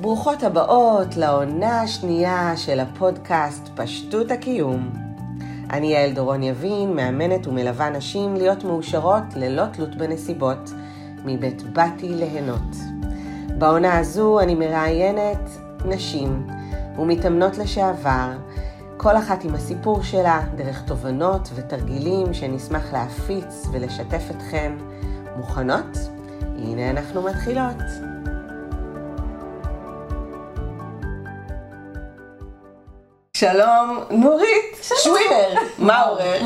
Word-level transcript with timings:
ברוכות 0.00 0.42
הבאות 0.42 1.16
לעונה 1.16 1.80
השנייה 1.80 2.52
של 2.56 2.80
הפודקאסט 2.80 3.68
פשטות 3.74 4.30
הקיום. 4.30 4.90
אני 5.70 5.86
יעל 5.86 6.12
דורון 6.12 6.42
יבין, 6.42 6.96
מאמנת 6.96 7.46
ומלווה 7.46 7.90
נשים 7.90 8.34
להיות 8.34 8.64
מאושרות 8.64 9.22
ללא 9.36 9.66
תלות 9.72 9.94
בנסיבות, 9.94 10.70
מבית 11.24 11.62
באתי 11.62 12.08
ליהנות. 12.08 12.76
בעונה 13.58 13.98
הזו 13.98 14.40
אני 14.40 14.54
מראיינת 14.54 15.50
נשים 15.84 16.46
ומתאמנות 16.98 17.58
לשעבר, 17.58 18.30
כל 18.96 19.16
אחת 19.16 19.44
עם 19.44 19.54
הסיפור 19.54 20.02
שלה, 20.02 20.40
דרך 20.56 20.82
תובנות 20.86 21.50
ותרגילים 21.54 22.34
שנשמח 22.34 22.92
להפיץ 22.92 23.66
ולשתף 23.72 24.22
אתכם. 24.30 24.76
מוכנות? 25.36 25.98
הנה 26.58 26.90
אנחנו 26.90 27.22
מתחילות. 27.22 28.09
שלום, 33.40 33.98
נורית 34.10 34.90
שווינר, 35.02 35.60
מה 35.78 36.02
עורר? 36.02 36.40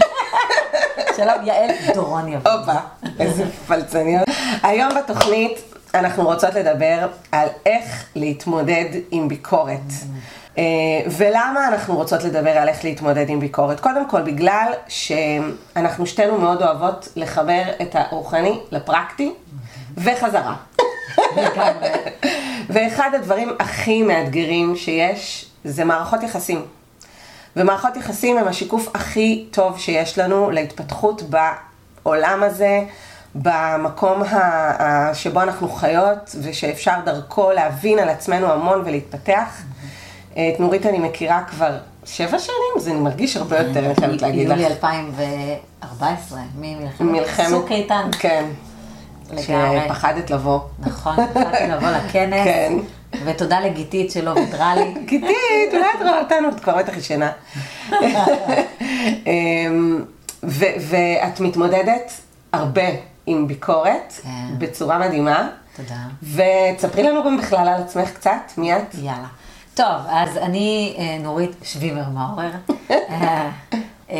שלום, 1.16 1.44
יעל 1.44 1.70
דורון 1.94 2.28
יבין. 2.28 2.52
הופה, 2.52 2.72
איזה 3.20 3.44
פלצניות. 3.66 4.28
היום 4.62 4.88
בתוכנית 4.94 5.58
אנחנו 5.94 6.24
רוצות 6.24 6.54
לדבר 6.54 7.06
על 7.32 7.48
איך 7.66 8.04
להתמודד 8.16 8.84
עם 9.10 9.28
ביקורת. 9.28 9.78
אה, 10.58 10.62
ולמה 11.18 11.68
אנחנו 11.68 11.96
רוצות 11.96 12.24
לדבר 12.24 12.50
על 12.50 12.68
איך 12.68 12.84
להתמודד 12.84 13.28
עם 13.28 13.40
ביקורת? 13.40 13.80
קודם 13.80 14.08
כל, 14.08 14.22
בגלל 14.22 14.72
שאנחנו 14.88 16.06
שתינו 16.06 16.38
מאוד 16.38 16.62
אוהבות 16.62 17.08
לחבר 17.16 17.62
את 17.82 17.90
הרוחני 17.94 18.60
לפרקטי 18.70 19.32
וחזרה. 19.96 20.54
ואחד 22.70 23.10
הדברים 23.14 23.56
הכי 23.58 24.02
מאתגרים 24.02 24.76
שיש 24.76 25.50
זה 25.64 25.84
מערכות 25.84 26.22
יחסים. 26.22 26.66
ומערכות 27.56 27.96
יחסים 27.96 28.38
הם 28.38 28.48
השיקוף 28.48 28.88
הכי 28.94 29.46
טוב 29.50 29.78
שיש 29.78 30.18
לנו 30.18 30.50
להתפתחות 30.50 31.22
בעולם 32.02 32.42
הזה, 32.42 32.80
במקום 33.34 34.22
ה- 34.22 35.14
שבו 35.14 35.40
אנחנו 35.42 35.68
חיות, 35.68 36.36
ושאפשר 36.42 36.92
דרכו 37.04 37.50
להבין 37.52 37.98
על 37.98 38.08
עצמנו 38.08 38.52
המון 38.52 38.82
ולהתפתח. 38.84 39.62
את 40.32 40.60
נורית 40.60 40.86
אני 40.86 40.98
מכירה 40.98 41.42
כבר 41.50 41.76
שבע 42.04 42.38
שנים, 42.38 42.78
זה 42.78 42.92
מרגיש 42.92 43.36
הרבה 43.36 43.58
יותר, 43.58 43.86
אני 43.86 43.94
חייבת 43.94 44.22
להגיד 44.22 44.48
לך. 44.48 44.58
יולי 44.58 44.66
2014, 44.66 46.38
ממלחמת 46.58 47.00
מלחמת... 47.00 47.46
צוק 47.48 47.70
איתן. 47.72 48.10
כן. 48.18 48.44
לגמרי. 49.30 49.80
שפחדת 49.86 50.30
לבוא. 50.30 50.60
נכון, 50.78 51.16
התחלתי 51.20 51.66
לבוא 51.68 51.88
לכנס. 51.90 52.44
כן. 52.44 52.72
ותודה 53.24 53.60
לגיתית 53.60 54.10
שלא 54.10 54.30
ויתרה 54.30 54.74
לי. 54.74 54.94
גיתית, 55.08 55.72
אולי 55.72 55.86
את 55.96 56.02
רואה 56.02 56.20
אותנו, 56.20 56.48
את 56.48 56.60
כבר 56.60 56.76
בטח 56.78 56.96
ישנה. 56.96 57.30
אמ, 59.26 60.04
ואת 60.78 61.40
מתמודדת 61.40 62.12
הרבה 62.52 62.82
עם 63.26 63.46
ביקורת, 63.46 64.12
כן. 64.22 64.58
בצורה 64.58 64.98
מדהימה. 64.98 65.48
תודה. 65.76 65.96
ותספרי 66.22 67.02
לנו 67.02 67.24
גם 67.24 67.36
בכלל 67.36 67.68
על 67.68 67.82
עצמך 67.82 68.10
קצת, 68.10 68.52
מי 68.56 68.76
את? 68.76 68.94
יאללה. 68.94 69.28
טוב, 69.74 70.06
אז 70.08 70.36
אני 70.36 70.96
אה, 70.98 71.18
נורית 71.22 71.50
שווימר 71.62 72.08
מאורר. 72.08 72.50
אה, 72.90 73.50
אה, 74.10 74.16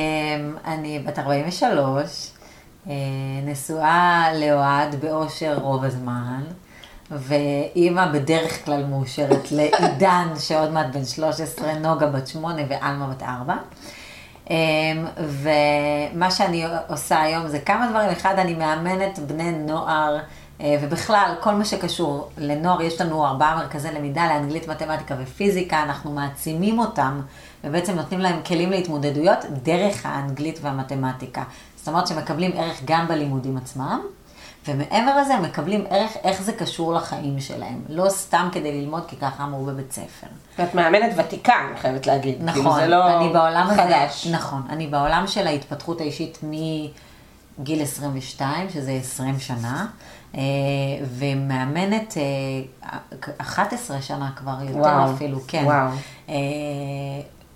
אני 0.64 0.98
בת 0.98 1.18
43, 1.18 2.30
אה, 2.88 2.92
נשואה 3.44 4.26
לאוהד 4.34 4.94
באושר 5.00 5.58
רוב 5.58 5.84
הזמן, 5.84 6.42
ואימא 7.10 8.12
בדרך 8.12 8.64
כלל 8.64 8.84
מאושרת 8.84 9.52
לעידן 9.52 10.28
שעוד 10.46 10.72
מעט 10.72 10.86
בן 10.92 11.04
13, 11.04 11.74
נוגה 11.74 12.06
בת 12.06 12.26
8 12.28 12.62
ועלמה 12.68 13.06
בת 13.06 13.22
4. 13.22 13.54
אמ, 14.50 14.56
ומה 15.18 16.30
שאני 16.30 16.64
עושה 16.88 17.22
היום 17.22 17.48
זה 17.48 17.58
כמה 17.58 17.90
דברים. 17.90 18.10
אחד, 18.10 18.38
אני 18.38 18.54
מאמנת 18.54 19.18
בני 19.18 19.52
נוער, 19.52 20.18
אה, 20.60 20.76
ובכלל, 20.82 21.34
כל 21.40 21.52
מה 21.54 21.64
שקשור 21.64 22.30
לנוער, 22.38 22.82
יש 22.82 23.00
לנו 23.00 23.26
ארבעה 23.26 23.56
מרכזי 23.56 23.88
למידה 23.88 24.26
לאנגלית, 24.26 24.68
מתמטיקה 24.68 25.14
ופיזיקה, 25.18 25.82
אנחנו 25.82 26.12
מעצימים 26.12 26.78
אותם, 26.78 27.20
ובעצם 27.64 27.96
נותנים 27.96 28.20
להם 28.20 28.42
כלים 28.46 28.70
להתמודדויות 28.70 29.38
דרך 29.62 30.06
האנגלית 30.06 30.58
והמתמטיקה. 30.62 31.42
זאת 31.76 31.88
אומרת 31.88 32.06
שמקבלים 32.06 32.50
ערך 32.54 32.80
גם 32.84 33.08
בלימודים 33.08 33.56
עצמם. 33.56 34.00
ומעבר 34.68 35.20
לזה 35.20 35.34
הם 35.34 35.42
מקבלים 35.42 35.84
ערך 35.90 36.12
איך 36.24 36.42
זה 36.42 36.52
קשור 36.52 36.94
לחיים 36.94 37.40
שלהם, 37.40 37.82
לא 37.88 38.08
סתם 38.08 38.48
כדי 38.52 38.80
ללמוד 38.80 39.02
כי 39.08 39.16
ככה 39.16 39.44
אמרו 39.44 39.64
בבית 39.64 39.92
ספר. 39.92 40.26
ואת 40.58 40.74
מאמנת 40.74 41.12
ותיקה, 41.16 41.54
אני 41.68 41.76
חייבת 41.76 42.06
להגיד. 42.06 42.38
כאילו, 42.52 42.64
נכון, 42.64 42.80
זה 42.80 42.86
לא 42.86 43.16
אני 43.16 43.32
בעולם 43.32 43.66
חדש. 43.76 44.26
הזה, 44.26 44.36
נכון, 44.36 44.62
אני 44.68 44.86
בעולם 44.86 45.26
של 45.26 45.46
ההתפתחות 45.46 46.00
האישית 46.00 46.38
מגיל 46.42 47.82
22, 47.82 48.70
שזה 48.70 48.92
20 48.92 49.38
שנה, 49.38 49.86
אה, 50.34 50.40
ומאמנת 51.18 52.14
אה, 52.16 53.30
11 53.38 54.02
שנה 54.02 54.30
כבר, 54.36 54.56
יותר 54.62 54.78
וואו, 54.78 55.14
אפילו, 55.14 55.38
כן. 55.48 55.64
וואו. 55.64 55.88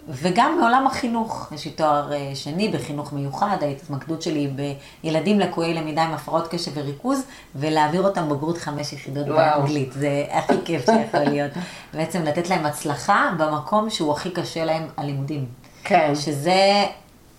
וגם 0.09 0.59
מעולם 0.61 0.87
החינוך, 0.87 1.53
יש 1.55 1.65
לי 1.65 1.71
תואר 1.71 2.13
אה, 2.13 2.31
שני 2.35 2.69
בחינוך 2.69 3.13
מיוחד, 3.13 3.57
ההתמקדות 3.61 4.23
שלי 4.23 4.39
היא 4.39 4.73
בילדים 5.03 5.41
לקויי 5.41 5.75
למידה 5.75 6.03
עם 6.03 6.15
הפרעות 6.15 6.49
קשב 6.49 6.71
וריכוז, 6.75 7.23
ולהעביר 7.55 8.03
אותם 8.03 8.29
בגרות 8.29 8.59
חמש 8.59 8.93
יחידות 8.93 9.29
וואו. 9.29 9.61
באנגלית, 9.61 9.93
זה 9.93 10.25
הכי 10.31 10.53
כיף 10.65 10.87
שיכול 10.87 11.21
להיות. 11.21 11.53
בעצם 11.95 12.23
לתת 12.23 12.49
להם 12.49 12.67
הצלחה 12.67 13.31
במקום 13.39 13.91
שהוא 13.91 14.13
הכי 14.13 14.31
קשה 14.31 14.65
להם, 14.65 14.83
הלימודים. 14.97 15.47
כן. 15.85 16.13
שזה, 16.15 16.51
אה, 16.51 16.87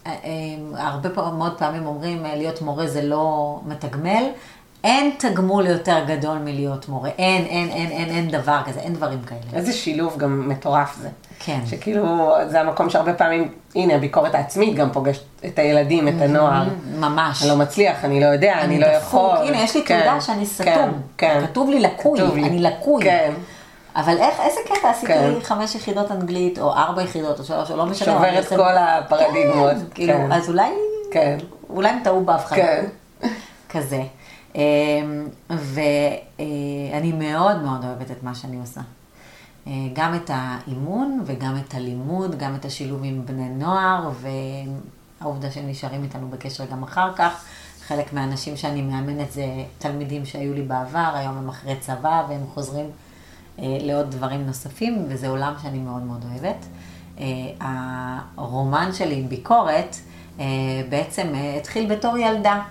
אה, 0.05 0.87
הרבה 0.87 1.09
מאוד 1.31 1.57
פעמים 1.57 1.85
אומרים, 1.85 2.23
להיות 2.23 2.61
מורה 2.61 2.87
זה 2.87 3.01
לא 3.01 3.59
מתגמל. 3.65 4.23
אין 4.83 5.11
תגמול 5.17 5.67
יותר 5.67 5.97
גדול 6.07 6.37
מלהיות 6.37 6.89
מורה, 6.89 7.09
אין, 7.17 7.45
אין, 7.45 7.69
אין, 7.69 7.91
אין, 7.91 8.09
אין 8.09 8.29
דבר 8.29 8.59
כזה, 8.65 8.79
אין 8.79 8.93
דברים 8.93 9.21
כאלה. 9.21 9.39
איזה 9.53 9.73
שילוב 9.73 10.17
גם 10.17 10.49
מטורף 10.49 10.95
זה. 11.01 11.09
כן. 11.39 11.59
שכאילו, 11.65 12.33
זה 12.47 12.61
המקום 12.61 12.89
שהרבה 12.89 13.13
פעמים, 13.13 13.51
הנה, 13.75 13.95
הביקורת 13.95 14.35
העצמית 14.35 14.75
גם 14.75 14.91
פוגשת 14.91 15.23
את 15.45 15.59
הילדים, 15.59 16.07
את 16.07 16.13
הנוער. 16.19 16.63
ממש. 16.99 17.41
אני 17.41 17.49
לא 17.49 17.55
מצליח, 17.55 18.05
אני 18.05 18.19
לא 18.21 18.25
יודע, 18.25 18.59
אני, 18.61 18.79
לא 18.79 18.87
דפוק. 18.87 19.33
יכול. 19.33 19.47
הנה, 19.47 19.63
יש 19.63 19.75
לי 19.75 19.85
כן, 19.85 20.01
תעודה 20.03 20.21
שאני 20.21 20.45
סתום. 20.45 20.65
כן, 20.65 20.89
כן. 21.17 21.41
כתוב 21.47 21.69
לי 21.69 21.79
לקוי, 21.79 22.19
כתוב 22.19 22.35
לי. 22.35 22.43
אני 22.43 22.59
לקוי. 22.59 23.03
כן. 23.03 23.33
אבל 23.95 24.17
איך, 24.17 24.39
איזה 24.39 24.59
קטע 24.65 24.89
עשיתי 24.89 25.13
כן. 25.13 25.31
חמש 25.43 25.75
יחידות 25.75 26.11
אנגלית, 26.11 26.59
או 26.59 26.73
ארבע 26.73 27.01
יחידות, 27.01 27.39
או 27.39 27.43
שלוש, 27.43 27.71
או 27.71 27.77
לא 27.77 27.85
משנה. 27.85 28.13
שובר 28.13 28.29
אני 28.29 28.39
את 28.39 28.47
כל 28.47 28.77
הפרדיגמות. 28.77 29.71
כן, 29.71 29.79
כאילו, 29.93 30.13
כן. 30.13 30.31
אז 30.31 30.49
אולי, 30.49 30.71
כן. 31.11 31.37
אולי 31.69 31.89
הם 31.89 31.99
טעו 32.03 32.25
בהבחנה. 32.25 32.57
כן. 32.57 32.85
כזה. 33.69 34.01
אמ, 34.55 35.27
ואני 35.49 37.11
מאוד 37.11 37.61
מאוד 37.61 37.83
אוהבת 37.83 38.11
את 38.11 38.23
מה 38.23 38.35
שאני 38.35 38.59
עושה. 38.59 38.81
אה, 39.67 39.73
גם 39.93 40.15
את 40.15 40.31
האימון 40.33 41.23
וגם 41.25 41.57
את 41.57 41.73
הלימוד, 41.73 42.39
גם 42.39 42.55
את 42.55 42.65
השילוב 42.65 43.01
עם 43.03 43.25
בני 43.25 43.49
נוער, 43.49 44.09
והעובדה 45.21 45.51
שהם 45.51 45.69
נשארים 45.69 46.03
איתנו 46.03 46.29
בקשר 46.29 46.65
גם 46.65 46.83
אחר 46.83 47.13
כך. 47.15 47.45
חלק 47.87 48.13
מהאנשים 48.13 48.57
שאני 48.57 48.81
מאמנת 48.81 49.31
זה 49.31 49.45
תלמידים 49.77 50.25
שהיו 50.25 50.53
לי 50.53 50.61
בעבר, 50.61 51.11
היום 51.13 51.37
הם 51.37 51.49
אחרי 51.49 51.75
צבא 51.79 52.25
והם 52.29 52.41
חוזרים 52.53 52.85
אה, 53.59 53.77
לעוד 53.81 54.11
דברים 54.11 54.45
נוספים, 54.45 55.05
וזה 55.09 55.27
עולם 55.27 55.53
שאני 55.61 55.79
מאוד 55.79 56.01
מאוד 56.01 56.25
אוהבת. 56.31 56.65
אה, 57.19 57.25
הרומן 58.37 58.89
שלי 58.93 59.15
עם 59.15 59.29
ביקורת 59.29 59.95
בעצם 60.89 61.27
התחיל 61.57 61.95
בתור 61.95 62.17
ילדה, 62.17 62.61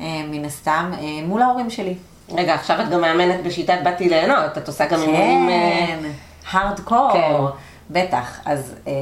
מן 0.00 0.44
הסתם, 0.44 0.92
אה, 0.98 1.26
מול 1.26 1.42
ההורים 1.42 1.70
שלי. 1.70 1.94
רגע, 2.32 2.54
עכשיו 2.54 2.80
את 2.80 2.88
גם 2.88 3.00
מאמנת 3.00 3.42
בשיטת 3.42 3.78
באתי 3.84 4.08
ליהנות, 4.08 4.58
את 4.58 4.68
עושה 4.68 4.86
גם 4.86 5.00
אימונים... 5.02 5.48
אה, 5.48 5.86
כן, 5.86 6.08
הארדקור. 6.50 7.10
כן. 7.12 7.64
בטח, 7.90 8.40
אז 8.44 8.74
אה, 8.86 8.92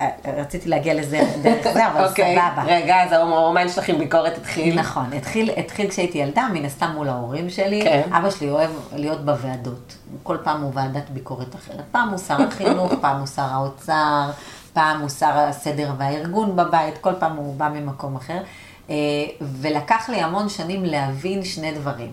אה, 0.00 0.32
רציתי 0.36 0.68
להגיע 0.68 0.94
לזה 0.94 1.20
דרך 1.42 1.72
זה, 1.72 1.86
אבל 1.86 2.04
אוקיי, 2.08 2.38
סבבה. 2.38 2.62
רגע, 2.66 3.02
אז 3.02 3.12
הרומן 3.12 3.68
שלך 3.68 3.88
עם 3.88 3.98
ביקורת 3.98 4.36
התחיל. 4.36 4.74
נכון, 4.78 5.12
התחיל, 5.12 5.50
התחיל 5.56 5.88
כשהייתי 5.90 6.18
ילדה, 6.18 6.48
מן 6.52 6.64
הסתם 6.64 6.90
מול 6.94 7.08
ההורים 7.08 7.50
שלי. 7.50 7.82
כן. 7.82 8.02
אבא 8.12 8.30
שלי 8.30 8.50
אוהב 8.50 8.70
להיות 8.96 9.24
בוועדות. 9.24 9.94
כל 10.22 10.36
פעם 10.44 10.62
הוא 10.62 10.70
ועדת 10.74 11.10
ביקורת 11.10 11.54
אחרת. 11.54 11.84
פעם 11.90 12.08
הוא 12.08 12.18
שר 12.18 12.42
החינוך, 12.42 12.92
פעם 13.02 13.18
הוא 13.18 13.26
שר 13.26 13.42
האוצר, 13.42 14.30
פעם 14.72 15.00
הוא 15.00 15.08
שר 15.08 15.38
הסדר 15.38 15.92
והארגון 15.98 16.56
בבית, 16.56 16.98
כל 16.98 17.12
פעם 17.18 17.36
הוא 17.36 17.54
בא 17.56 17.68
ממקום 17.68 18.16
אחר. 18.16 18.42
אה, 18.90 18.96
ולקח 19.40 20.08
לי 20.08 20.16
המון 20.16 20.48
שנים 20.48 20.84
להבין 20.84 21.44
שני 21.44 21.72
דברים. 21.72 22.10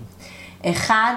אחד, 0.65 1.13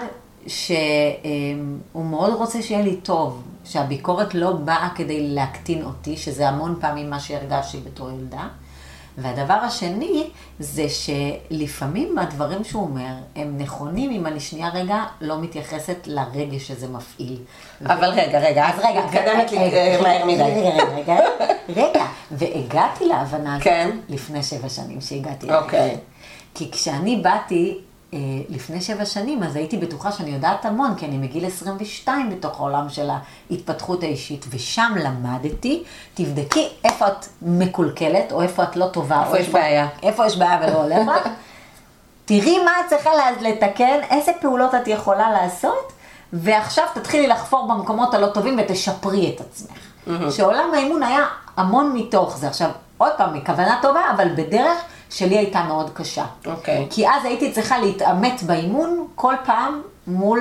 שהוא 0.47 2.05
מאוד 2.05 2.33
רוצה 2.33 2.63
שיהיה 2.63 2.83
לי 2.83 2.97
טוב, 2.97 3.43
שהביקורת 3.65 4.35
לא 4.35 4.53
באה 4.53 4.89
כדי 4.95 5.29
להקטין 5.35 5.85
אותי, 5.85 6.17
שזה 6.17 6.49
המון 6.49 6.77
פעמים 6.81 7.11
מה 7.11 7.21
שהרגשתי 7.21 7.79
בתור 7.79 8.11
ילדה. 8.11 8.49
והדבר 9.19 9.55
השני, 9.55 10.31
זה 10.59 10.87
שלפעמים 10.89 12.19
הדברים 12.19 12.65
שהוא 12.65 12.83
אומר, 12.83 13.13
הם 13.37 13.57
נכונים 13.59 14.11
אם 14.11 14.27
אני 14.27 14.41
שנייה 14.41 14.69
רגע 14.69 15.05
לא 15.21 15.41
מתייחסת 15.41 15.97
לרגש 16.07 16.69
שזה 16.69 16.89
מפעיל. 16.89 17.37
אבל 17.87 18.09
רגע, 18.09 18.39
רגע, 18.39 18.69
אז 18.69 18.79
רגע, 18.79 19.05
מתקדמת 19.05 19.53
לי 19.53 19.59
אה, 19.59 19.99
מהר 20.03 20.25
מדי. 20.25 20.43
רגע, 20.43 20.85
רגע, 20.97 21.17
רגע, 21.69 22.07
והגעתי 22.31 23.05
להבנה 23.05 23.55
הזאת 23.55 23.65
כן. 23.65 23.91
לפני 24.09 24.43
שבע 24.43 24.69
שנים 24.69 25.01
שהגעתי. 25.01 25.55
אוקיי. 25.55 25.81
לרגע. 25.81 25.97
כי 26.55 26.71
כשאני 26.71 27.17
באתי 27.17 27.79
לפני 28.49 28.81
שבע 28.81 29.05
שנים, 29.05 29.43
אז 29.43 29.57
הייתי 29.57 29.77
בטוחה 29.77 30.13
שאני 30.13 30.31
יודעת 30.31 30.65
המון, 30.65 30.95
כי 30.95 31.07
אני 31.07 31.19
מגיל 31.19 31.47
22 31.47 32.31
בתוך 32.31 32.61
העולם 32.61 32.89
של 32.89 33.09
ההתפתחות 33.51 34.03
האישית, 34.03 34.47
ושם 34.51 34.93
למדתי, 35.05 35.83
תבדקי 36.15 36.69
איפה 36.85 37.07
את 37.07 37.27
מקולקלת, 37.43 38.33
או 38.33 38.43
איפה 38.43 38.63
את 38.63 38.77
לא 38.77 38.87
טובה. 38.87 39.21
איפה 39.21 39.31
או 39.31 39.37
יש 39.37 39.49
בעיה. 39.49 39.89
איפה 40.03 40.27
יש 40.27 40.37
בעיה 40.37 40.61
ולא 40.63 40.83
הולך 40.83 41.09
לך. 41.09 41.29
תראי 42.25 42.65
מה 42.65 42.71
את 42.81 42.87
צריכה 42.89 43.11
לתקן, 43.41 43.99
איזה 44.11 44.33
פעולות 44.41 44.75
את 44.75 44.89
יכולה 44.89 45.31
לעשות, 45.31 45.93
ועכשיו 46.33 46.85
תתחילי 46.95 47.27
לחפור 47.27 47.69
במקומות 47.69 48.15
הלא 48.15 48.27
טובים 48.27 48.59
ותשפרי 48.59 49.35
את 49.35 49.41
עצמך. 49.41 49.79
שעולם 50.31 50.75
האימון 50.75 51.03
היה 51.03 51.27
המון 51.57 51.93
מתוך 51.95 52.37
זה. 52.37 52.49
עכשיו, 52.49 52.71
עוד 52.99 53.13
פעם, 53.17 53.35
מכוונה 53.35 53.79
טובה, 53.83 54.01
אבל 54.17 54.29
בדרך 54.37 54.79
שלי 55.11 55.39
הייתה 55.39 55.63
מאוד 55.63 55.91
קשה. 55.95 56.27
אוקיי. 56.47 56.87
כי 56.91 57.09
אז 57.09 57.25
הייתי 57.25 57.53
צריכה 57.53 57.79
להתעמת 57.79 58.43
באימון 58.43 59.07
כל 59.15 59.35
פעם 59.45 59.83
מול 60.07 60.41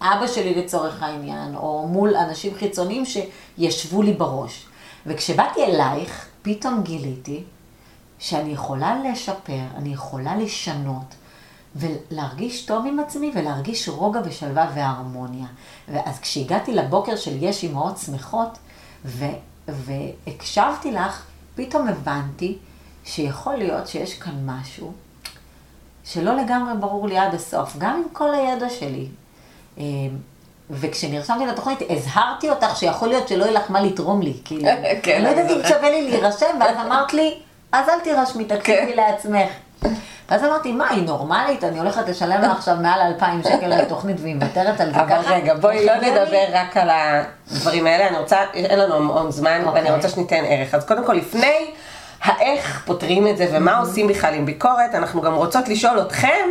אבא 0.00 0.26
שלי 0.26 0.54
לצורך 0.54 1.02
העניין, 1.02 1.56
או 1.56 1.86
מול 1.88 2.16
אנשים 2.16 2.54
חיצוניים 2.54 3.04
שישבו 3.06 4.02
לי 4.02 4.12
בראש. 4.12 4.66
וכשבאתי 5.06 5.64
אלייך, 5.64 6.26
פתאום 6.42 6.82
גיליתי 6.82 7.42
שאני 8.18 8.52
יכולה 8.52 8.96
לשפר, 9.04 9.60
אני 9.76 9.92
יכולה 9.92 10.36
לשנות, 10.36 11.14
ולהרגיש 11.76 12.66
טוב 12.66 12.86
עם 12.86 13.00
עצמי, 13.00 13.32
ולהרגיש 13.34 13.88
רוגע 13.88 14.20
ושלווה 14.24 14.70
והרמוניה. 14.74 15.46
ואז 15.88 16.20
כשהגעתי 16.20 16.74
לבוקר 16.74 17.16
של 17.16 17.42
יש 17.42 17.64
אמהות 17.64 17.98
שמחות, 17.98 18.58
ו- 19.04 19.24
והקשבתי 19.68 20.92
לך, 20.92 21.24
פתאום 21.54 21.88
הבנתי 21.88 22.58
שיכול 23.04 23.54
להיות 23.54 23.88
שיש 23.88 24.18
כאן 24.18 24.32
משהו 24.46 24.92
שלא 26.04 26.36
לגמרי 26.36 26.74
ברור 26.80 27.08
לי 27.08 27.18
עד 27.18 27.34
הסוף, 27.34 27.76
גם 27.78 27.94
עם 27.96 28.08
כל 28.12 28.34
הידע 28.34 28.68
שלי. 28.68 29.06
אה, 29.78 29.84
וכשנרשמתי 30.70 31.46
לתוכנית, 31.46 31.78
הזהרתי 31.90 32.50
אותך 32.50 32.76
שיכול 32.76 33.08
להיות 33.08 33.28
שלא 33.28 33.44
יהיה 33.44 33.52
לך 33.52 33.70
מה 33.70 33.80
לתרום 33.80 34.22
לי. 34.22 34.34
כאילו, 34.44 34.62
כן, 35.02 35.14
אני 35.14 35.24
לא 35.24 35.28
יודעת 35.28 35.50
אם. 35.50 35.68
שווה 35.68 35.90
לי 35.90 36.10
להירשם, 36.10 36.56
ואז 36.60 36.76
אמרת 36.86 37.14
לי, 37.14 37.34
אז 37.72 37.88
אל 37.88 38.00
תירשמי, 38.00 38.44
תקשיבי 38.54 38.92
כן. 38.92 38.96
לעצמך. 38.96 39.50
ואז 40.30 40.44
אמרתי, 40.44 40.72
מה, 40.72 40.90
היא 40.90 41.02
נורמלית? 41.02 41.64
אני 41.64 41.78
הולכת 41.78 42.08
לשלם 42.08 42.40
לה 42.40 42.52
עכשיו 42.52 42.76
מעל 42.76 43.00
2,000 43.00 43.42
שקל 43.42 43.66
לתוכנית 43.66 44.16
והיא 44.20 44.34
מוותרת 44.34 44.80
על 44.80 44.88
זה 44.88 44.94
ככה? 44.94 45.20
אבל 45.20 45.32
רגע, 45.32 45.54
בואי 45.54 45.86
לא? 45.86 45.96
נדבר 45.96 46.44
רק 46.52 46.76
על 46.76 46.90
הדברים 46.90 47.86
האלה, 47.86 48.08
אני 48.08 48.18
רוצה, 48.18 48.36
אין 48.54 48.78
לנו 48.78 48.94
המון 48.94 49.30
זמן, 49.30 49.62
ואני 49.64 49.66
אוקיי. 49.66 49.94
רוצה 49.94 50.08
שניתן 50.08 50.44
ערך. 50.46 50.74
אז 50.74 50.84
קודם 50.84 51.04
כל, 51.04 51.12
לפני 51.12 51.70
האיך 52.22 52.82
פותרים 52.86 53.26
את 53.26 53.36
זה 53.36 53.48
ומה 53.52 53.78
עושים 53.78 54.08
בכלל 54.08 54.34
עם 54.34 54.46
ביקורת, 54.46 54.94
אנחנו 54.94 55.22
גם 55.22 55.34
רוצות 55.34 55.68
לשאול 55.68 56.00
אתכם, 56.00 56.48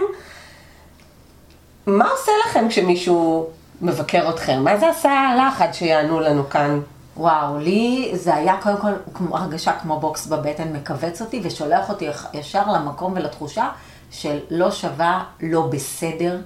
מה 1.86 2.10
עושה 2.10 2.32
לכם 2.46 2.70
כשמישהו 2.70 3.50
מבקר 3.82 4.30
אתכם? 4.30 4.64
מה 4.64 4.78
זה 4.78 4.90
עשה 4.90 5.34
לך 5.38 5.62
עד 5.62 5.74
שיענו 5.74 6.20
לנו 6.20 6.50
כאן? 6.50 6.80
וואו, 7.18 7.60
לי 7.60 8.12
זה 8.14 8.36
היה 8.36 8.58
קודם 8.62 8.78
כל 8.78 8.92
כמו 9.14 9.38
הרגשה 9.38 9.74
כמו 9.82 10.00
בוקס 10.00 10.28
בבטן, 10.28 10.74
מכווץ 10.74 11.22
אותי 11.22 11.42
ושולח 11.44 11.90
אותי 11.90 12.08
ישר 12.34 12.72
למקום 12.72 13.14
ולתחושה 13.14 13.70
של 14.12 14.40
לא 14.50 14.72
שווה, 14.72 15.24
לא 15.42 15.62
בסדר, 15.62 16.38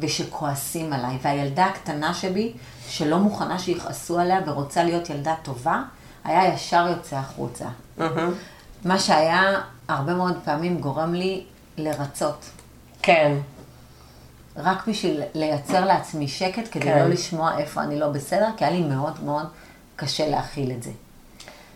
ושכועסים 0.00 0.92
עליי. 0.92 1.18
והילדה 1.22 1.64
הקטנה 1.64 2.14
שבי, 2.14 2.52
שלא 2.88 3.18
מוכנה 3.18 3.58
שיכעסו 3.58 4.18
עליה 4.18 4.40
ורוצה 4.46 4.84
להיות 4.84 5.10
ילדה 5.10 5.34
טובה, 5.42 5.82
היה 6.24 6.54
ישר 6.54 6.86
יוצא 6.90 7.16
החוצה. 7.16 7.64
מה 8.84 8.98
שהיה 8.98 9.60
הרבה 9.88 10.14
מאוד 10.14 10.38
פעמים 10.44 10.78
גורם 10.78 11.14
לי 11.14 11.44
לרצות. 11.76 12.44
כן. 13.02 13.32
רק 14.56 14.86
בשביל 14.88 15.22
לייצר 15.34 15.84
לעצמי 15.84 16.28
שקט, 16.28 16.68
כדי 16.70 16.84
כן. 16.84 16.98
לא 16.98 17.06
לשמוע 17.06 17.58
איפה 17.58 17.82
אני 17.82 17.98
לא 17.98 18.08
בסדר, 18.08 18.48
כי 18.56 18.64
היה 18.64 18.72
לי 18.72 18.82
מאוד 18.82 19.24
מאוד 19.24 19.46
קשה 19.96 20.28
להכיל 20.28 20.70
את 20.70 20.82
זה. 20.82 20.90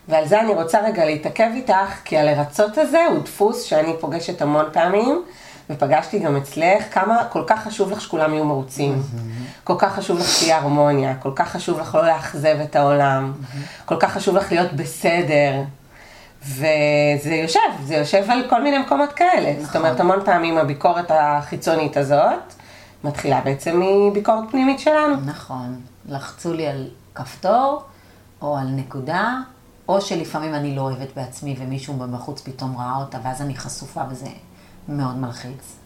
ועל 0.09 0.29
זה 0.29 0.41
אני 0.41 0.55
רוצה 0.55 0.81
רגע 0.81 1.05
להתעכב 1.05 1.49
איתך, 1.55 2.01
כי 2.05 2.19
הלרצות 2.19 2.79
הזה 2.79 3.07
הוא 3.11 3.23
דפוס 3.23 3.62
שאני 3.62 3.93
פוגשת 4.00 4.43
המון 4.43 4.65
פעמים, 4.73 5.23
ופגשתי 5.71 6.19
גם 6.19 6.37
אצלך, 6.37 6.95
כמה 6.95 7.25
כל 7.25 7.43
כך 7.47 7.65
חשוב 7.65 7.91
לך 7.91 8.00
שכולם 8.00 8.35
יהיו 8.35 8.45
מרוצים. 8.45 9.03
כל 9.65 9.75
כך 9.79 9.95
חשוב 9.95 10.19
לך 10.19 10.29
שתהיה 10.29 10.59
הרמוניה, 10.59 11.15
כל 11.15 11.33
כך 11.37 11.53
חשוב 11.53 11.81
לך 11.81 11.95
לא 11.95 12.07
לאכזב 12.07 12.57
את 12.65 12.77
העולם, 12.77 13.33
כל 13.85 13.97
כך 14.00 14.12
חשוב 14.12 14.37
לך 14.37 14.53
להיות 14.53 14.73
בסדר. 14.73 15.53
וזה 16.46 17.35
יושב, 17.35 17.61
זה 17.85 17.94
יושב 17.94 18.31
על 18.31 18.43
כל 18.49 18.62
מיני 18.62 18.79
מקומות 18.79 19.12
כאלה. 19.12 19.64
זאת 19.64 19.76
אומרת, 19.76 20.00
המון 20.00 20.19
פעמים 20.25 20.58
הביקורת 20.58 21.11
החיצונית 21.11 21.96
הזאת 21.96 22.55
מתחילה 23.05 23.41
בעצם 23.41 23.82
מביקורת 23.82 24.50
פנימית 24.50 24.81
שלנו. 24.81 25.17
נכון. 25.26 25.81
לחצו 26.08 26.52
לי 26.52 26.67
על 26.67 26.88
כפתור, 27.14 27.82
או 28.43 28.56
על 28.56 28.67
נקודה, 28.67 29.37
או 29.88 30.00
שלפעמים 30.00 30.55
אני 30.55 30.76
לא 30.76 30.81
אוהבת 30.81 31.08
בעצמי 31.17 31.56
ומישהו 31.58 31.94
בחוץ 31.94 32.41
פתאום 32.41 32.76
ראה 32.79 32.97
אותה, 32.97 33.19
ואז 33.25 33.43
אני 33.43 33.56
חשופה 33.56 34.00
וזה 34.11 34.29
מאוד 34.88 35.17
מלחיץ. 35.17 35.76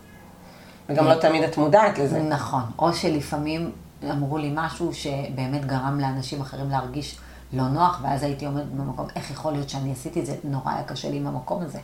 וגם 0.89 1.05
לא 1.05 1.15
תמיד 1.15 1.43
את 1.43 1.57
מודעת 1.57 1.99
לזה. 1.99 2.23
נכון. 2.23 2.63
או 2.79 2.93
שלפעמים 2.93 3.71
אמרו 4.11 4.39
לי 4.39 4.53
משהו 4.55 4.95
שבאמת 4.95 5.67
גרם 5.67 6.01
לאנשים 6.01 6.41
אחרים 6.41 6.71
להרגיש 6.71 7.19
לא 7.53 7.69
נוח, 7.69 8.01
ואז 8.03 8.23
הייתי 8.23 8.47
עומדת 8.47 8.65
במקום, 8.65 9.07
איך 9.17 9.31
יכול 9.31 9.53
להיות 9.53 9.71
שאני 9.71 9.93
עשיתי 9.93 10.21
את 10.21 10.27
זה? 10.27 10.35
נורא 10.45 10.73
היה 10.73 10.83
קשה 10.83 11.11
לי 11.11 11.17
עם 11.17 11.27
המקום 11.27 11.63
הזה. 11.63 11.79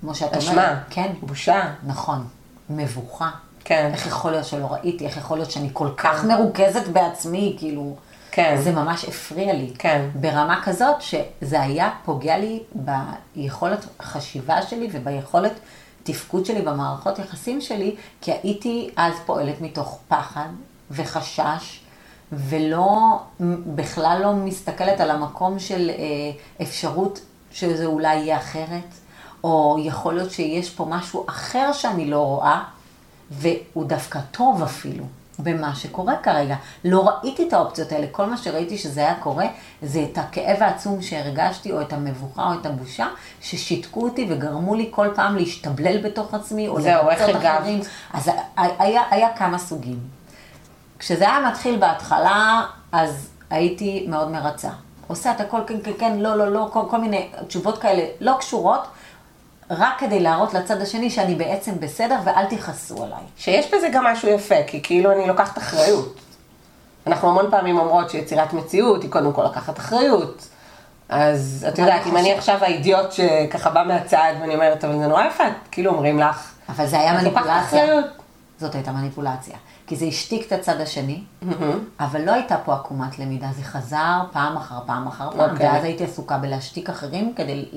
כמו 0.00 0.14
שאת 0.14 0.28
אומרת. 0.28 0.42
אשמה. 0.42 0.80
כן. 0.90 1.12
בושה. 1.22 1.72
נכון. 1.86 2.26
מבוכה. 2.70 3.30
כן. 3.64 3.90
איך 3.92 4.06
יכול 4.06 4.30
להיות 4.30 4.44
שלא 4.44 4.66
ראיתי? 4.66 5.06
איך 5.06 5.16
יכול 5.16 5.38
להיות 5.38 5.50
שאני 5.50 5.70
כל 5.72 5.88
כך 5.96 6.24
מרוכזת 6.24 6.88
בעצמי? 6.88 7.56
כאילו... 7.58 7.96
כן. 8.30 8.60
זה 8.62 8.72
ממש 8.72 9.04
הפריע 9.04 9.52
לי. 9.52 9.72
כן. 9.78 10.08
ברמה 10.14 10.60
כזאת 10.64 11.02
שזה 11.02 11.60
היה 11.60 11.90
פוגע 12.04 12.38
לי 12.38 12.62
ביכולת 12.74 13.86
חשיבה 14.02 14.62
שלי 14.62 14.88
וביכולת 14.92 15.52
תפקוד 16.02 16.46
שלי 16.46 16.62
במערכות 16.62 17.18
יחסים 17.18 17.60
שלי, 17.60 17.96
כי 18.20 18.32
הייתי 18.32 18.90
אז 18.96 19.14
פועלת 19.26 19.60
מתוך 19.60 19.98
פחד 20.08 20.48
וחשש, 20.90 21.80
ולא, 22.36 23.18
בכלל 23.66 24.20
לא 24.22 24.32
מסתכלת 24.32 25.00
על 25.00 25.10
המקום 25.10 25.58
של 25.58 25.90
אה, 25.90 25.94
אפשרות 26.62 27.20
שזה 27.52 27.86
אולי 27.86 28.16
יהיה 28.16 28.36
אחרת, 28.36 28.94
או 29.44 29.76
יכול 29.80 30.14
להיות 30.14 30.30
שיש 30.30 30.70
פה 30.70 30.84
משהו 30.84 31.24
אחר 31.28 31.72
שאני 31.72 32.10
לא 32.10 32.26
רואה, 32.26 32.62
והוא 33.30 33.84
דווקא 33.84 34.20
טוב 34.30 34.62
אפילו. 34.62 35.04
במה 35.38 35.74
שקורה 35.74 36.16
כרגע. 36.16 36.56
לא 36.84 37.08
ראיתי 37.08 37.48
את 37.48 37.52
האופציות 37.52 37.92
האלה, 37.92 38.06
כל 38.10 38.26
מה 38.26 38.36
שראיתי 38.36 38.78
שזה 38.78 39.00
היה 39.00 39.14
קורה, 39.14 39.46
זה 39.82 40.06
את 40.12 40.18
הכאב 40.18 40.62
העצום 40.62 41.02
שהרגשתי, 41.02 41.72
או 41.72 41.80
את 41.80 41.92
המבוכה, 41.92 42.46
או 42.46 42.60
את 42.60 42.66
הבושה, 42.66 43.06
ששיתקו 43.40 44.04
אותי 44.04 44.26
וגרמו 44.30 44.74
לי 44.74 44.88
כל 44.90 45.08
פעם 45.14 45.36
להשתבלל 45.36 46.02
בתוך 46.02 46.34
עצמי, 46.34 46.68
או 46.68 46.80
זהו, 46.80 47.10
איך 47.10 47.20
הגבת? 47.20 47.44
אחרים. 47.44 47.80
אז 48.12 48.30
היה, 48.56 49.02
היה 49.10 49.28
כמה 49.36 49.58
סוגים. 49.58 50.13
כשזה 51.04 51.24
היה 51.24 51.40
מתחיל 51.40 51.76
בהתחלה, 51.76 52.62
אז 52.92 53.28
הייתי 53.50 54.06
מאוד 54.08 54.30
מרצה. 54.30 54.68
עושה 55.06 55.30
את 55.30 55.40
הכל 55.40 55.60
כן, 55.66 55.74
כן, 55.84 55.90
כן, 55.98 56.18
לא, 56.18 56.36
לא, 56.36 56.52
לא, 56.52 56.68
כל, 56.72 56.80
כל 56.90 56.98
מיני 56.98 57.30
תשובות 57.46 57.78
כאלה 57.78 58.02
לא 58.20 58.36
קשורות, 58.40 58.86
רק 59.70 59.98
כדי 59.98 60.20
להראות 60.20 60.54
לצד 60.54 60.80
השני 60.80 61.10
שאני 61.10 61.34
בעצם 61.34 61.72
בסדר 61.80 62.18
ואל 62.24 62.44
תכעסו 62.44 63.04
עליי. 63.04 63.22
שיש 63.36 63.74
בזה 63.74 63.88
גם 63.92 64.04
משהו 64.04 64.28
יפה, 64.28 64.54
כי 64.66 64.82
כאילו 64.82 65.12
אני 65.12 65.26
לוקחת 65.26 65.58
אחריות. 65.58 66.20
אנחנו 67.06 67.28
המון 67.28 67.50
פעמים 67.50 67.78
אומרות 67.78 68.10
שיצירת 68.10 68.52
מציאות 68.52 69.02
היא 69.02 69.10
קודם 69.10 69.32
כל 69.32 69.44
לקחת 69.44 69.78
אחריות. 69.78 70.48
אז 71.08 71.66
את 71.68 71.78
יודעת, 71.78 72.02
אני 72.02 72.10
אם 72.10 72.16
אני? 72.16 72.32
עכשיו 72.32 72.58
האידיוט 72.60 73.12
שככה 73.12 73.70
בא 73.70 73.84
מהצד 73.86 74.32
ואני 74.40 74.54
אומרת, 74.54 74.84
אבל 74.84 74.98
זה 74.98 75.06
נורא 75.06 75.24
יפה, 75.24 75.44
כאילו 75.70 75.90
אומרים 75.90 76.18
לך, 76.18 76.52
אבל 76.68 76.86
זה 76.86 77.00
היה 77.00 77.12
מניפולציה. 77.12 77.84
זאת 78.60 78.74
הייתה 78.74 78.92
מניפולציה. 78.92 79.56
כי 79.86 79.96
זה 79.96 80.04
השתיק 80.04 80.46
את 80.46 80.52
הצד 80.52 80.80
השני, 80.80 81.22
אבל 82.00 82.24
לא 82.24 82.32
הייתה 82.32 82.56
פה 82.64 82.74
עקומת 82.74 83.18
למידה, 83.18 83.48
זה 83.56 83.62
חזר 83.62 84.22
פעם 84.32 84.56
אחר 84.56 84.78
פעם 84.86 85.06
אחר 85.06 85.30
פעם, 85.30 85.50
אוקיי. 85.50 85.66
ואז 85.66 85.84
הייתי 85.84 86.04
עסוקה 86.04 86.38
בלהשתיק 86.38 86.90
אחרים 86.90 87.34
כדי 87.36 87.68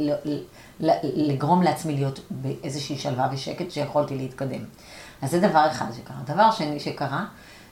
לגרום 1.03 1.61
לעצמי 1.61 1.95
להיות 1.95 2.19
באיזושהי 2.29 2.97
שלווה 2.97 3.29
ושקט 3.31 3.71
שיכולתי 3.71 4.17
להתקדם. 4.17 4.61
אז 5.21 5.31
זה 5.31 5.39
דבר 5.39 5.67
אחד 5.71 5.85
שקרה. 5.91 6.17
דבר 6.25 6.51
שני 6.51 6.79
שקרה, 6.79 7.25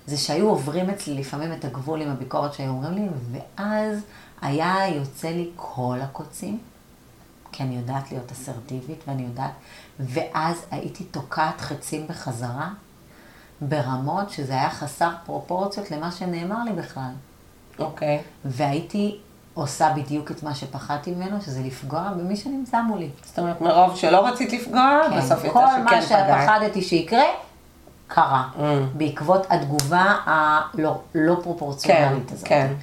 זה 0.08 0.18
שהיו 0.18 0.50
עוברים 0.50 0.90
אצלי 0.90 1.14
לפעמים 1.14 1.54
את 1.54 1.66
הגבול 1.66 2.02
עם 2.02 2.10
הביקורת 2.12 2.54
שהיו 2.54 2.70
אומרים 2.70 2.94
לי, 2.94 3.08
ואז 3.32 4.00
היה 4.42 4.88
יוצא 4.96 5.28
לי 5.28 5.50
כל 5.56 5.98
הקוצים. 6.02 6.60
כי 7.52 7.64
אני 7.64 7.76
יודעת 7.76 8.12
להיות 8.12 8.32
אסרטיבית, 8.32 9.04
ואני 9.08 9.24
יודעת, 9.24 9.52
ואז 10.00 10.66
הייתי 10.72 11.04
תוקעת 11.04 11.62
חצים 11.62 12.08
בחזרה, 12.08 12.70
ברמות 13.62 14.30
שזה 14.30 14.54
היה 14.54 14.70
חסר 14.70 15.10
פרופורציות 15.26 15.92
למה 15.92 16.12
שנאמר 16.12 16.64
לי 16.64 16.72
בכלל. 16.72 17.12
אוקיי. 17.80 18.22
והייתי 18.46 19.18
עושה 19.54 19.94
בדיוק 19.96 20.32
את 20.32 20.44
מה 20.44 20.56
שפחדתי 20.56 21.12
ממנו, 21.12 21.42
שזה 21.42 21.62
לפגוע 21.64 22.10
במי 22.18 22.36
שנמצא 22.36 22.82
מולי. 22.82 23.10
זאת 23.24 23.40
אומרת, 23.40 23.62
מרוב 23.62 23.96
שלא 23.96 24.28
רצית 24.28 24.54
לפגוע, 24.54 25.02
כן, 25.10 25.18
בסוף 25.18 25.44
יצא 25.44 25.54
כל 25.54 25.68
שכן 25.68 25.84
מה 25.84 25.90
פגעת. 25.90 26.04
שפחדתי 26.04 26.82
שיקרה, 26.82 27.24
קרה. 28.08 28.50
Mm. 28.56 28.60
בעקבות 28.94 29.48
התגובה 29.50 30.16
הלא 30.26 31.02
לא 31.16 31.36
פרופורציונלית 31.44 32.28
כן, 32.28 32.34
הזאת. 32.34 32.48
כן. 32.48 32.74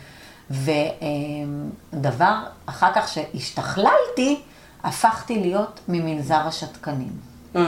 ודבר, 1.93 2.35
אחר 2.67 2.91
כך 2.95 3.09
שהשתכללתי, 3.09 4.41
הפכתי 4.85 5.41
להיות 5.41 5.81
ממנזר 5.89 6.41
השתקנים. 6.47 7.13
Mm. 7.55 7.59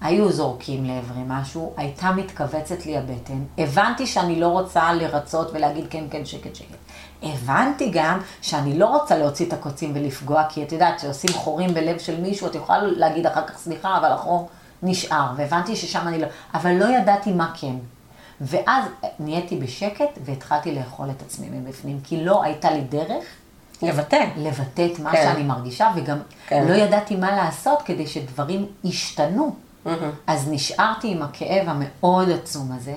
היו 0.00 0.32
זורקים 0.32 0.84
לעברי 0.84 1.22
משהו, 1.26 1.72
הייתה 1.76 2.10
מתכווצת 2.10 2.86
לי 2.86 2.98
הבטן, 2.98 3.44
הבנתי 3.58 4.06
שאני 4.06 4.40
לא 4.40 4.48
רוצה 4.48 4.92
לרצות 4.92 5.50
ולהגיד 5.52 5.84
כן, 5.90 6.04
כן, 6.10 6.24
שקט, 6.24 6.54
שקט. 6.54 6.76
הבנתי 7.22 7.90
גם 7.92 8.20
שאני 8.42 8.78
לא 8.78 8.86
רוצה 8.86 9.16
להוציא 9.16 9.46
את 9.46 9.52
הקוצים 9.52 9.92
ולפגוע, 9.94 10.44
כי 10.48 10.62
את 10.62 10.72
יודעת, 10.72 10.96
כשעושים 10.96 11.32
חורים 11.32 11.74
בלב 11.74 11.98
של 11.98 12.20
מישהו, 12.20 12.46
את 12.46 12.54
יכולה 12.54 12.82
להגיד 12.82 13.26
אחר 13.26 13.46
כך 13.46 13.58
סליחה, 13.58 13.96
אבל 13.98 14.12
החור 14.12 14.48
נשאר, 14.82 15.26
והבנתי 15.36 15.76
ששם 15.76 16.08
אני 16.08 16.18
לא, 16.18 16.26
אבל 16.54 16.72
לא 16.72 16.84
ידעתי 16.84 17.32
מה 17.32 17.52
כן. 17.60 17.74
ואז 18.40 18.84
נהייתי 19.20 19.56
בשקט 19.56 20.18
והתחלתי 20.24 20.74
לאכול 20.74 21.10
את 21.10 21.22
עצמי 21.22 21.46
מבפנים, 21.50 22.00
כי 22.04 22.24
לא 22.24 22.42
הייתה 22.42 22.70
לי 22.70 22.80
דרך 22.80 23.24
לבטא. 23.82 24.24
לבטא 24.36 24.86
את 24.92 24.98
מה 24.98 25.12
כן. 25.12 25.22
שאני 25.22 25.42
מרגישה, 25.42 25.90
וגם 25.96 26.18
כן. 26.46 26.66
לא 26.68 26.74
ידעתי 26.74 27.16
מה 27.16 27.36
לעשות 27.36 27.82
כדי 27.82 28.06
שדברים 28.06 28.66
ישתנו. 28.84 29.54
אז 30.26 30.48
נשארתי 30.50 31.08
עם 31.08 31.22
הכאב 31.22 31.68
המאוד 31.68 32.30
עצום 32.30 32.72
הזה, 32.72 32.96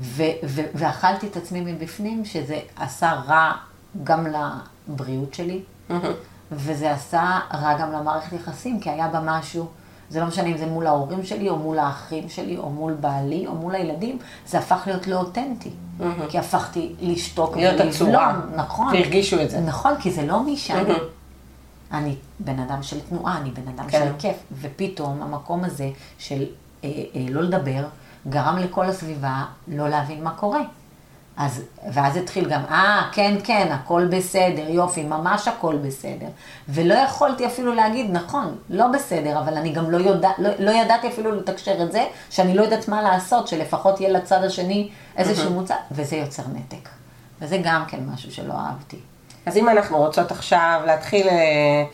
ו- 0.00 0.22
ו- 0.44 0.66
ואכלתי 0.74 1.26
את 1.26 1.36
עצמי 1.36 1.60
מבפנים, 1.60 2.24
שזה 2.24 2.58
עשה 2.76 3.12
רע 3.12 3.52
גם 4.04 4.26
לבריאות 4.88 5.34
שלי, 5.34 5.60
וזה 6.52 6.92
עשה 6.92 7.38
רע 7.54 7.78
גם 7.78 7.92
למערכת 7.92 8.32
יחסים, 8.32 8.80
כי 8.80 8.90
היה 8.90 9.08
בה 9.08 9.20
משהו, 9.24 9.66
זה 10.10 10.20
לא 10.20 10.26
משנה 10.26 10.46
אם 10.48 10.56
זה 10.56 10.66
מול 10.66 10.86
ההורים 10.86 11.24
שלי, 11.24 11.48
או 11.48 11.56
מול 11.56 11.78
האחים 11.78 12.28
שלי, 12.28 12.56
או 12.56 12.70
מול 12.70 12.92
בעלי, 12.92 13.46
או 13.46 13.54
מול 13.54 13.74
הילדים, 13.74 14.18
זה 14.46 14.58
הפך 14.58 14.82
להיות 14.86 15.06
לא 15.06 15.16
אותנטי. 15.16 15.70
כי 16.28 16.38
הפכתי 16.38 16.94
לשתוק 17.00 17.56
להיות 17.56 17.80
עצורה. 17.80 18.40
נכון. 18.56 18.86
והרגישו 18.86 19.42
את 19.42 19.50
זה. 19.50 19.60
נכון, 19.60 19.92
כי 20.00 20.10
זה 20.10 20.26
לא 20.26 20.42
מי 20.42 20.56
שאני. 20.56 20.92
אני 21.92 22.16
בן 22.40 22.58
אדם 22.58 22.82
של 22.82 23.00
תנועה, 23.00 23.38
אני 23.38 23.50
בן 23.50 23.68
אדם 23.68 23.88
כן. 23.88 23.98
של 23.98 24.12
כיף, 24.18 24.36
ופתאום 24.60 25.22
המקום 25.22 25.64
הזה 25.64 25.90
של 26.18 26.46
אה, 26.84 26.88
אה, 27.14 27.26
לא 27.30 27.42
לדבר, 27.42 27.84
גרם 28.28 28.58
לכל 28.58 28.86
הסביבה 28.86 29.44
לא 29.68 29.88
להבין 29.88 30.24
מה 30.24 30.30
קורה. 30.30 30.60
אז, 31.36 31.62
ואז 31.92 32.16
התחיל 32.16 32.48
גם, 32.48 32.60
אה, 32.70 33.08
כן, 33.12 33.36
כן, 33.44 33.68
הכל 33.72 34.06
בסדר, 34.10 34.68
יופי, 34.68 35.02
ממש 35.02 35.48
הכל 35.48 35.76
בסדר. 35.76 36.26
ולא 36.68 36.94
יכולתי 36.94 37.46
אפילו 37.46 37.74
להגיד, 37.74 38.10
נכון, 38.10 38.56
לא 38.70 38.86
בסדר, 38.86 39.38
אבל 39.38 39.54
אני 39.54 39.72
גם 39.72 39.90
לא, 39.90 39.96
יודע, 39.96 40.30
לא, 40.38 40.50
לא 40.58 40.70
ידעתי 40.70 41.08
אפילו 41.08 41.32
לתקשר 41.32 41.82
את 41.82 41.92
זה, 41.92 42.06
שאני 42.30 42.54
לא 42.54 42.62
יודעת 42.62 42.88
מה 42.88 43.02
לעשות, 43.02 43.48
שלפחות 43.48 44.00
יהיה 44.00 44.12
לצד 44.12 44.44
השני 44.44 44.90
איזשהו 45.16 45.50
מוצא, 45.50 45.74
וזה 45.90 46.16
יוצר 46.16 46.42
נתק. 46.54 46.88
וזה 47.40 47.58
גם 47.64 47.84
כן 47.88 48.00
משהו 48.06 48.32
שלא 48.32 48.54
אהבתי. 48.54 48.98
אז 49.46 49.56
אם 49.56 49.68
אנחנו 49.68 49.98
רוצות 49.98 50.30
עכשיו 50.30 50.80
להתחיל, 50.86 51.28
אה, 51.28 51.84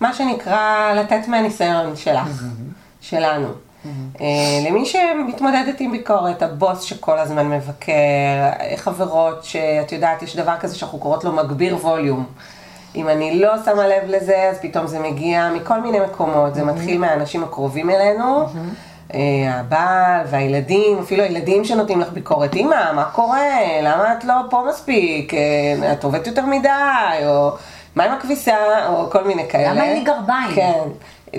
מה 0.00 0.14
שנקרא, 0.14 0.92
לתת 0.96 1.28
מהניסיון 1.28 1.96
שלך, 1.96 2.42
שלנו. 3.00 3.48
אה, 4.20 4.26
למי 4.66 4.86
שמתמודדת 4.86 5.80
עם 5.80 5.92
ביקורת, 5.92 6.42
הבוס 6.42 6.80
שכל 6.80 7.18
הזמן 7.18 7.50
מבקר, 7.50 7.92
אה, 7.92 8.76
חברות 8.76 9.44
שאת 9.44 9.92
יודעת, 9.92 10.22
יש 10.22 10.36
דבר 10.36 10.56
כזה 10.60 10.76
שאנחנו 10.76 10.98
קוראות 10.98 11.24
לו 11.24 11.32
מגביר 11.32 11.76
ווליום. 11.76 12.26
אם 12.96 13.08
אני 13.08 13.38
לא 13.40 13.52
שמה 13.64 13.88
לב 13.88 14.02
לזה, 14.08 14.48
אז 14.50 14.58
פתאום 14.60 14.86
זה 14.86 14.98
מגיע 15.00 15.50
מכל 15.50 15.80
מיני 15.80 16.00
מקומות, 16.00 16.54
זה 16.54 16.64
מתחיל 16.64 16.98
מהאנשים 16.98 17.44
הקרובים 17.44 17.90
אלינו. 17.90 18.46
אה, 19.14 19.60
הבעל 19.60 20.26
והילדים, 20.26 20.98
אפילו 20.98 21.22
הילדים 21.22 21.64
שנותנים 21.64 22.00
לך 22.00 22.08
ביקורת, 22.12 22.54
אמא, 22.54 22.92
מה 22.92 23.04
קורה? 23.04 23.50
למה 23.82 24.12
את 24.12 24.24
לא 24.24 24.34
פה 24.50 24.64
מספיק? 24.68 25.34
אה, 25.34 25.92
את 25.92 26.04
עובדת 26.04 26.26
יותר 26.26 26.46
מדי? 26.46 26.68
או 27.26 27.50
מה 27.94 28.04
עם 28.04 28.12
הכביסה? 28.12 28.56
או 28.88 29.10
כל 29.10 29.24
מיני 29.24 29.48
כאלה. 29.48 29.72
למה 29.72 29.84
אין 29.84 29.98
לי 29.98 30.04
גרביים? 30.04 30.54
כן. 30.54 30.88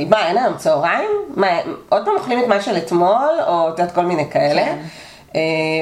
מה, 0.09 0.27
אין 0.27 0.37
היום 0.37 0.57
צהריים? 0.57 1.09
מה, 1.35 1.47
עוד 1.89 2.05
פעם 2.05 2.13
אוכלים 2.17 2.39
את 2.39 2.47
מה 2.47 2.61
של 2.61 2.77
אתמול? 2.77 3.39
או 3.47 3.69
את 3.69 3.79
יודעת, 3.79 3.95
כל 3.95 4.05
מיני 4.05 4.29
כאלה. 4.29 4.65
כן. 4.65 4.77
אה, 5.35 5.41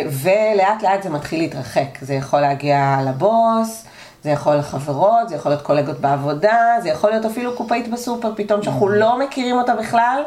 ולאט 0.09 0.83
לאט 0.83 1.03
זה 1.03 1.09
מתחיל 1.09 1.39
להתרחק. 1.39 1.97
זה 2.01 2.13
יכול 2.13 2.39
להגיע 2.39 2.97
לבוס, 3.07 3.85
זה 4.23 4.29
יכול 4.29 4.55
לחברות, 4.55 5.29
זה 5.29 5.35
יכול 5.35 5.51
להיות 5.51 5.61
קולגות 5.61 5.99
בעבודה, 5.99 6.57
זה 6.81 6.89
יכול 6.89 7.09
להיות 7.09 7.25
אפילו 7.25 7.55
קופאית 7.55 7.87
בסופר 7.87 8.31
פתאום 8.35 8.63
שאנחנו 8.63 8.89
לא 8.89 9.19
מכירים 9.19 9.57
אותה 9.57 9.75
בכלל, 9.75 10.23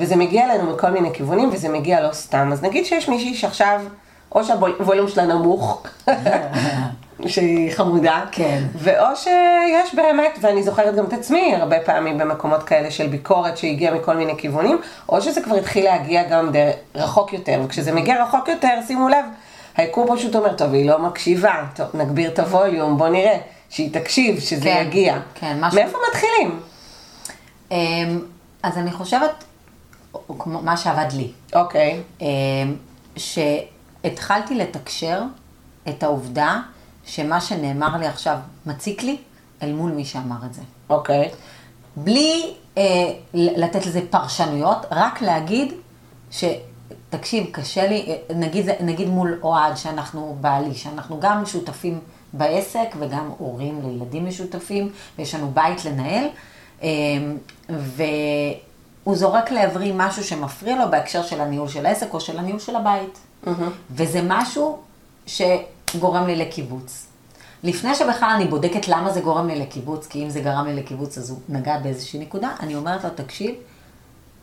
וזה 0.00 0.16
מגיע 0.16 0.44
אלינו 0.44 0.70
מכל 0.74 0.90
מיני 0.90 1.10
כיוונים, 1.14 1.50
וזה 1.52 1.68
מגיע 1.68 2.00
לא 2.00 2.12
סתם. 2.12 2.50
אז 2.52 2.62
נגיד 2.62 2.84
שיש 2.86 3.08
מישהי 3.08 3.34
שעכשיו, 3.34 3.80
או 4.32 4.44
שהווליום 4.44 5.08
שלה 5.08 5.26
נמוך, 5.26 5.82
שהיא 7.26 7.72
חמודה, 7.72 8.24
כן. 8.32 8.62
ואו 8.74 9.16
שיש 9.16 9.94
באמת, 9.94 10.38
ואני 10.40 10.62
זוכרת 10.62 10.94
גם 10.94 11.04
את 11.04 11.12
עצמי 11.12 11.54
הרבה 11.56 11.76
פעמים 11.80 12.18
במקומות 12.18 12.62
כאלה 12.62 12.90
של 12.90 13.06
ביקורת 13.06 13.56
שהגיעה 13.58 13.94
מכל 13.94 14.16
מיני 14.16 14.36
כיוונים, 14.38 14.78
או 15.08 15.22
שזה 15.22 15.40
כבר 15.42 15.54
התחיל 15.56 15.84
להגיע 15.84 16.22
גם 16.22 16.52
דר... 16.52 16.70
רחוק 16.94 17.32
יותר, 17.32 17.60
וכשזה 17.64 17.92
מגיע 17.92 18.24
רחוק 18.24 18.48
יותר, 18.48 18.78
שימו 18.86 19.08
לב, 19.08 19.24
היקום 19.76 20.16
פשוט 20.16 20.36
אומר, 20.36 20.52
טוב, 20.52 20.72
היא 20.72 20.90
לא 20.90 20.98
מקשיבה, 20.98 21.54
טוב, 21.76 21.86
נגביר 21.94 22.30
את 22.30 22.38
הווליום, 22.38 22.98
בוא 22.98 23.08
נראה, 23.08 23.36
שהיא 23.70 23.94
תקשיב, 23.94 24.40
שזה 24.40 24.62
כן, 24.64 24.84
יגיע. 24.86 25.16
כן, 25.34 25.56
משהו- 25.60 25.80
מאיפה 25.80 25.98
מתחילים? 26.10 26.60
אמ, 27.70 28.20
אז 28.62 28.78
אני 28.78 28.92
חושבת, 28.92 29.44
או 30.14 30.38
כמו 30.38 30.62
מה 30.62 30.76
שעבד 30.76 31.12
לי, 31.12 31.30
אוקיי, 31.54 32.02
אמ, 32.20 32.26
שהתחלתי 33.16 34.54
לתקשר 34.54 35.22
את 35.88 36.02
העובדה 36.02 36.60
שמה 37.06 37.40
שנאמר 37.40 37.96
לי 37.96 38.06
עכשיו 38.06 38.38
מציק 38.66 39.02
לי 39.02 39.16
אל 39.62 39.72
מול 39.72 39.92
מי 39.92 40.04
שאמר 40.04 40.36
את 40.46 40.54
זה. 40.54 40.62
אוקיי, 40.90 41.30
בלי 41.96 42.54
אה, 42.78 43.12
לתת 43.34 43.86
לזה 43.86 44.00
פרשנויות, 44.10 44.86
רק 44.90 45.22
להגיד 45.22 45.72
שתקשיב, 46.30 47.46
קשה 47.52 47.86
לי, 47.86 48.06
אה, 48.08 48.34
נגיד, 48.34 48.66
נגיד 48.80 49.08
מול 49.08 49.38
אוהד, 49.42 49.76
שאנחנו 49.76 50.36
בעלי, 50.40 50.74
שאנחנו 50.74 51.20
גם 51.20 51.46
שותפים 51.46 52.00
בעסק 52.32 52.88
וגם 52.98 53.30
הורים 53.38 53.80
לילדים 53.84 54.26
משותפים, 54.26 54.92
ויש 55.18 55.34
לנו 55.34 55.50
בית 55.50 55.84
לנהל, 55.84 56.24
אה, 56.82 56.88
והוא 59.04 59.16
זורק 59.16 59.50
לעברי 59.50 59.92
משהו 59.94 60.24
שמפריע 60.24 60.76
לו 60.76 60.90
בהקשר 60.90 61.22
של 61.22 61.40
הניהול 61.40 61.68
של 61.68 61.86
העסק 61.86 62.14
או 62.14 62.20
של 62.20 62.38
הניהול 62.38 62.60
של 62.60 62.76
הבית. 62.76 63.18
וזה 63.90 64.20
משהו 64.28 64.78
שגורם 65.26 66.26
לי 66.26 66.36
לקיבוץ. 66.36 67.06
לפני 67.62 67.94
שבכלל 67.94 68.30
אני 68.36 68.44
בודקת 68.44 68.88
למה 68.88 69.12
זה 69.12 69.20
גורם 69.20 69.48
לי 69.48 69.58
לקיבוץ, 69.58 70.06
כי 70.06 70.24
אם 70.24 70.30
זה 70.30 70.40
גרם 70.40 70.66
לי 70.66 70.74
לקיבוץ 70.74 71.18
אז 71.18 71.30
הוא 71.30 71.38
נגע 71.48 71.78
באיזושהי 71.78 72.20
נקודה, 72.20 72.50
אני 72.60 72.74
אומרת 72.74 73.04
לו, 73.04 73.10
תקשיב, 73.10 73.54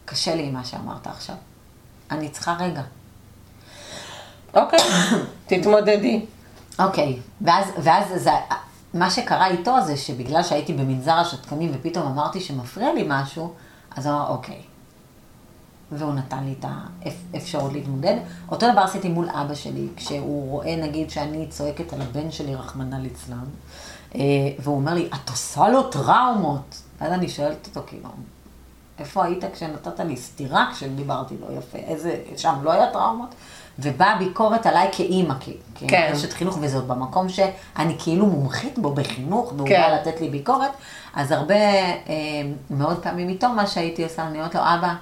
קשה 0.06 0.36
לי 0.36 0.44
עם 0.44 0.54
מה 0.54 0.66
שאמרת 0.66 1.08
עכשיו. 1.08 1.36
אני 2.12 2.30
צריכה 2.30 2.56
רגע. 2.60 2.82
אוקיי, 4.54 4.80
תתמודדי. 5.48 6.26
אוקיי, 6.80 7.20
ואז, 7.42 7.66
ואז 7.78 8.06
זה, 8.16 8.32
מה 8.94 9.12
שקרה 9.12 9.48
איתו 9.48 9.82
זה 9.86 9.98
שבגלל 9.98 10.44
שהייתי 10.44 10.74
במנזר 10.74 11.14
השתקנים 11.14 11.72
ופתאום 11.74 12.08
אמרתי 12.08 12.40
שמפריע 12.40 12.94
לי 12.94 13.06
משהו, 13.08 13.54
אז 13.98 14.06
הוא 14.06 14.16
אמר, 14.16 14.28
אוקיי. 14.28 14.62
והוא 15.92 16.14
נתן 16.14 16.44
לי 16.44 16.56
את 16.60 16.66
האפשרות 17.34 17.74
להתמודד. 17.74 18.16
אותו 18.52 18.72
דבר 18.72 18.82
עשיתי 18.82 19.10
מול 19.10 19.30
אבא 19.30 19.54
שלי, 19.54 19.88
כשהוא 19.96 20.52
רואה 20.52 20.76
נגיד 20.76 21.10
שאני 21.10 21.48
צועקת 21.50 21.94
על 21.94 22.02
הבן 22.02 22.32
שלי, 22.32 22.56
רחמנא 22.56 22.96
ליצלן, 22.96 23.46
אה, 24.16 24.22
והוא 24.60 24.76
אומר 24.76 24.94
לי, 24.94 25.10
את 25.14 25.30
עושה 25.30 25.70
לו 25.70 25.84
טראומות. 25.84 26.82
ואז 27.02 27.14
אני 27.14 27.30
שואלת 27.30 27.68
אותו, 27.68 27.88
כאילו, 27.88 28.10
איפה 29.00 29.26
היית 29.26 29.44
כשנתת 29.54 30.00
לי 30.00 30.18
סטירה 30.18 30.70
כשדיברתי 30.74 31.36
לא 31.42 31.58
יפה? 31.58 31.78
איזה, 31.78 32.16
שם 32.38 32.56
לא 32.64 32.72
היה 32.72 32.92
טראומות? 32.92 33.36
ובאה 33.80 34.18
ביקורת 34.20 34.66
עליי 34.66 34.90
כאימא, 34.92 35.34
כ- 35.40 35.50
כן. 35.76 35.88
כאשת 35.88 36.34
חינוך, 36.34 36.58
וזאת 36.62 36.84
במקום 36.88 37.30
שאני 37.30 37.96
כאילו 38.00 38.26
מומחית 38.26 38.80
בו 38.80 38.94
בחינוך, 38.94 39.54
והוא 39.58 39.68
כן. 39.68 39.82
בא 39.82 39.96
לתת 40.10 40.22
לי 40.22 40.30
ביקורת, 40.30 40.72
אז 41.16 41.32
הרבה 41.32 41.56
אה, 41.56 41.94
מאוד 42.70 43.04
פעמים 43.04 43.30
איתו, 43.30 43.50
מה 43.50 43.68
שהייתי 43.68 44.04
עושה, 44.04 44.28
אני 44.28 44.38
אומרת 44.38 44.56
לו, 44.56 44.62
אבא, 44.62 44.94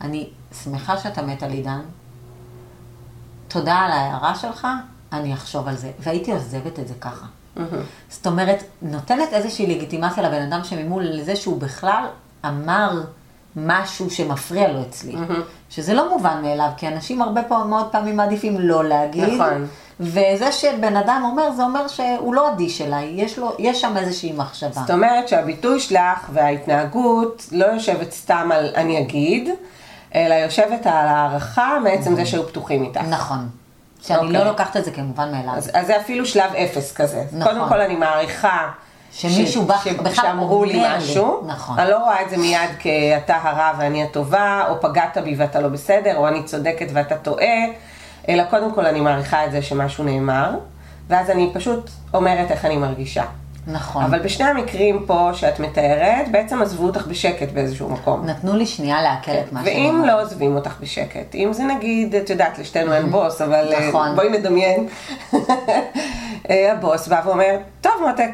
אני 0.00 0.28
שמחה 0.64 0.98
שאתה 0.98 1.22
מת 1.22 1.42
על 1.42 1.50
עידן, 1.50 1.80
תודה 3.48 3.74
על 3.74 3.90
ההערה 3.90 4.34
שלך, 4.34 4.66
אני 5.12 5.34
אחשוב 5.34 5.68
על 5.68 5.76
זה. 5.76 5.90
והייתי 5.98 6.32
עוזבת 6.32 6.78
את 6.78 6.88
זה 6.88 6.94
ככה. 7.00 7.26
זאת 8.10 8.26
אומרת, 8.26 8.62
נותנת 8.82 9.32
איזושהי 9.32 9.66
לגיטימציה 9.76 10.22
לבן 10.22 10.42
אדם 10.42 10.64
שממול 10.64 11.04
לזה 11.04 11.36
שהוא 11.36 11.60
בכלל 11.60 12.04
אמר 12.44 13.00
משהו 13.56 14.10
שמפריע 14.10 14.68
לו 14.68 14.82
אצלי. 14.82 15.14
שזה 15.70 15.94
לא 15.94 16.10
מובן 16.10 16.42
מאליו, 16.42 16.68
כי 16.76 16.88
אנשים 16.88 17.22
הרבה 17.22 17.42
פעמים, 17.42 17.70
מאוד 17.70 17.92
פעמים 17.92 18.16
מעדיפים 18.16 18.56
לא 18.58 18.84
להגיד. 18.84 19.34
נכון. 19.34 19.66
וזה 20.00 20.52
שבן 20.52 20.96
אדם 20.96 21.22
אומר, 21.24 21.52
זה 21.52 21.62
אומר 21.62 21.88
שהוא 21.88 22.34
לא 22.34 22.52
אדיש 22.52 22.82
אליי, 22.82 23.12
יש, 23.16 23.38
לו, 23.38 23.52
יש 23.58 23.80
שם 23.80 23.96
איזושהי 23.96 24.32
מחשבה. 24.32 24.70
זאת 24.70 24.90
אומרת 24.90 25.28
שהביטוי 25.28 25.80
שלך 25.80 26.30
וההתנהגות 26.32 27.48
לא 27.52 27.66
יושבת 27.66 28.12
סתם 28.12 28.50
על 28.52 28.72
אני 28.76 29.00
אגיד, 29.00 29.48
אלא 30.14 30.34
יושבת 30.34 30.86
על 30.86 31.06
הערכה 31.06 31.78
מעצם 31.84 32.14
זה 32.14 32.26
שהיו 32.26 32.46
פתוחים 32.46 32.82
איתך. 32.82 33.00
נכון. 33.00 33.48
שאני 34.02 34.18
אוקיי. 34.18 34.32
לא 34.32 34.44
לוקחת 34.44 34.76
את 34.76 34.84
זה 34.84 34.90
כמובן 34.90 35.32
מאליו. 35.32 35.54
אז, 35.56 35.70
אז 35.74 35.86
זה 35.86 36.00
אפילו 36.00 36.26
שלב 36.26 36.54
אפס 36.54 36.92
כזה. 36.92 37.24
נכון. 37.32 37.52
קודם 37.54 37.68
כל 37.68 37.80
אני 37.80 37.96
מעריכה 37.96 38.70
שמישהו 39.12 39.62
בא- 39.64 39.76
בכלל 40.02 40.14
שאמרו 40.14 40.64
לי 40.64 40.74
אומר 40.74 40.88
לי. 40.92 40.96
משהו. 40.98 41.42
נכון. 41.46 41.78
אני 41.78 41.90
לא 41.90 41.98
רואה 41.98 42.22
את 42.22 42.30
זה 42.30 42.36
מיד 42.36 42.70
כאתה 42.78 43.36
הרע 43.42 43.70
ואני 43.78 44.02
הטובה, 44.02 44.64
או 44.68 44.80
פגעת 44.80 45.18
בי 45.24 45.34
ואתה 45.38 45.60
לא 45.60 45.68
בסדר, 45.68 46.16
או 46.16 46.28
אני 46.28 46.42
צודקת 46.42 46.86
ואתה 46.92 47.16
טועה, 47.16 47.64
אלא 48.28 48.42
קודם 48.50 48.74
כל 48.74 48.86
אני 48.86 49.00
מעריכה 49.00 49.44
את 49.46 49.52
זה 49.52 49.62
שמשהו 49.62 50.04
נאמר, 50.04 50.50
ואז 51.08 51.30
אני 51.30 51.50
פשוט 51.54 51.90
אומרת 52.14 52.50
איך 52.50 52.64
אני 52.64 52.76
מרגישה. 52.76 53.24
נכון. 53.70 54.04
אבל 54.04 54.18
בשני 54.18 54.46
המקרים 54.46 55.04
פה 55.06 55.30
שאת 55.34 55.60
מתארת, 55.60 56.30
בעצם 56.30 56.62
עזבו 56.62 56.86
אותך 56.86 57.06
בשקט 57.06 57.48
באיזשהו 57.52 57.88
מקום. 57.88 58.26
נתנו 58.26 58.56
לי 58.56 58.66
שנייה 58.66 59.02
לעכל 59.02 59.30
את 59.32 59.52
מה 59.52 59.60
שאני 59.64 59.86
ואם. 59.90 60.04
לא 60.04 60.22
עוזבים 60.22 60.56
אותך 60.56 60.74
בשקט, 60.80 61.34
אם 61.34 61.52
זה 61.52 61.62
נגיד, 61.64 62.14
את 62.14 62.30
יודעת, 62.30 62.58
לשתינו 62.58 62.92
אין 62.94 63.10
בוס, 63.10 63.40
אבל 63.42 63.72
אה, 63.74 63.88
נכון. 63.88 64.14
בואי 64.16 64.28
נדמיין, 64.28 64.88
אה, 66.50 66.72
הבוס 66.72 67.08
בא 67.08 67.20
ואומר, 67.24 67.56
טוב 67.80 67.92
מותק, 68.08 68.30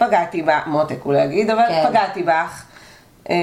פגעתי 0.00 0.42
בה, 0.42 0.60
מותק 0.66 0.98
הוא 1.02 1.14
יגיד, 1.14 1.50
אבל 1.50 1.62
כן. 1.68 1.84
פגעתי 1.88 2.22
בך, 2.22 2.64
אה, 3.30 3.36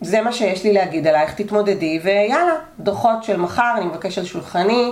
זה 0.00 0.20
מה 0.20 0.32
שיש 0.32 0.64
לי 0.64 0.72
להגיד 0.72 1.06
עלייך, 1.06 1.34
תתמודדי, 1.34 2.00
ויאללה, 2.02 2.54
דוחות 2.80 3.24
של 3.24 3.36
מחר, 3.36 3.72
אני 3.76 3.86
מבקש 3.86 4.18
על 4.18 4.24
שולחני. 4.24 4.90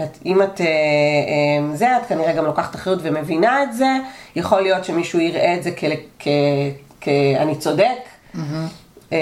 את, 0.00 0.18
אם 0.26 0.42
את 0.42 0.60
אה, 0.60 0.66
אה, 0.66 1.76
זה, 1.76 1.96
את 1.96 2.06
כנראה 2.06 2.32
גם 2.32 2.44
לוקחת 2.44 2.74
אחריות 2.74 2.98
ומבינה 3.02 3.62
את 3.62 3.74
זה, 3.74 3.96
יכול 4.36 4.60
להיות 4.60 4.84
שמישהו 4.84 5.20
יראה 5.20 5.54
את 5.54 5.62
זה 5.62 5.70
כ... 5.76 5.84
כ, 6.18 6.28
כ 7.00 7.08
אני 7.38 7.56
צודק, 7.56 7.98
אה, 9.12 9.18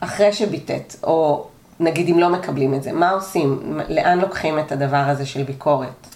אחרי 0.00 0.32
שביטאת, 0.32 0.96
או 1.02 1.46
נגיד 1.80 2.08
אם 2.08 2.18
לא 2.18 2.28
מקבלים 2.28 2.74
את 2.74 2.82
זה, 2.82 2.92
מה 2.92 3.10
עושים? 3.10 3.80
לאן 3.88 4.18
לוקחים 4.18 4.58
את 4.58 4.72
הדבר 4.72 4.96
הזה 5.06 5.26
של 5.26 5.42
ביקורת? 5.42 6.09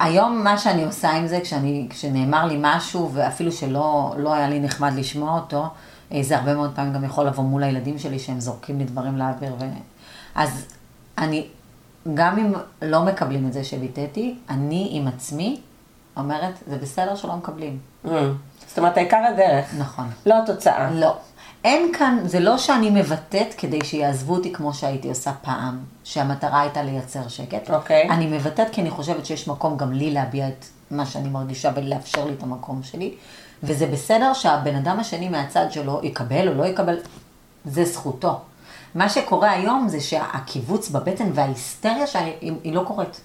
היום 0.00 0.44
מה 0.44 0.58
שאני 0.58 0.84
עושה 0.84 1.10
עם 1.10 1.26
זה, 1.26 1.40
כשאני, 1.40 1.86
כשנאמר 1.90 2.46
לי 2.46 2.56
משהו, 2.60 3.10
ואפילו 3.12 3.52
שלא 3.52 4.14
לא 4.18 4.34
היה 4.34 4.48
לי 4.48 4.60
נחמד 4.60 4.92
לשמוע 4.96 5.40
אותו, 5.40 5.66
אה, 6.12 6.22
זה 6.22 6.38
הרבה 6.38 6.54
מאוד 6.54 6.70
פעמים 6.74 6.92
גם 6.92 7.04
יכול 7.04 7.26
לבוא 7.26 7.44
מול 7.44 7.62
הילדים 7.62 7.98
שלי, 7.98 8.18
שהם 8.18 8.40
זורקים 8.40 8.78
לי 8.78 8.84
דברים 8.84 9.16
לאוויר. 9.16 9.54
ו... 9.58 9.64
אז 10.34 10.66
אני, 11.18 11.46
גם 12.14 12.38
אם 12.38 12.52
לא 12.82 13.02
מקבלים 13.02 13.46
את 13.46 13.52
זה 13.52 13.64
שביטאתי, 13.64 14.34
אני 14.50 14.88
עם 14.90 15.08
עצמי 15.08 15.60
אומרת, 16.16 16.54
זה 16.66 16.78
בסדר 16.78 17.16
שלא 17.16 17.36
מקבלים. 17.36 17.78
Mm. 18.04 18.08
זאת 18.66 18.78
אומרת, 18.78 18.96
העיקר 18.96 19.20
הדרך, 19.32 19.74
נכון. 19.78 20.06
לא 20.26 20.34
התוצאה. 20.42 20.90
לא. 20.90 21.16
אין 21.64 21.92
כאן, 21.98 22.18
זה 22.24 22.40
לא 22.40 22.58
שאני 22.58 22.90
מבטאת 22.90 23.54
כדי 23.58 23.78
שיעזבו 23.84 24.34
אותי 24.34 24.52
כמו 24.52 24.74
שהייתי 24.74 25.08
עושה 25.08 25.32
פעם, 25.42 25.78
שהמטרה 26.04 26.60
הייתה 26.60 26.82
לייצר 26.82 27.28
שקט. 27.28 27.70
אוקיי. 27.70 28.08
אני 28.10 28.26
מבטאת 28.26 28.66
כי 28.72 28.80
אני 28.80 28.90
חושבת 28.90 29.26
שיש 29.26 29.48
מקום 29.48 29.76
גם 29.76 29.92
לי 29.92 30.10
להביע 30.10 30.48
את 30.48 30.64
מה 30.90 31.06
שאני 31.06 31.28
מרגישה 31.28 31.70
ולאפשר 31.74 32.24
לי 32.24 32.32
את 32.32 32.42
המקום 32.42 32.82
שלי. 32.82 33.14
וזה 33.62 33.86
בסדר 33.86 34.32
שהבן 34.32 34.74
אדם 34.74 35.00
השני 35.00 35.28
מהצד 35.28 35.66
שלו 35.70 36.00
יקבל 36.02 36.48
או 36.48 36.54
לא 36.54 36.64
יקבל, 36.64 36.96
זה 37.64 37.84
זכותו. 37.84 38.40
מה 38.94 39.08
שקורה 39.08 39.50
היום 39.50 39.88
זה 39.88 40.00
שהקיבוץ 40.00 40.88
בבטן 40.88 41.30
וההיסטריה 41.34 42.06
שלי, 42.06 42.32
היא, 42.40 42.52
היא 42.64 42.74
לא 42.74 42.84
קורית. 42.86 43.20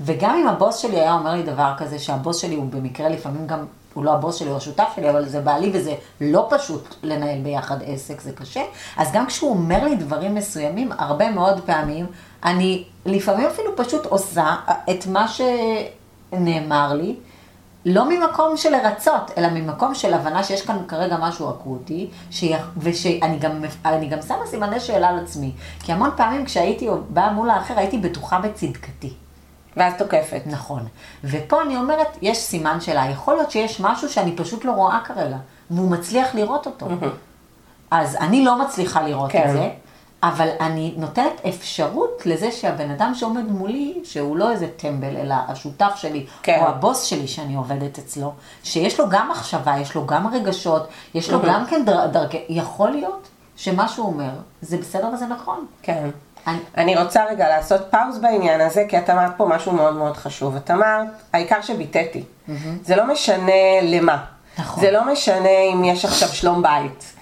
וגם 0.00 0.34
אם 0.34 0.48
הבוס 0.48 0.76
שלי 0.76 1.00
היה 1.00 1.14
אומר 1.14 1.34
לי 1.34 1.42
דבר 1.42 1.74
כזה, 1.78 1.98
שהבוס 1.98 2.36
שלי 2.36 2.54
הוא 2.54 2.66
במקרה 2.70 3.08
לפעמים 3.08 3.46
גם, 3.46 3.64
הוא 3.96 4.04
לא 4.04 4.12
הבוס 4.12 4.36
שלי, 4.36 4.48
הוא 4.48 4.56
השותף 4.56 4.88
שלי, 4.96 5.10
אבל 5.10 5.28
זה 5.28 5.40
בעלי 5.40 5.70
וזה 5.74 5.94
לא 6.20 6.46
פשוט 6.50 6.94
לנהל 7.02 7.40
ביחד 7.40 7.76
עסק, 7.86 8.20
זה 8.20 8.32
קשה. 8.32 8.62
אז 8.96 9.12
גם 9.12 9.26
כשהוא 9.26 9.50
אומר 9.50 9.84
לי 9.84 9.96
דברים 9.96 10.34
מסוימים, 10.34 10.92
הרבה 10.98 11.30
מאוד 11.30 11.60
פעמים, 11.66 12.06
אני 12.44 12.84
לפעמים 13.06 13.46
אפילו 13.46 13.76
פשוט 13.76 14.06
עושה 14.06 14.56
את 14.90 15.06
מה 15.06 15.26
שנאמר 15.28 16.94
לי, 16.94 17.16
לא 17.86 18.08
ממקום 18.08 18.56
של 18.56 18.70
לרצות, 18.70 19.30
אלא 19.38 19.48
ממקום 19.48 19.94
של 19.94 20.14
הבנה 20.14 20.44
שיש 20.44 20.62
כאן 20.62 20.78
כרגע 20.88 21.16
משהו 21.20 21.50
אקוטי, 21.50 22.10
שיח... 22.30 22.70
ושאני 22.78 23.38
גם, 23.38 23.64
גם 24.10 24.22
שמה 24.22 24.46
סימני 24.46 24.80
שאלה 24.80 25.08
על 25.08 25.18
עצמי. 25.18 25.52
כי 25.82 25.92
המון 25.92 26.10
פעמים 26.16 26.44
כשהייתי 26.44 26.88
באה 27.08 27.32
מול 27.32 27.50
האחר, 27.50 27.78
הייתי 27.78 27.98
בטוחה 27.98 28.38
בצדקתי. 28.38 29.12
ואז 29.76 29.92
תוקפת. 29.98 30.42
נכון. 30.46 30.86
ופה 31.24 31.62
אני 31.62 31.76
אומרת, 31.76 32.18
יש 32.22 32.38
סימן 32.38 32.80
שאלה. 32.80 33.06
יכול 33.10 33.34
להיות 33.34 33.50
שיש 33.50 33.80
משהו 33.80 34.08
שאני 34.08 34.36
פשוט 34.36 34.64
לא 34.64 34.72
רואה 34.72 35.00
כרגע, 35.04 35.36
והוא 35.70 35.90
מצליח 35.90 36.34
לראות 36.34 36.66
אותו. 36.66 36.86
אז 37.90 38.16
אני 38.16 38.44
לא 38.44 38.58
מצליחה 38.58 39.02
לראות 39.02 39.32
כן. 39.32 39.44
את 39.48 39.52
זה, 39.52 39.70
אבל 40.22 40.48
אני 40.60 40.94
נותנת 40.96 41.32
אפשרות 41.48 42.22
לזה 42.26 42.52
שהבן 42.52 42.90
אדם 42.90 43.14
שעומד 43.14 43.50
מולי, 43.50 44.00
שהוא 44.04 44.36
לא 44.36 44.50
איזה 44.50 44.68
טמבל, 44.76 45.16
אלא 45.16 45.34
השותף 45.48 45.92
שלי, 45.96 46.26
כן. 46.42 46.58
או 46.60 46.68
הבוס 46.68 47.02
שלי 47.02 47.28
שאני 47.28 47.54
עובדת 47.54 47.98
אצלו, 47.98 48.32
שיש 48.62 49.00
לו 49.00 49.08
גם 49.08 49.28
מחשבה, 49.30 49.78
יש 49.80 49.94
לו 49.94 50.06
גם 50.06 50.26
רגשות, 50.26 50.88
יש 51.14 51.30
לו 51.30 51.42
גם 51.42 51.66
כן 51.66 51.82
דר, 51.86 52.06
דרכי, 52.06 52.44
יכול 52.48 52.90
להיות 52.90 53.28
שמה 53.56 53.88
שהוא 53.88 54.06
אומר, 54.06 54.30
זה 54.62 54.78
בסדר 54.78 55.08
וזה 55.14 55.26
נכון. 55.26 55.66
כן. 55.82 56.08
אני- 56.46 56.58
אני 56.76 56.96
רוצה 56.96 57.24
רגע 57.30 57.48
לעשות 57.48 57.80
פאוז 57.90 58.18
בעניין 58.18 58.60
הזה, 58.60 58.84
כי 58.88 58.98
את 58.98 59.10
אמרת 59.10 59.32
פה 59.36 59.46
משהו 59.46 59.72
מאוד 59.72 59.94
מאוד 59.96 60.16
חשוב. 60.16 60.56
את 60.56 60.70
אמרת, 60.70 61.06
העיקר 61.32 61.60
שביטאתי. 61.62 62.22
זה 62.84 62.96
לא 62.96 63.12
משנה 63.12 63.52
למה. 63.82 64.16
נכון. 64.58 64.80
זה 64.84 64.90
לא 64.90 65.12
משנה 65.12 65.48
אם 65.72 65.84
יש 65.84 66.04
עכשיו 66.04 66.28
שלום 66.28 66.62
בית, 66.62 67.12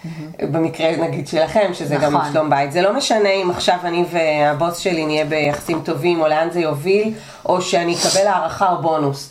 במקרה 0.50 0.96
נגיד 0.96 1.28
שלכם, 1.28 1.70
שזה 1.72 1.96
גם 1.96 2.16
נכון. 2.16 2.32
שלום 2.32 2.50
בית. 2.50 2.72
זה 2.72 2.82
לא 2.82 2.92
משנה 2.96 3.28
אם 3.28 3.50
עכשיו 3.50 3.78
אני 3.84 4.04
והבוס 4.10 4.78
שלי 4.78 5.06
נהיה 5.06 5.24
ביחסים 5.24 5.80
טובים, 5.84 6.20
או 6.20 6.28
לאן 6.28 6.50
זה 6.50 6.60
יוביל, 6.60 7.14
או 7.46 7.62
שאני 7.62 7.94
אקבל 7.96 8.26
הערכה 8.26 8.70
או 8.72 8.82
בונוס. 8.82 9.30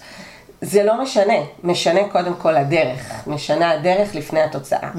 זה 0.64 0.84
לא 0.84 1.02
משנה, 1.02 1.34
משנה 1.64 2.00
קודם 2.12 2.34
כל 2.34 2.56
הדרך, 2.56 3.12
משנה 3.28 3.72
הדרך 3.72 4.16
לפני 4.16 4.42
התוצאה. 4.42 4.90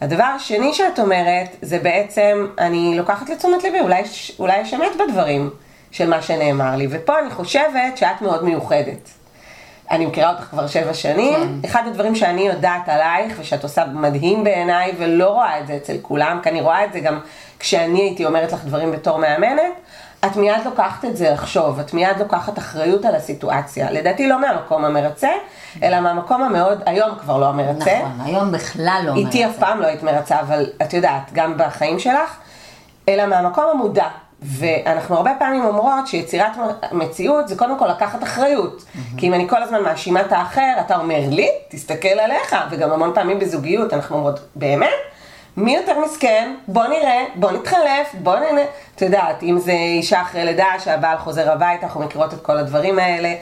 הדבר 0.00 0.24
השני 0.24 0.74
שאת 0.74 0.98
אומרת, 0.98 1.56
זה 1.62 1.78
בעצם, 1.78 2.46
אני 2.58 2.94
לוקחת 2.96 3.30
לתשומת 3.30 3.62
ליבי, 3.62 3.80
אולי, 3.80 4.02
אולי 4.38 4.60
יש 4.60 4.74
אמת 4.74 4.90
בדברים 4.98 5.50
של 5.90 6.08
מה 6.10 6.22
שנאמר 6.22 6.76
לי, 6.76 6.86
ופה 6.90 7.18
אני 7.18 7.30
חושבת 7.30 7.96
שאת 7.96 8.22
מאוד 8.22 8.44
מיוחדת. 8.44 9.10
אני 9.90 10.06
מכירה 10.06 10.30
אותך 10.30 10.42
כבר 10.42 10.66
שבע 10.66 10.94
שנים, 10.94 11.34
כן. 11.34 11.68
אחד 11.68 11.82
הדברים 11.86 12.14
שאני 12.14 12.40
יודעת 12.40 12.88
עלייך, 12.88 13.36
ושאת 13.40 13.62
עושה 13.62 13.84
מדהים 13.84 14.44
בעיניי, 14.44 14.92
ולא 14.98 15.28
רואה 15.28 15.60
את 15.60 15.66
זה 15.66 15.76
אצל 15.76 15.96
כולם, 16.02 16.40
כי 16.42 16.48
אני 16.48 16.60
רואה 16.60 16.84
את 16.84 16.92
זה 16.92 17.00
גם 17.00 17.20
כשאני 17.58 18.00
הייתי 18.00 18.24
אומרת 18.24 18.52
לך 18.52 18.64
דברים 18.64 18.92
בתור 18.92 19.18
מאמנת, 19.18 19.72
את 20.26 20.36
מיד 20.36 20.64
לוקחת 20.64 21.04
את 21.04 21.16
זה 21.16 21.30
לחשוב, 21.30 21.78
את 21.80 21.94
מיד 21.94 22.18
לוקחת 22.18 22.58
אחריות 22.58 23.04
על 23.04 23.14
הסיטואציה. 23.14 23.90
לדעתי 23.90 24.28
לא 24.28 24.40
מהמקום 24.40 24.84
המרצה, 24.84 25.30
אלא 25.82 26.00
מהמקום 26.00 26.42
המאוד, 26.42 26.82
היום 26.86 27.18
כבר 27.18 27.38
לא 27.38 27.46
המרצה. 27.48 27.98
נכון, 27.98 28.20
היום 28.24 28.52
בכלל 28.52 29.02
לא 29.04 29.10
אומר 29.10 29.26
איתי 29.26 29.46
אף. 29.46 29.58
פעם 29.58 29.80
לא 29.80 29.86
היית 29.86 30.02
מרצה, 30.02 30.40
אבל 30.40 30.66
את 30.82 30.92
יודעת, 30.92 31.32
גם 31.32 31.54
בחיים 31.56 31.98
שלך, 31.98 32.36
אלא 33.08 33.26
מהמקום 33.26 33.64
המודע. 33.72 34.06
ואנחנו 34.42 35.16
הרבה 35.16 35.30
פעמים 35.38 35.64
אומרות 35.64 36.06
שיצירת 36.06 36.52
מציאות 36.92 37.48
זה 37.48 37.56
קודם 37.56 37.78
כל 37.78 37.86
לקחת 37.86 38.22
אחריות. 38.22 38.84
כי 39.16 39.28
אם 39.28 39.34
אני 39.34 39.48
כל 39.48 39.62
הזמן 39.62 39.82
מאשימה 39.82 40.20
את 40.20 40.32
האחר, 40.32 40.72
אתה 40.80 40.96
אומר 40.96 41.20
לי, 41.30 41.48
תסתכל 41.68 42.08
עליך, 42.08 42.56
וגם 42.70 42.92
המון 42.92 43.12
פעמים 43.14 43.38
בזוגיות 43.38 43.92
אנחנו 43.92 44.16
אומרות, 44.16 44.40
באמת? 44.56 44.88
מי 45.56 45.76
יותר 45.76 45.98
מסכן? 46.04 46.54
בוא 46.68 46.86
נראה, 46.86 47.24
בוא 47.34 47.50
נתחלף, 47.50 48.14
בוא 48.14 48.36
נהנה. 48.36 48.60
את 48.96 49.02
יודעת, 49.02 49.42
אם 49.42 49.58
זה 49.58 49.72
אישה 49.72 50.22
אחרי 50.22 50.44
לידה 50.44 50.66
שהבעל 50.78 51.18
חוזר 51.18 51.52
הביתה, 51.52 51.86
אנחנו 51.86 52.00
מכירות 52.00 52.34
את 52.34 52.42
כל 52.42 52.58
הדברים 52.58 52.98
האלה. 52.98 53.34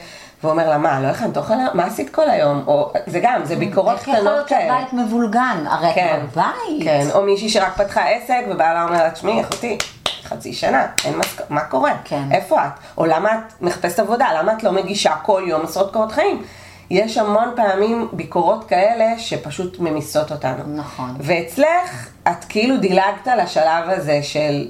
ואומר 0.43 0.69
לה, 0.69 0.77
מה, 0.77 0.99
לא 0.99 1.07
הכנת 1.07 1.37
אוכל? 1.37 1.53
מה 1.73 1.85
עשית 1.85 2.09
כל 2.09 2.29
היום? 2.29 2.63
או, 2.67 2.91
זה 3.07 3.19
גם, 3.19 3.45
זה 3.45 3.55
ביקורות 3.55 3.93
איך 3.93 4.01
יכול 4.01 4.13
קטנות 4.15 4.33
להיות 4.33 4.47
כאלה. 4.47 4.77
שהבית 4.79 4.93
מבולגן? 4.93 5.63
הרי 5.67 5.91
כן, 5.95 6.19
את 6.23 6.31
בבית. 6.31 6.83
כן, 6.83 7.07
או 7.13 7.21
מישהי 7.21 7.49
שרק 7.49 7.73
פתחה 7.77 8.05
עסק 8.09 8.41
ובעלה 8.49 8.83
אומר 8.83 9.03
לה, 9.03 9.11
תשמעי, 9.11 9.41
אחותי, 9.41 9.77
חצי 10.23 10.53
שנה, 10.53 10.87
אין 11.05 11.17
מסק... 11.17 11.41
מה 11.49 11.61
קורה? 11.61 11.91
כן. 12.03 12.23
איפה 12.31 12.65
את? 12.65 12.71
או 12.97 13.05
למה 13.05 13.33
את 13.33 13.61
מחפשת 13.61 13.99
עבודה? 13.99 14.27
למה 14.39 14.53
את 14.53 14.63
לא 14.63 14.71
מגישה 14.71 15.15
כל 15.23 15.43
יום 15.47 15.61
עשרות 15.63 15.93
קורות 15.93 16.11
חיים? 16.11 16.43
יש 16.91 17.17
המון 17.17 17.49
פעמים 17.55 18.07
ביקורות 18.13 18.67
כאלה 18.69 19.19
שפשוט 19.19 19.79
ממיסות 19.79 20.31
אותנו. 20.31 20.75
נכון. 20.75 21.15
ואצלך, 21.19 22.09
את 22.27 22.45
כאילו 22.49 22.77
דילגת 22.77 23.27
לשלב 23.37 23.89
הזה 23.89 24.19
של... 24.23 24.67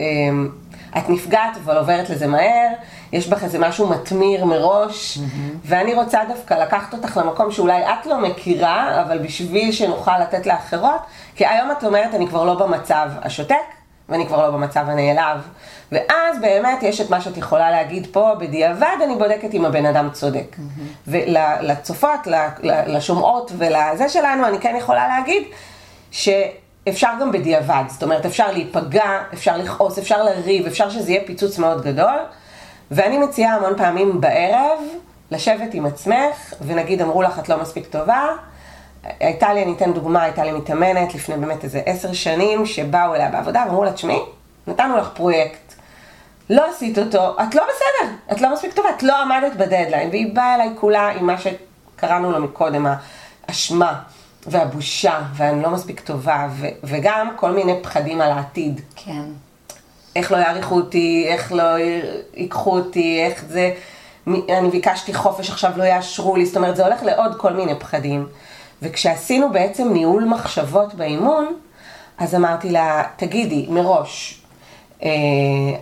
אמ, 0.00 0.48
את 0.98 1.08
נפגעת 1.08 1.56
אבל 1.64 1.76
עוברת 1.76 2.10
לזה 2.10 2.26
מהר, 2.26 2.68
יש 3.12 3.28
בך 3.28 3.44
איזה 3.44 3.58
משהו 3.58 3.88
מתמיר 3.88 4.44
מראש, 4.44 5.18
ואני 5.64 5.94
רוצה 5.94 6.20
דווקא 6.28 6.54
לקחת 6.54 6.94
אותך 6.94 7.16
למקום 7.16 7.52
שאולי 7.52 7.82
את 7.84 8.06
לא 8.06 8.20
מכירה, 8.20 9.02
אבל 9.02 9.18
בשביל 9.18 9.72
שנוכל 9.72 10.18
לתת 10.18 10.46
לאחרות, 10.46 11.00
כי 11.36 11.46
היום 11.46 11.70
את 11.70 11.84
אומרת, 11.84 12.14
אני 12.14 12.28
כבר 12.28 12.44
לא 12.44 12.54
במצב 12.54 13.08
השותק, 13.22 13.75
ואני 14.08 14.26
כבר 14.26 14.42
לא 14.46 14.50
במצב 14.50 14.84
הנעלב. 14.88 15.40
ואז 15.92 16.40
באמת 16.40 16.82
יש 16.82 17.00
את 17.00 17.10
מה 17.10 17.20
שאת 17.20 17.36
יכולה 17.36 17.70
להגיד 17.70 18.06
פה, 18.12 18.34
בדיעבד 18.40 18.96
אני 19.04 19.14
בודקת 19.14 19.54
אם 19.54 19.64
הבן 19.64 19.86
אדם 19.86 20.08
צודק. 20.12 20.56
ולצופות, 21.06 22.26
ל- 22.26 22.34
ל- 22.62 22.96
לשומעות 22.96 23.52
ולזה 23.58 24.08
שלנו, 24.08 24.46
אני 24.46 24.58
כן 24.60 24.74
יכולה 24.78 25.08
להגיד 25.08 25.42
שאפשר 26.10 27.10
גם 27.20 27.32
בדיעבד. 27.32 27.82
זאת 27.88 28.02
אומרת, 28.02 28.26
אפשר 28.26 28.52
להיפגע, 28.52 29.22
אפשר 29.34 29.56
לכעוס, 29.56 29.98
אפשר 29.98 30.22
לריב, 30.22 30.66
אפשר 30.66 30.90
שזה 30.90 31.10
יהיה 31.12 31.24
פיצוץ 31.26 31.58
מאוד 31.58 31.82
גדול. 31.84 32.18
ואני 32.90 33.18
מציעה 33.18 33.54
המון 33.54 33.72
פעמים 33.76 34.20
בערב, 34.20 34.78
לשבת 35.30 35.74
עם 35.74 35.86
עצמך, 35.86 36.54
ונגיד 36.66 37.02
אמרו 37.02 37.22
לך 37.22 37.38
את 37.38 37.48
לא 37.48 37.60
מספיק 37.60 37.86
טובה. 37.86 38.26
הייתה 39.20 39.54
לי, 39.54 39.62
אני 39.62 39.72
אתן 39.72 39.92
דוגמה, 39.92 40.22
הייתה 40.22 40.44
לי 40.44 40.52
מתאמנת 40.52 41.14
לפני 41.14 41.36
באמת 41.36 41.64
איזה 41.64 41.82
עשר 41.86 42.12
שנים, 42.12 42.66
שבאו 42.66 43.14
אליה 43.14 43.30
בעבודה 43.30 43.64
ואמרו 43.66 43.84
לה, 43.84 43.92
תשמעי, 43.92 44.20
נתנו 44.66 44.96
לך 44.96 45.08
פרויקט, 45.14 45.74
לא 46.50 46.70
עשית 46.70 46.98
אותו, 46.98 47.36
את 47.42 47.54
לא 47.54 47.62
בסדר, 47.62 48.12
את 48.32 48.40
לא 48.40 48.52
מספיק 48.52 48.72
טובה, 48.72 48.88
את 48.96 49.02
לא 49.02 49.22
עמדת 49.22 49.56
בדדליין, 49.56 50.08
והיא 50.08 50.34
באה 50.34 50.54
אליי 50.54 50.68
כולה 50.80 51.08
עם 51.08 51.26
מה 51.26 51.36
שקראנו 51.38 52.32
לו 52.32 52.40
מקודם, 52.40 52.86
האשמה 53.48 54.00
והבושה, 54.46 55.20
ואני 55.34 55.62
לא 55.62 55.70
מספיק 55.70 56.00
טובה, 56.00 56.48
ו- 56.50 56.66
וגם 56.84 57.30
כל 57.36 57.50
מיני 57.50 57.82
פחדים 57.82 58.20
על 58.20 58.30
העתיד. 58.32 58.80
כן. 58.96 59.22
איך 60.16 60.32
לא 60.32 60.36
יעריכו 60.36 60.74
אותי, 60.74 61.26
איך 61.28 61.52
לא 61.52 61.62
ייקחו 62.34 62.76
אותי, 62.76 63.22
איך 63.24 63.44
זה, 63.48 63.72
אני 64.26 64.70
ביקשתי 64.70 65.14
חופש, 65.14 65.50
עכשיו 65.50 65.72
לא 65.76 65.84
יאשרו 65.84 66.36
לי, 66.36 66.46
זאת 66.46 66.56
אומרת, 66.56 66.76
זה 66.76 66.86
הולך 66.86 67.02
לעוד 67.02 67.36
כל 67.36 67.52
מיני 67.52 67.74
פחדים. 67.78 68.26
וכשעשינו 68.82 69.52
בעצם 69.52 69.92
ניהול 69.92 70.24
מחשבות 70.24 70.94
באימון, 70.94 71.46
אז 72.18 72.34
אמרתי 72.34 72.70
לה, 72.70 73.02
תגידי, 73.16 73.66
מראש, 73.70 74.42
אה, 75.02 75.08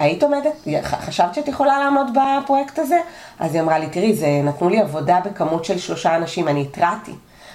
היית 0.00 0.22
עומדת, 0.22 0.52
חשבת 0.83 1.35
שאת 1.35 1.48
יכולה 1.48 1.78
לעמוד 1.78 2.07
בפרויקט 2.42 2.78
הזה? 2.78 2.98
אז 3.40 3.54
היא 3.54 3.62
אמרה 3.62 3.78
לי, 3.78 3.87
תראי, 3.87 4.14
זה 4.14 4.40
נתנו 4.44 4.68
לי 4.68 4.80
עבודה 4.80 5.20
בכמות 5.24 5.64
של 5.64 5.78
שלושה 5.78 6.16
אנשים, 6.16 6.48
אני 6.48 6.61
התרעתי. 6.62 7.12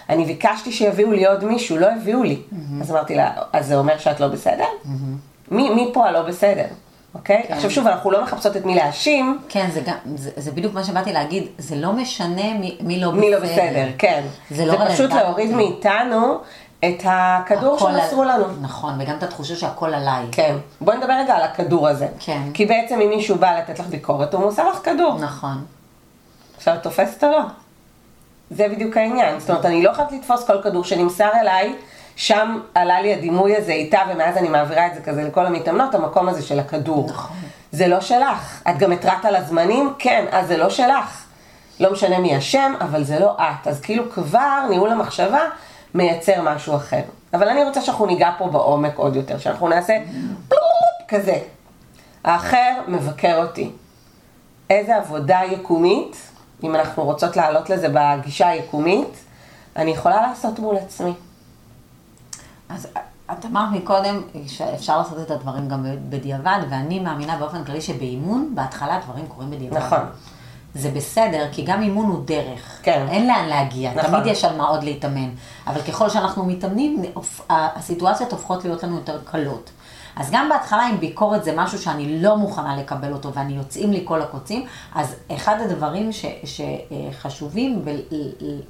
אני 0.09 0.25
ביקשתי 0.25 0.71
שיביאו 0.71 1.11
לי 1.11 1.25
עוד 1.25 1.43
מישהו, 1.45 1.77
לא 1.77 1.87
הביאו 1.91 2.23
לי. 2.23 2.41
אז 2.81 2.91
אמרתי 2.91 3.15
לה, 3.15 3.31
אז 3.53 3.67
זה 3.67 3.75
אומר 3.77 3.97
שאת 3.97 4.19
לא 4.19 4.27
בסדר? 4.27 4.65
מי, 5.51 5.69
מי 5.69 5.89
פה 5.93 6.07
הלא 6.07 6.21
בסדר, 6.21 6.65
אוקיי? 7.15 7.43
כן. 7.47 7.53
עכשיו 7.53 7.71
שוב, 7.71 7.87
אנחנו 7.87 8.11
לא 8.11 8.23
מחפשות 8.23 8.57
את 8.57 8.65
מי 8.65 8.75
להאשים, 8.75 9.39
כן, 9.49 9.69
זה 9.73 9.81
גם, 9.81 9.93
זה, 10.15 10.29
זה 10.37 10.51
בדיוק 10.51 10.73
מה 10.73 10.83
שבאתי 10.83 11.13
להגיד, 11.13 11.47
זה 11.57 11.75
לא 11.75 11.91
משנה 11.93 12.53
מי, 12.53 12.77
מי 12.81 12.99
לא 12.99 13.11
מי 13.11 13.31
לא 13.31 13.39
בסדר, 13.39 13.87
כן. 13.97 14.23
זה 14.51 14.65
לא 14.65 14.71
זה 14.77 14.85
פשוט. 14.93 15.11
להוריד 15.13 15.51
מאיתנו 15.51 16.37
את 16.85 17.03
הכדור 17.05 17.79
שמסרו 17.79 18.21
על- 18.21 18.27
לנו. 18.31 18.45
נכון, 18.61 18.93
וגם 18.99 19.17
את 19.17 19.23
התחושה 19.23 19.55
שהכל 19.55 19.93
עליי. 19.93 20.25
כן. 20.31 20.55
בואי 20.81 20.97
נדבר 20.97 21.13
רגע 21.13 21.35
על 21.35 21.41
הכדור 21.41 21.87
הזה. 21.87 22.07
כן. 22.19 22.41
כי 22.53 22.65
בעצם 22.65 23.01
אם 23.01 23.09
מישהו 23.09 23.35
בא 23.35 23.57
לתת 23.59 23.79
לך 23.79 23.85
ביקורת, 23.87 24.33
הוא 24.33 24.41
מוסר 24.41 24.69
לך 24.69 24.79
כדור. 24.83 25.17
נכון. 25.19 25.65
עכשיו 26.57 26.73
את 26.75 26.83
תופסת 26.83 27.23
או 27.23 27.29
לא? 27.31 27.39
זה 28.51 28.67
בדיוק 28.67 28.97
העניין. 28.97 29.39
זאת 29.39 29.49
אומרת, 29.49 29.65
אני 29.65 29.83
לא 29.83 29.93
חייבת 29.93 30.11
לתפוס 30.11 30.43
כל 30.47 30.61
כדור 30.63 30.83
שנמסר 30.83 31.29
אליי, 31.41 31.75
שם 32.19 32.59
עלה 32.75 33.01
לי 33.01 33.13
הדימוי 33.13 33.55
הזה 33.55 33.71
איתה, 33.71 33.99
ומאז 34.11 34.37
אני 34.37 34.49
מעבירה 34.49 34.87
את 34.87 34.95
זה 34.95 35.01
כזה 35.01 35.23
לכל 35.23 35.45
המתאמנות, 35.45 35.95
המקום 35.95 36.29
הזה 36.29 36.41
של 36.41 36.59
הכדור. 36.59 37.09
נכון. 37.09 37.37
זה 37.71 37.87
לא 37.87 38.01
שלך. 38.01 38.61
את 38.69 38.77
גם 38.77 38.91
התרעת 38.91 39.25
על 39.25 39.35
הזמנים? 39.35 39.93
כן, 39.99 40.25
אז 40.31 40.47
זה 40.47 40.57
לא 40.57 40.69
שלך. 40.69 41.25
לא 41.79 41.91
משנה 41.91 42.19
מי 42.19 42.37
אשם, 42.37 42.73
אבל 42.81 43.03
זה 43.03 43.19
לא 43.19 43.35
את. 43.37 43.67
אז 43.67 43.81
כאילו 43.81 44.11
כבר 44.11 44.65
ניהול 44.69 44.89
המחשבה 44.89 45.39
מייצר 45.93 46.41
משהו 46.41 46.75
אחר. 46.75 47.01
אבל 47.33 47.49
אני 47.49 47.63
רוצה 47.63 47.81
שאנחנו 47.81 48.05
ניגע 48.05 48.31
פה 48.37 48.47
בעומק 48.47 48.97
עוד 48.97 49.15
יותר, 49.15 49.37
שאנחנו 49.37 49.67
נעשה 49.67 49.97
כזה. 51.07 51.37
האחר 52.23 52.73
מבקר 52.87 53.41
אותי. 53.41 53.71
איזה 54.69 54.95
עבודה 54.95 55.39
יקומית, 55.51 56.17
אם 56.63 56.75
אנחנו 56.75 57.03
רוצות 57.03 57.37
לעלות 57.37 57.69
לזה 57.69 57.87
בגישה 57.93 58.47
היקומית, 58.47 59.17
אני 59.75 59.91
יכולה 59.91 60.21
לעשות 60.21 60.59
מול 60.59 60.77
עצמי. 60.77 61.13
אז 62.69 62.87
את 63.31 63.45
אמרת 63.45 63.71
מקודם 63.71 64.21
שאפשר 64.47 64.97
לעשות 64.97 65.19
את 65.19 65.31
הדברים 65.31 65.67
גם 65.67 65.85
בדיעבד, 66.09 66.59
ואני 66.69 66.99
מאמינה 66.99 67.37
באופן 67.37 67.63
כללי 67.63 67.81
שבאימון, 67.81 68.51
בהתחלה 68.55 68.99
דברים 69.05 69.27
קורים 69.27 69.51
בדיעבד. 69.51 69.77
נכון. 69.77 69.99
זה 70.75 70.91
בסדר, 70.91 71.47
כי 71.51 71.63
גם 71.65 71.81
אימון 71.81 72.05
הוא 72.05 72.25
דרך. 72.25 72.79
כן. 72.83 73.05
אין 73.09 73.27
לאן 73.27 73.45
להגיע, 73.45 73.93
נכון. 73.93 74.11
תמיד 74.11 74.25
יש 74.25 74.45
על 74.45 74.57
מה 74.57 74.67
עוד 74.67 74.83
להתאמן. 74.83 75.29
אבל 75.67 75.81
ככל 75.81 76.09
שאנחנו 76.09 76.45
מתאמנים, 76.45 77.01
הסיטואציות 77.49 78.31
הופכות 78.31 78.65
להיות 78.65 78.83
לנו 78.83 78.95
יותר 78.95 79.19
קלות. 79.25 79.69
אז 80.15 80.31
גם 80.31 80.49
בהתחלה, 80.49 80.89
אם 80.89 80.99
ביקורת 80.99 81.43
זה 81.43 81.53
משהו 81.55 81.79
שאני 81.79 82.21
לא 82.21 82.37
מוכנה 82.37 82.77
לקבל 82.77 83.13
אותו, 83.13 83.33
ואני 83.33 83.53
יוצאים 83.53 83.91
לי 83.91 84.01
כל 84.05 84.21
הקוצים, 84.21 84.65
אז 84.95 85.15
אחד 85.35 85.55
הדברים 85.61 86.11
ש, 86.11 86.25
שחשובים, 86.43 87.85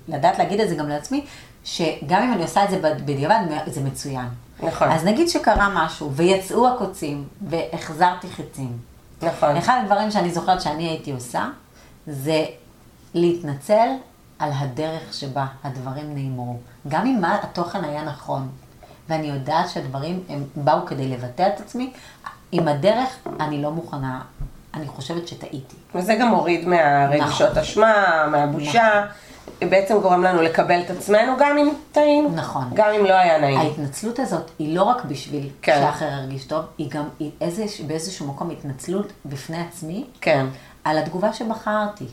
ולדעת 0.08 0.40
להגיד 0.40 0.60
את 0.60 0.70
זה 0.70 0.76
גם 0.76 0.90
לעצמי, 0.90 1.26
שגם 1.74 2.22
אם 2.24 2.34
אני 2.34 2.42
עושה 2.44 2.64
את 2.64 2.70
זה 2.70 2.80
בדיעבד, 3.06 3.40
זה 3.68 3.82
מצוין. 3.82 4.26
נכון. 4.64 4.92
אז 4.92 5.06
נגיד 5.06 5.30
שקרה 5.30 5.70
משהו, 5.86 6.12
ויצאו 6.14 6.68
הקוצים, 6.68 7.28
והחזרתי 7.50 8.28
חיצים. 8.28 8.78
נכון. 9.22 9.56
אחד 9.58 9.80
הדברים 9.84 10.12
שאני 10.12 10.32
זוכרת 10.32 10.62
שאני 10.62 10.84
הייתי 10.88 11.12
עושה, 11.12 11.46
זה 12.08 12.46
להתנצל 13.14 13.88
על 14.40 14.52
הדרך 14.56 15.14
שבה 15.14 15.46
הדברים 15.64 16.16
נאמרו. 16.16 16.58
גם 16.88 17.06
אם 17.06 17.18
מה- 17.22 17.38
התוכן 17.44 17.84
היה 17.84 18.04
נכון, 18.04 18.50
ואני 19.10 19.28
יודעת 19.28 19.70
שהדברים 19.70 20.24
הם 20.30 20.44
באו 20.56 20.86
כדי 20.86 21.08
לבטא 21.08 21.50
את 21.56 21.60
עצמי, 21.60 21.92
עם 22.52 22.68
הדרך 22.68 23.10
אני 23.40 23.62
לא 23.62 23.72
מוכנה, 23.72 24.22
אני 24.74 24.88
חושבת 24.88 25.28
שטעיתי. 25.28 25.76
וזה 25.96 26.16
גם 26.16 26.28
מוריד 26.28 26.68
מהרגשות 26.68 27.50
נכון. 27.50 27.58
אשמה, 27.62 27.94
מהבושה, 28.32 29.06
בעצם 29.70 30.00
גורם 30.02 30.24
לנו 30.24 30.42
לקבל 30.42 30.82
את 30.82 30.90
עצמנו 30.90 31.34
גם 31.40 31.58
אם 31.58 31.70
טעינו. 31.92 32.30
נכון. 32.30 32.64
גם 32.74 32.90
אם 33.00 33.06
לא 33.06 33.14
היה 33.14 33.40
נעים. 33.42 33.58
ההתנצלות 33.60 34.20
הזאת 34.20 34.52
היא 34.60 34.76
לא 34.76 34.84
רק 34.84 35.06
בשביל 35.06 35.50
כן. 35.62 35.76
שהאחר 35.80 36.06
ירגיש 36.06 36.46
טוב, 36.46 36.66
היא 36.78 36.90
גם 36.92 37.04
היא 37.20 37.32
איזה, 37.42 37.66
באיזשהו 37.88 38.28
מקום 38.28 38.50
התנצלות 38.50 39.14
בפני 39.26 39.62
עצמי 39.62 40.06
כן, 40.22 40.46
על 40.84 40.98
התגובה 40.98 41.34
שבחרתי. 41.34 42.06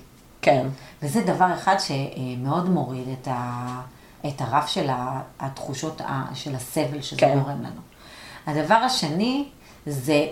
כן. 0.42 0.66
וזה 1.02 1.20
דבר 1.22 1.54
אחד 1.54 1.76
שמאוד 1.78 2.68
מוריד 2.68 3.08
את, 3.22 3.28
ה, 3.30 3.80
את 4.26 4.40
הרף 4.40 4.68
של 4.68 4.88
התחושות 5.40 6.00
ה- 6.00 6.24
של 6.34 6.54
הסבל 6.54 7.02
שזה 7.02 7.20
כן. 7.20 7.38
גורם 7.38 7.62
לנו. 7.62 7.80
הדבר 8.46 8.74
השני 8.74 9.48
זה, 9.86 10.26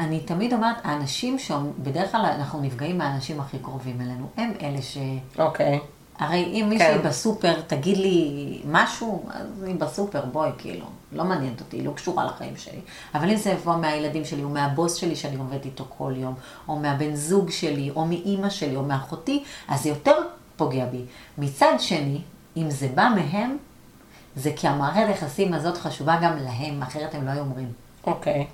אני 0.00 0.20
תמיד 0.20 0.52
אומרת, 0.52 0.76
האנשים 0.84 1.38
שבדרך 1.38 2.12
כלל 2.12 2.26
אנחנו 2.38 2.60
נפגעים 2.60 2.98
מהאנשים 2.98 3.40
הכי 3.40 3.58
קרובים 3.58 4.00
אלינו, 4.00 4.26
הם 4.36 4.52
אלה 4.62 4.82
ש... 4.82 4.98
אוקיי. 5.38 5.80
הרי 6.18 6.44
אם 6.44 6.66
מישהי 6.68 6.98
כן. 7.02 7.08
בסופר 7.08 7.60
תגיד 7.60 7.96
לי 7.96 8.60
משהו, 8.70 9.24
אז 9.30 9.62
היא 9.62 9.74
בסופר, 9.74 10.24
בואי, 10.24 10.50
כאילו, 10.58 10.86
לא 11.12 11.24
מעניינת 11.24 11.60
אותי, 11.60 11.76
היא 11.76 11.86
לא 11.86 11.90
קשורה 11.90 12.24
לחיים 12.24 12.56
שלי. 12.56 12.80
אבל 13.14 13.30
אם 13.30 13.36
זה 13.36 13.50
יבוא 13.50 13.76
מהילדים 13.76 14.24
שלי, 14.24 14.44
או 14.44 14.48
מהבוס 14.48 14.94
שלי 14.94 15.16
שאני 15.16 15.36
עובדת 15.36 15.64
איתו 15.64 15.84
כל 15.98 16.12
יום, 16.16 16.34
או 16.68 16.76
מהבן 16.76 17.14
זוג 17.14 17.50
שלי, 17.50 17.90
או 17.96 18.06
מאימא 18.06 18.50
שלי, 18.50 18.76
או 18.76 18.82
מאחותי, 18.82 19.44
אז 19.68 19.82
זה 19.82 19.88
יותר 19.88 20.16
פוגע 20.56 20.86
בי. 20.86 21.02
מצד 21.38 21.72
שני, 21.78 22.20
אם 22.56 22.70
זה 22.70 22.88
בא 22.94 23.08
מהם, 23.16 23.56
זה 24.36 24.50
כי 24.56 24.68
המערכת 24.68 25.04
היחסים 25.08 25.54
הזאת 25.54 25.76
חשובה 25.76 26.16
גם 26.22 26.36
להם, 26.36 26.82
אחרת 26.82 27.14
הם 27.14 27.26
לא 27.26 27.30
היו 27.30 27.40
אומרים. 27.40 27.72
אוקיי. 28.06 28.46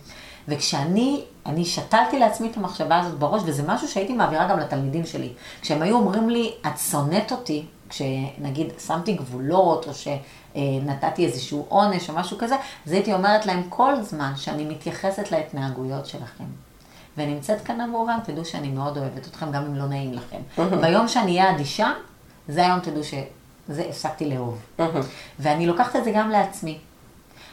וכשאני, 0.48 1.24
אני 1.46 1.64
שתלתי 1.64 2.18
לעצמי 2.18 2.50
את 2.50 2.56
המחשבה 2.56 3.00
הזאת 3.00 3.18
בראש, 3.18 3.42
וזה 3.44 3.62
משהו 3.66 3.88
שהייתי 3.88 4.12
מעבירה 4.12 4.48
גם 4.48 4.58
לתלמידים 4.58 5.06
שלי. 5.06 5.32
כשהם 5.60 5.82
היו 5.82 5.96
אומרים 5.96 6.30
לי, 6.30 6.52
את 6.66 6.78
שונאת 6.90 7.32
אותי, 7.32 7.64
כשנגיד 7.88 8.66
שמתי 8.86 9.12
גבולות, 9.12 9.88
או 9.88 9.92
שנתתי 9.94 11.26
איזשהו 11.26 11.66
עונש 11.68 12.10
או 12.10 12.14
משהו 12.14 12.38
כזה, 12.38 12.56
אז 12.86 12.92
הייתי 12.92 13.12
אומרת 13.12 13.46
להם 13.46 13.62
כל 13.68 14.02
זמן 14.02 14.32
שאני 14.36 14.64
מתייחסת 14.64 15.32
להתנהגויות 15.32 16.06
שלכם. 16.06 16.44
ונמצאת 17.16 17.60
כאן 17.60 17.80
עבורם, 17.80 18.18
תדעו 18.24 18.44
שאני 18.44 18.68
מאוד 18.68 18.98
אוהבת 18.98 19.26
אתכם, 19.26 19.52
גם 19.52 19.64
אם 19.64 19.74
לא 19.76 19.86
נעים 19.86 20.12
לכם. 20.12 20.40
ביום 20.80 21.08
שאני 21.08 21.40
אהיה 21.40 21.50
אדישה, 21.50 21.92
זה 22.48 22.66
היום 22.66 22.80
תדעו 22.80 23.04
שזה 23.04 23.84
הפסקתי 23.88 24.30
לאהוב. 24.30 24.58
ואני 25.38 25.66
לוקחת 25.66 25.96
את 25.96 26.04
זה 26.04 26.10
גם 26.10 26.30
לעצמי. 26.30 26.78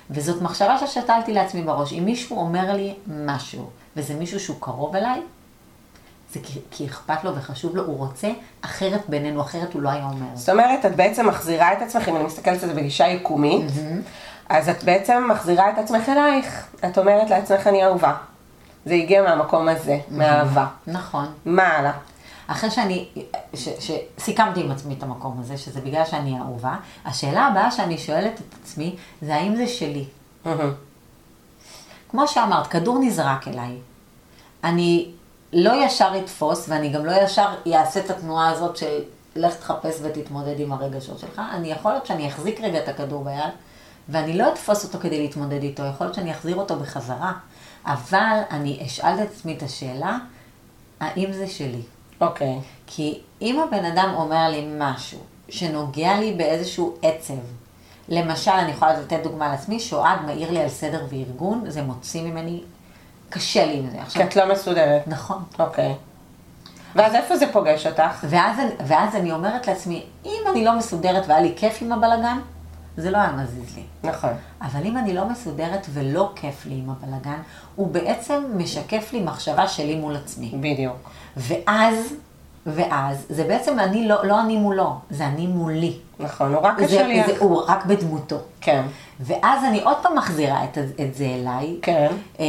וזאת 0.10 0.42
מחשבה 0.42 0.78
ששתלתי 0.78 1.34
לעצמי 1.34 1.62
בראש. 1.62 1.94
אם 1.94 2.06
מישהו 2.06 2.38
אומר 2.38 2.74
לי 2.74 2.96
משהו, 3.08 3.70
וזה 3.96 4.14
מישהו 4.14 4.40
שהוא 4.40 4.58
קרוב 4.60 4.96
אליי, 4.96 5.22
זה 6.34 6.40
כי, 6.44 6.60
כי 6.72 6.86
אכפת 6.86 7.24
לו 7.24 7.36
וחשוב 7.36 7.76
לו, 7.76 7.86
הוא 7.86 7.98
רוצה 7.98 8.28
אחרת 8.62 9.02
בינינו, 9.10 9.42
אחרת 9.42 9.74
הוא 9.74 9.82
לא 9.82 9.90
היה 9.90 10.04
אומר. 10.04 10.28
זאת 10.36 10.50
אומרת, 10.50 10.86
את 10.86 10.96
בעצם 10.96 11.28
מחזירה 11.28 11.74
את 11.74 11.82
עצמך, 11.82 12.08
אם 12.08 12.16
אני 12.16 12.24
מסתכלת 12.24 12.64
על 12.64 12.70
זה 12.70 12.76
בגישה 12.76 13.08
יקומית, 13.08 13.72
אז 14.50 14.70
את 14.70 14.84
בעצם 14.84 15.28
מחזירה 15.32 15.70
את 15.70 15.78
עצמך 15.78 16.10
אלייך. 16.10 16.68
את 16.86 16.98
אומרת 16.98 17.30
לעצמך, 17.30 17.68
אני 17.68 17.86
אהובה. 17.86 18.14
זה 18.86 18.94
הגיע 18.94 19.24
מהמקום 19.24 19.70
הזה, 19.70 19.98
מהאהבה. 20.10 20.66
נכון. 20.88 21.26
מה 21.46 21.68
הלאה? 21.68 21.92
אחרי 22.52 22.72
שאני, 22.72 23.08
ש, 23.54 23.70
שסיכמתי 23.80 24.60
עם 24.64 24.72
עצמי 24.72 24.94
את 24.94 25.04
המקום 25.04 25.40
הזה, 25.40 25.58
שזה 25.58 25.82
בגלל 25.82 26.06
שאני 26.06 26.40
אהובה, 26.40 26.76
השאלה 27.06 27.46
הבאה 27.46 27.72
שאני 27.72 27.98
שואלת 27.98 28.34
את 28.34 28.56
עצמי, 28.62 28.96
זה 29.22 29.36
האם 29.36 29.56
זה 29.56 29.68
שלי. 29.68 30.06
כמו 32.10 32.28
שאמרת, 32.28 32.68
כדור 32.68 33.00
נזרק 33.00 33.48
אליי. 33.48 33.78
אני 34.64 35.12
לא 35.54 35.86
ישר 35.86 36.12
אתפוס, 36.24 36.70
ואני 36.70 36.90
גם 36.90 37.06
לא 37.06 37.12
ישר 37.24 37.48
אעשה 37.74 38.00
את 38.00 38.10
התנועה 38.10 38.50
הזאת 38.50 38.78
של 38.78 39.00
לך 39.36 39.56
תחפש 39.56 40.00
ותתמודד 40.02 40.60
עם 40.60 40.74
הרגשות 40.74 41.20
שלך. 41.20 41.42
אני 41.52 41.72
יכול 41.72 41.92
להיות 41.92 42.06
שאני 42.06 42.28
אחזיק 42.28 42.62
רגע 42.62 42.84
את 42.84 42.88
הכדור 42.88 43.24
ביד, 43.24 43.54
ואני 44.10 44.38
לא 44.38 44.54
אתפוס 44.54 44.84
אותו 44.84 45.00
כדי 45.00 45.22
להתמודד 45.22 45.64
איתו, 45.64 45.84
יכול 45.84 46.08
להיות 46.08 46.16
שאני 46.16 46.32
אחזיר 46.32 46.56
אותו 46.56 46.76
בחזרה. 46.76 47.34
אבל 47.86 48.40
אני 48.52 48.80
אשאל 48.86 49.24
את 49.24 49.32
עצמי 49.32 49.58
את 49.58 49.64
השאלה, 49.64 50.18
האם 51.00 51.34
זה 51.34 51.48
שלי? 51.48 51.82
אוקיי. 52.22 52.60
כי 52.88 53.20
אם 53.42 53.60
הבן 53.60 53.86
אדם 53.86 54.14
אומר 54.16 54.50
לי 54.50 54.68
משהו 54.78 55.20
שנוגע 55.50 56.20
לי 56.20 56.34
באיזשהו 56.34 56.96
עצב, 57.02 57.34
למשל, 58.10 58.52
אני 58.52 58.72
יכולה 58.72 59.00
לתת 59.00 59.20
דוגמה 59.24 59.50
לעצמי, 59.50 59.80
שאוהד 59.80 60.22
מעיר 60.26 60.52
לי 60.52 60.60
על 60.60 60.70
סדר 60.70 61.06
וארגון, 61.10 61.64
זה 61.68 61.82
מוציא 61.82 62.22
ממני, 62.22 62.62
קשה 63.30 63.66
לי 63.66 63.78
עם 63.78 63.90
זה. 63.90 63.98
כי 64.10 64.24
את 64.24 64.36
לא 64.36 64.52
מסודרת. 64.52 65.08
נכון. 65.08 65.44
אוקיי. 65.60 65.96
ואז 66.96 67.16
איפה 67.16 67.38
זה 67.38 67.52
פוגש 67.52 67.88
אותך? 67.88 68.26
ואז, 68.30 68.58
ואז 68.88 69.16
אני 69.16 69.32
אומרת 69.32 69.68
לעצמי, 69.68 70.06
אם 70.26 70.42
אני 70.52 70.66
לא 70.66 70.78
מסודרת 70.78 71.24
והיה 71.28 71.42
לי 71.42 71.54
כיף 71.58 71.78
עם 71.82 71.92
הבלגן, 71.92 72.40
זה 73.00 73.12
לא 73.12 73.18
היה 73.18 73.32
מזיז 73.32 73.76
לי. 73.76 73.84
נכון. 74.04 74.30
אבל 74.62 74.86
אם 74.86 74.98
אני 74.98 75.14
לא 75.14 75.30
מסודרת 75.30 75.88
ולא 75.94 76.32
כיף 76.36 76.66
לי 76.66 76.76
עם 76.76 76.90
הבלגן, 76.90 77.42
הוא 77.76 77.88
בעצם 77.88 78.44
משקף 78.56 79.14
לי 79.14 79.22
מחשבה 79.22 79.68
שלי 79.68 79.96
מול 79.96 80.16
עצמי. 80.16 80.52
בדיוק. 80.60 81.10
ואז, 81.38 82.14
ואז, 82.66 83.26
זה 83.30 83.44
בעצם 83.44 83.80
אני 83.80 84.08
לא, 84.08 84.26
לא 84.26 84.42
אני 84.42 84.58
מולו, 84.58 84.96
זה 85.10 85.26
אני 85.26 85.48
מולי. 85.48 85.98
נכון, 86.20 86.54
הוא 86.54 86.62
רק 86.62 86.82
השליח. 86.82 87.28
זה, 87.28 87.34
הוא 87.40 87.62
רק 87.68 87.86
בדמותו. 87.86 88.38
כן. 88.62 88.82
ואז 89.20 89.64
אני 89.64 89.82
עוד 89.82 89.98
פעם 90.04 90.18
מחזירה 90.18 90.64
את, 90.64 90.78
את 90.78 91.16
זה 91.16 91.26
אליי, 91.26 91.76
כן. 91.82 92.08
אה, 92.40 92.46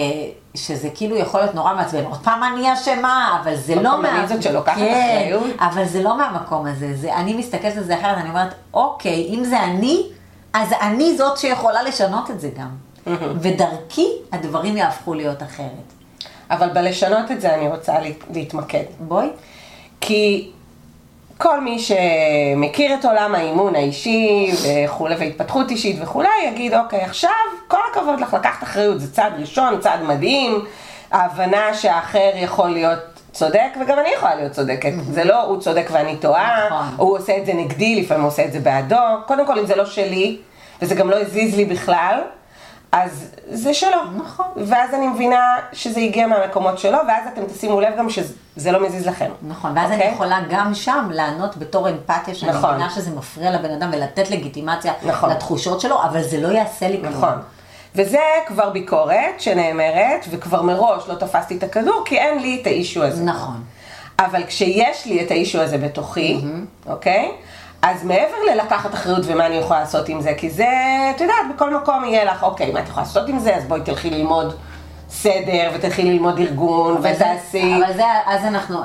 שזה 0.55 0.89
כאילו 0.95 1.17
יכול 1.17 1.41
להיות 1.41 1.55
נורא 1.55 1.75
מעצבן, 1.75 2.05
עוד 2.05 2.21
פעם 2.25 2.43
אני 2.43 2.73
אשמה, 2.73 3.41
אבל 3.43 3.57
זה 3.57 3.75
לא 3.75 4.01
אני 4.01 4.29
זאת 4.29 4.43
שלוקחת 4.43 4.77
כן, 4.77 5.21
אחריות. 5.21 5.57
אבל 5.61 5.85
זה 5.85 6.03
לא 6.03 6.19
מהמקום 6.19 6.67
הזה, 6.67 6.97
זה, 6.97 7.17
אני 7.17 7.35
מסתכלת 7.35 7.77
על 7.77 7.85
זה 7.85 7.99
אחרת, 7.99 8.19
אני 8.19 8.29
אומרת, 8.29 8.55
אוקיי, 8.75 9.27
אם 9.29 9.45
זה 9.45 9.63
אני, 9.63 10.07
אז 10.53 10.69
אני 10.81 11.17
זאת 11.17 11.39
שיכולה 11.39 11.83
לשנות 11.83 12.31
את 12.31 12.41
זה 12.41 12.49
גם. 12.59 12.69
ודרכי 13.43 14.07
הדברים 14.33 14.77
יהפכו 14.77 15.15
להיות 15.15 15.43
אחרת. 15.43 15.93
אבל 16.51 16.69
בלשנות 16.69 17.31
את 17.31 17.41
זה 17.41 17.55
אני 17.55 17.69
רוצה 17.69 18.01
לה- 18.01 18.09
להתמקד. 18.35 18.83
בואי. 19.01 19.27
כי 20.01 20.51
כל 21.39 21.61
מי 21.61 21.79
שמכיר 21.79 22.95
את 22.95 23.05
עולם 23.05 23.35
האימון 23.35 23.75
האישי 23.75 24.53
וכולי, 24.87 25.15
והתפתחות 25.19 25.71
אישית 25.71 25.97
וכולי, 26.03 26.29
יגיד, 26.47 26.75
אוקיי, 26.75 27.01
עכשיו, 27.03 27.31
כל 27.69 27.79
הכבוד 27.93 28.21
לך 28.21 28.35
לקחת 28.35 28.63
אחריות, 28.63 29.01
זה 29.01 29.13
צעד 29.13 29.33
ראשון, 29.39 29.81
צעד 29.81 30.03
מדהים, 30.03 30.65
ההבנה 31.11 31.75
שהאחר 31.75 32.31
יכול 32.35 32.71
להיות 32.71 32.99
צודק, 33.33 33.69
וגם 33.81 33.99
אני 33.99 34.09
יכולה 34.17 34.35
להיות 34.35 34.53
צודקת. 34.53 34.93
זה 35.11 35.25
לא 35.25 35.43
הוא 35.43 35.61
צודק 35.61 35.89
ואני 35.93 36.17
טועה, 36.17 36.67
נכון. 36.67 36.87
או 36.99 37.05
הוא 37.05 37.19
עושה 37.19 37.37
את 37.37 37.47
זה 37.47 37.53
נגדי, 37.55 38.03
לפעמים 38.03 38.23
הוא 38.23 38.29
עושה 38.29 38.45
את 38.45 38.53
זה 38.53 38.61
בעדו. 38.61 38.97
קודם 39.27 39.47
כל, 39.47 39.59
אם 39.59 39.67
זה 39.67 39.77
לא 39.77 39.87
שלי, 39.87 40.39
וזה 40.83 40.95
גם 40.95 41.11
לא 41.11 41.17
הזיז 41.21 41.57
לי 41.57 41.65
בכלל, 41.65 42.21
אז 42.93 43.31
זה 43.51 43.75
שלו. 43.75 43.99
נכון. 44.17 44.47
ואז 44.57 44.95
אני 44.95 45.07
מבינה 45.07 45.57
שזה 45.73 46.01
הגיע 46.01 46.27
מהמקומות 46.27 46.79
שלו, 46.79 46.99
ואז 47.09 47.25
אתם 47.33 47.43
תשימו 47.45 47.81
לב 47.81 47.97
גם 47.99 48.11
שזה 48.11 48.73
לא 48.73 48.87
מזיז 48.87 49.07
לכם. 49.07 49.31
נכון, 49.49 49.73
ואז 49.77 49.91
אוקיי? 49.91 50.07
אני 50.07 50.15
יכולה 50.15 50.41
גם 50.51 50.75
שם 50.75 51.09
לענות 51.13 51.57
בתור 51.57 51.89
אמפתיה, 51.91 52.35
שאני 52.35 52.53
נכון. 52.53 52.71
מבינה 52.71 52.91
שזה 52.91 53.11
מפריע 53.11 53.51
לבן 53.51 53.71
אדם 53.71 53.91
ולתת 53.93 54.31
לגיטימציה 54.31 54.93
נכון. 55.03 55.31
לתחושות 55.31 55.81
שלו, 55.81 56.03
אבל 56.03 56.23
זה 56.23 56.41
לא 56.41 56.49
יעשה 56.49 56.89
לי 56.89 56.99
כלום. 57.01 57.13
נכון. 57.13 57.43
וזה 57.95 58.19
כבר 58.47 58.71
ביקורת 58.71 59.41
שנאמרת, 59.41 60.27
וכבר 60.31 60.63
מראש 60.63 61.09
לא 61.09 61.15
תפסתי 61.15 61.57
את 61.57 61.63
הכדור, 61.63 62.03
כי 62.05 62.19
אין 62.19 62.39
לי 62.39 62.59
את 62.63 62.67
האישו 62.67 63.05
הזה. 63.05 63.25
נכון. 63.25 63.63
אבל 64.19 64.43
כשיש 64.47 65.07
לי 65.07 65.25
את 65.25 65.31
האישו 65.31 65.61
הזה 65.61 65.79
בתוכי, 65.79 66.41
אוקיי? 66.87 67.33
אז 67.83 68.05
מעבר 68.05 68.37
ללקחת 68.53 68.95
אחריות 68.95 69.23
ומה 69.27 69.47
אני 69.47 69.55
יכולה 69.55 69.81
לעשות 69.81 70.09
עם 70.09 70.21
זה, 70.21 70.35
כי 70.37 70.51
זה, 70.51 70.69
את 71.17 71.21
יודעת, 71.21 71.37
בכל 71.55 71.75
מקום 71.75 72.05
יהיה 72.05 72.25
לך, 72.25 72.43
אוקיי, 72.43 72.73
מה 72.73 72.81
את 72.81 72.89
יכולה 72.89 73.07
לעשות 73.07 73.29
עם 73.29 73.39
זה? 73.39 73.57
אז 73.57 73.65
בואי 73.65 73.81
תלכי 73.85 74.11
ללמוד 74.11 74.55
סדר, 75.11 75.71
ותלכי 75.75 76.03
ללמוד 76.03 76.39
ארגון, 76.39 76.97
ותעשי. 77.03 77.75
אבל 77.77 77.93
זה, 77.97 78.05
אז 78.27 78.45
אנחנו, 78.45 78.79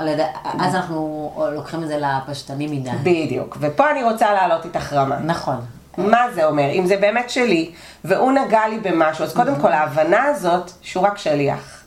אז 0.60 0.76
אנחנו 0.76 1.32
לוקחים 1.56 1.84
את 1.84 1.88
זה 1.88 1.98
לפשטני 1.98 2.68
מדי. 2.68 2.90
בדיוק. 3.04 3.58
ופה 3.60 3.92
אני 3.92 4.04
רוצה 4.04 4.34
להעלות 4.34 4.66
איתך 4.66 4.94
רמה. 4.94 5.18
נכון. 5.20 5.75
מה 5.98 6.26
זה 6.34 6.46
אומר? 6.46 6.72
אם 6.72 6.86
זה 6.86 6.98
באמת 6.98 7.30
שלי, 7.30 7.72
והוא 8.04 8.32
נגע 8.32 8.68
לי 8.68 8.80
במשהו, 8.80 9.24
אז 9.24 9.34
קודם 9.34 9.56
כל 9.56 9.72
ההבנה 9.72 10.24
הזאת 10.24 10.72
שהוא 10.82 11.04
רק 11.04 11.18
שליח. 11.18 11.84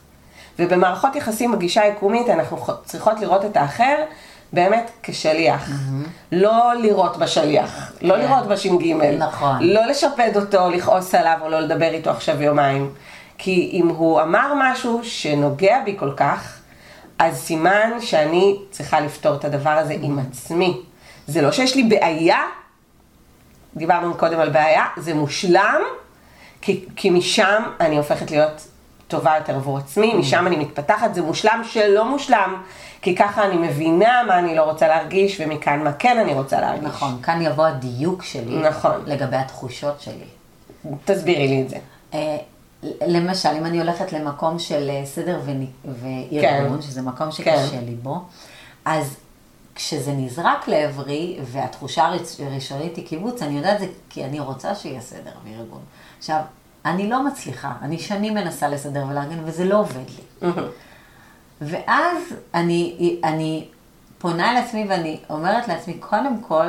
ובמערכות 0.59 1.15
יחסים 1.15 1.51
בגישה 1.51 1.81
היקומית 1.81 2.29
אנחנו 2.29 2.57
צריכות 2.85 3.19
לראות 3.19 3.45
את 3.45 3.57
האחר 3.57 3.95
באמת 4.53 4.91
כשליח. 5.03 5.69
לא 6.31 6.73
לראות 6.73 7.17
בשליח, 7.17 7.91
לא 8.01 8.13
כן. 8.13 8.19
לראות 8.19 8.47
בש"ג. 8.47 8.93
נכון. 9.17 9.57
לא 9.61 9.85
לשפד 9.85 10.31
אותו, 10.35 10.69
לכעוס 10.69 11.15
עליו 11.15 11.37
או 11.41 11.49
לא 11.49 11.59
לדבר 11.59 11.89
איתו 11.93 12.09
עכשיו 12.09 12.41
יומיים. 12.41 12.91
כי 13.37 13.69
אם 13.73 13.87
הוא 13.87 14.21
אמר 14.21 14.53
משהו 14.57 14.99
שנוגע 15.03 15.79
בי 15.85 15.95
כל 15.99 16.11
כך, 16.17 16.59
אז 17.19 17.37
סימן 17.37 17.91
שאני 17.99 18.55
צריכה 18.71 18.99
לפתור 18.99 19.35
את 19.35 19.45
הדבר 19.45 19.69
הזה 19.69 19.95
עם 20.01 20.19
עצמי. 20.19 20.81
זה 21.27 21.41
לא 21.41 21.51
שיש 21.51 21.75
לי 21.75 21.83
בעיה, 21.83 22.39
דיברנו 23.75 24.13
קודם 24.17 24.39
על 24.39 24.49
בעיה, 24.49 24.85
זה 24.97 25.13
מושלם, 25.13 25.81
כי, 26.61 26.85
כי 26.95 27.09
משם 27.09 27.63
אני 27.79 27.97
הופכת 27.97 28.31
להיות 28.31 28.67
טובה 29.07 29.35
יותר 29.37 29.55
עבור 29.55 29.77
עצמי, 29.77 30.13
משם 30.13 30.47
אני 30.47 30.55
מתפתחת, 30.55 31.13
זה 31.13 31.21
מושלם 31.21 31.61
שלא 31.63 32.05
מושלם, 32.05 32.61
כי 33.01 33.15
ככה 33.15 33.45
אני 33.45 33.67
מבינה 33.67 34.23
מה 34.27 34.39
אני 34.39 34.55
לא 34.55 34.63
רוצה 34.63 34.87
להרגיש, 34.87 35.41
ומכאן 35.41 35.83
מה 35.83 35.93
כן 35.93 36.17
אני 36.19 36.33
רוצה 36.33 36.61
להרגיש. 36.61 36.83
נכון, 36.85 37.19
כאן 37.23 37.41
יבוא 37.41 37.65
הדיוק 37.65 38.23
שלי. 38.23 38.55
נכון. 38.69 39.01
לגבי 39.05 39.35
התחושות 39.37 40.01
שלי. 40.01 40.25
תסבירי 41.05 41.47
לי 41.47 41.61
את 41.61 41.69
זה. 41.69 41.77
אה, 42.13 42.37
למשל, 43.07 43.49
אם 43.57 43.65
אני 43.65 43.79
הולכת 43.79 44.13
למקום 44.13 44.59
של 44.59 44.89
אה, 44.89 45.05
סדר 45.05 45.39
ונ- 45.45 45.89
וארגון, 46.01 46.75
כן. 46.75 46.81
שזה 46.81 47.01
מקום 47.01 47.25
כן. 47.25 47.31
שקשה 47.31 47.81
לי 47.85 47.95
בו, 48.03 48.21
אז 48.85 49.17
כשזה 49.79 50.11
נזרק 50.13 50.67
לעברי, 50.67 51.39
והתחושה 51.43 52.05
הראש- 52.05 52.39
הראשונית 52.39 52.95
היא 52.97 53.07
קיבוץ, 53.07 53.41
אני 53.41 53.57
יודעת 53.57 53.79
זה 53.79 53.85
כי 54.09 54.25
אני 54.25 54.39
רוצה 54.39 54.75
שיהיה 54.75 55.01
סדר 55.01 55.31
וארגון. 55.43 55.81
עכשיו, 56.19 56.41
אני 56.85 57.09
לא 57.09 57.23
מצליחה, 57.23 57.73
אני 57.81 57.99
שנים 57.99 58.33
מנסה 58.33 58.67
לסדר 58.67 59.05
ולארגן, 59.09 59.39
וזה 59.45 59.65
לא 59.65 59.79
עובד 59.79 60.03
לי. 60.41 60.49
ואז 61.61 62.17
אני, 62.53 63.19
אני 63.23 63.67
פונה 64.17 64.53
לעצמי 64.53 64.85
ואני 64.89 65.19
אומרת 65.29 65.67
לעצמי, 65.67 65.93
קודם 65.93 66.41
כל, 66.41 66.67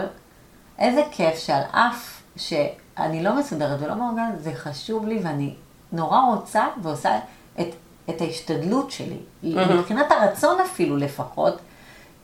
איזה 0.79 1.03
כיף 1.11 1.39
שעל 1.39 1.63
אף 1.71 2.23
שאני 2.37 3.23
לא 3.23 3.37
מסודרת 3.39 3.83
ולא 3.83 3.95
מאורגנת, 3.95 4.41
זה 4.43 4.55
חשוב 4.55 5.07
לי 5.07 5.21
ואני 5.23 5.55
נורא 5.93 6.21
רוצה 6.35 6.67
ועושה 6.83 7.19
את, 7.61 7.67
את 8.11 8.21
ההשתדלות 8.21 8.91
שלי, 8.91 9.19
מבחינת 9.43 10.07
הרצון 10.13 10.61
אפילו 10.61 10.97
לפחות, 10.97 11.61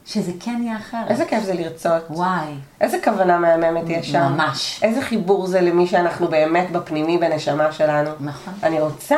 שזה 0.06 0.32
כן 0.40 0.60
יהיה 0.62 0.76
אחרת. 0.76 1.10
איזה 1.10 1.24
כיף 1.24 1.44
זה 1.44 1.54
לרצות. 1.54 2.02
וואי, 2.10 2.54
איזה 2.80 2.98
כוונה 3.04 3.38
מהממת 3.38 3.88
יש 3.88 4.10
שם. 4.10 4.32
ממש. 4.32 4.80
איזה 4.82 5.02
חיבור 5.02 5.46
זה 5.46 5.60
למי 5.60 5.86
שאנחנו 5.86 6.28
באמת 6.28 6.70
בפנימי 6.72 7.18
בנשמה 7.18 7.72
שלנו. 7.72 8.10
נכון. 8.20 8.54
אני 8.62 8.80
רוצה. 8.80 9.16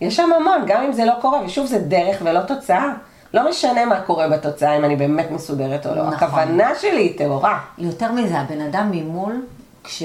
יש 0.00 0.16
שם 0.16 0.30
המון, 0.40 0.64
גם 0.66 0.82
אם 0.82 0.92
זה 0.92 1.04
לא 1.04 1.12
קורה, 1.20 1.40
ושוב, 1.44 1.66
זה 1.66 1.78
דרך 1.78 2.16
ולא 2.24 2.40
תוצאה. 2.40 2.92
לא 3.34 3.50
משנה 3.50 3.84
מה 3.84 4.00
קורה 4.00 4.28
בתוצאה, 4.28 4.76
אם 4.76 4.84
אני 4.84 4.96
באמת 4.96 5.30
מסודרת 5.30 5.86
או 5.86 5.94
לא. 5.94 6.10
נכון. 6.10 6.14
הכוונה 6.14 6.74
שלי 6.80 7.00
היא 7.00 7.18
טהורה. 7.18 7.60
יותר 7.78 8.12
מזה, 8.12 8.38
הבן 8.38 8.60
אדם 8.60 8.90
ממול, 8.90 9.42
כש... 9.84 10.02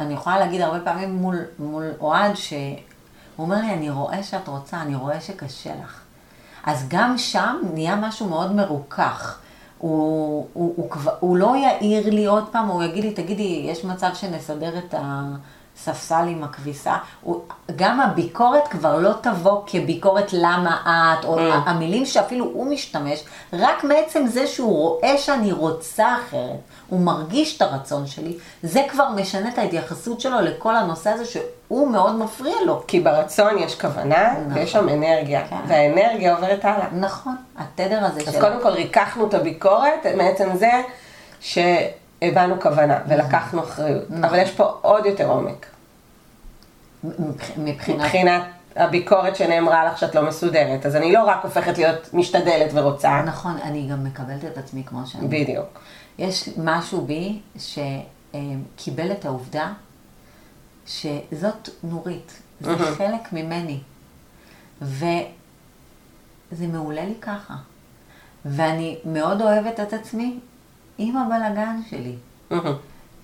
אני 0.00 0.14
יכולה 0.14 0.38
להגיד 0.38 0.60
הרבה 0.60 0.80
פעמים 0.80 1.14
מול, 1.14 1.38
מול 1.58 1.90
אוהד, 2.00 2.36
שהוא 2.36 2.76
אומר 3.38 3.56
לי, 3.56 3.72
אני 3.72 3.90
רואה 3.90 4.22
שאת 4.22 4.48
רוצה, 4.48 4.82
אני 4.82 4.94
רואה 4.94 5.20
שקשה 5.20 5.70
לך. 5.84 6.01
אז 6.66 6.84
גם 6.88 7.18
שם 7.18 7.56
נהיה 7.74 7.96
משהו 7.96 8.28
מאוד 8.28 8.52
מרוכך. 8.52 9.38
הוא, 9.78 10.46
הוא, 10.52 10.72
הוא, 10.76 10.90
כבר- 10.90 11.14
הוא 11.20 11.36
לא 11.36 11.56
יעיר 11.56 12.10
לי 12.10 12.26
עוד 12.26 12.44
פעם, 12.52 12.68
הוא 12.68 12.82
יגיד 12.82 13.04
לי, 13.04 13.12
תגידי, 13.12 13.66
יש 13.68 13.84
מצב 13.84 14.10
שנסדר 14.14 14.78
את, 14.78 14.94
ה, 14.94 15.22
ספסל 15.84 16.24
עם 16.28 16.44
הכביסה, 16.44 16.96
הוא, 17.22 17.40
גם 17.76 18.00
הביקורת 18.00 18.68
כבר 18.68 18.98
לא 18.98 19.12
תבוא 19.20 19.62
כביקורת 19.66 20.32
למה 20.32 20.80
את, 21.20 21.24
או 21.24 21.38
Mm. 21.38 21.40
המילים 21.66 22.06
שאפילו 22.06 22.44
הוא 22.44 22.66
משתמש, 22.66 23.24
רק 23.52 23.84
מעצם 23.84 24.26
זה 24.26 24.46
שהוא 24.46 24.78
רואה 24.78 25.18
שאני 25.18 25.52
רוצה 25.52 26.06
אחרת, 26.16 26.60
הוא 26.88 27.00
מרגיש 27.00 27.56
את 27.56 27.62
הרצון 27.62 28.06
שלי, 28.06 28.36
זה 28.62 28.82
כבר 28.90 29.08
משנה 29.08 29.48
את 29.48 29.58
ההתייחסות 29.58 30.20
שלו 30.20 30.40
לכל 30.40 30.76
הנושא 30.76 31.10
הזה 31.10 31.24
שהוא 31.24 31.88
מאוד 31.88 32.14
מפריע 32.14 32.54
לו. 32.66 32.82
כי 32.86 33.00
ברצון 33.00 33.58
יש 33.58 33.80
כוונה, 33.80 34.32
נכון. 34.32 34.52
ויש 34.54 34.72
שם 34.72 34.88
אנרגיה, 34.88 35.48
כן. 35.48 35.56
והאנרגיה 35.68 36.34
עוברת 36.34 36.64
הלאה. 36.64 36.86
נכון, 36.92 37.36
התדר 37.58 38.04
הזה 38.04 38.20
אז 38.20 38.34
של... 38.34 38.40
קודם 38.40 38.62
כל 38.62 38.68
ריככנו 38.68 39.26
את 39.26 39.34
הביקורת 39.34 40.06
מעצם 40.16 40.56
זה 40.56 40.70
שהבנו 41.40 42.60
כוונה 42.60 42.98
ולקחנו 43.08 43.62
אחריות. 43.62 44.04
נכון. 44.10 44.24
אבל 44.24 44.38
יש 44.38 44.50
פה 44.50 44.64
עוד 44.82 45.06
יותר 45.06 45.28
עומק. 45.28 45.66
מבח- 47.04 47.50
מבחינת... 47.58 48.00
מבחינת 48.00 48.42
הביקורת 48.76 49.36
שנאמרה 49.36 49.84
לך 49.84 49.98
שאת 49.98 50.14
לא 50.14 50.22
מסודרת. 50.28 50.86
אז 50.86 50.96
אני 50.96 51.12
לא 51.12 51.24
רק 51.24 51.44
הופכת 51.44 51.78
להיות 51.78 52.14
משתדלת 52.14 52.70
ורוצה. 52.74 53.22
נכון, 53.26 53.56
אני 53.62 53.88
גם 53.90 54.04
מקבלת 54.04 54.44
את 54.44 54.58
עצמי 54.58 54.82
כמו 54.86 55.06
שאני. 55.06 55.26
בדיוק. 55.28 55.80
יש 56.18 56.48
משהו 56.58 57.00
בי 57.06 57.40
שקיבל 57.58 59.12
את 59.12 59.24
העובדה 59.24 59.72
שזאת 60.86 61.68
נורית, 61.82 62.32
זה 62.60 62.76
חלק 62.98 63.32
ממני. 63.32 63.78
וזה 64.82 65.16
מעולה 66.68 67.04
לי 67.04 67.14
ככה. 67.20 67.54
ואני 68.44 68.98
מאוד 69.04 69.42
אוהבת 69.42 69.80
את 69.80 69.92
עצמי 69.92 70.38
עם 70.98 71.16
הבלגן 71.16 71.80
שלי. 71.90 72.14
מהמם. 72.50 72.72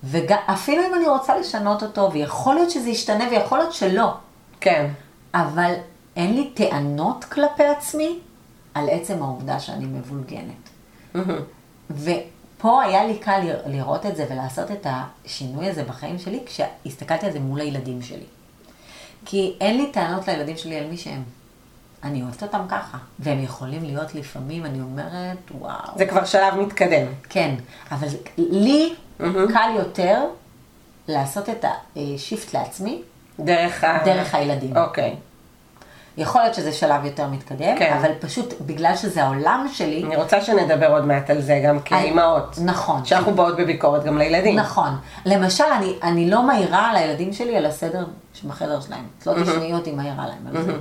ואפילו 0.03 0.83
אם 0.87 0.95
אני 0.95 1.07
רוצה 1.07 1.37
לשנות 1.37 1.83
אותו, 1.83 2.11
ויכול 2.13 2.55
להיות 2.55 2.71
שזה 2.71 2.89
ישתנה 2.89 3.25
ויכול 3.31 3.57
להיות 3.57 3.73
שלא, 3.73 4.13
כן. 4.59 4.87
אבל 5.33 5.73
אין 6.15 6.33
לי 6.35 6.49
טענות 6.53 7.23
כלפי 7.25 7.63
עצמי 7.63 8.19
על 8.73 8.89
עצם 8.89 9.23
העובדה 9.23 9.59
שאני 9.59 9.85
מבולגנת. 9.85 10.69
ופה 11.89 12.81
היה 12.83 13.05
לי 13.05 13.17
קל 13.17 13.39
לר- 13.43 13.61
לראות 13.65 14.05
את 14.05 14.15
זה 14.15 14.25
ולעשות 14.29 14.71
את 14.71 14.87
השינוי 14.89 15.69
הזה 15.69 15.83
בחיים 15.83 16.19
שלי 16.19 16.39
כשהסתכלתי 16.45 17.25
על 17.25 17.31
זה 17.31 17.39
מול 17.39 17.59
הילדים 17.61 18.01
שלי. 18.01 18.25
כי 19.25 19.55
אין 19.61 19.77
לי 19.77 19.91
טענות 19.91 20.27
לילדים 20.27 20.57
שלי 20.57 20.75
על 20.79 20.87
מי 20.87 20.97
שהם. 20.97 21.23
אני 22.03 22.21
אוהבת 22.23 22.43
אותם 22.43 22.61
ככה. 22.69 22.97
והם 23.19 23.43
יכולים 23.43 23.83
להיות 23.83 24.15
לפעמים, 24.15 24.65
אני 24.65 24.81
אומרת, 24.81 25.37
וואו. 25.59 25.97
זה 25.97 26.05
כבר 26.05 26.25
שלב 26.25 26.55
מתקדם. 26.55 27.05
כן, 27.29 27.55
אבל 27.91 28.07
לי 28.37 28.93
מהמם. 29.19 29.53
קל 29.53 29.69
יותר 29.75 30.25
לעשות 31.07 31.49
את 31.49 31.65
השיפט 31.95 32.53
לעצמי 32.53 33.01
דרך 33.39 33.83
ה... 33.83 33.97
דרך 34.05 34.35
הילדים. 34.35 34.77
אוקיי. 34.77 35.15
יכול 36.17 36.41
להיות 36.41 36.55
שזה 36.55 36.71
שלב 36.71 37.05
יותר 37.05 37.27
מתקדם, 37.27 37.77
כן. 37.79 37.97
אבל 37.99 38.11
פשוט 38.19 38.53
בגלל 38.65 38.95
שזה 38.95 39.23
העולם 39.23 39.67
שלי, 39.73 40.03
אני 40.03 40.15
רוצה 40.15 40.41
שנדבר 40.41 40.91
עוד 40.91 41.05
מעט 41.05 41.29
על 41.29 41.41
זה 41.41 41.61
גם 41.65 41.79
כאימהות. 41.79 42.59
נכון. 42.65 43.05
שאנחנו 43.05 43.33
באות 43.33 43.57
בביקורת 43.57 44.03
גם 44.03 44.17
לילדים. 44.17 44.55
נכון. 44.55 44.89
למשל, 45.25 45.63
אני, 45.77 45.93
אני 46.03 46.29
לא 46.29 46.43
מעירה 46.43 46.89
על 46.89 46.95
הילדים 46.95 47.33
שלי 47.33 47.57
על 47.57 47.65
הסדר 47.65 48.05
שבחדר 48.33 48.81
שלהם. 48.81 49.03
את 49.19 49.27
לא 49.27 49.33
תשמעי 49.43 49.73
אותי 49.73 49.91
מעירה 49.91 50.27
להם 50.27 50.55
על 50.55 50.63
זה. 50.63 50.73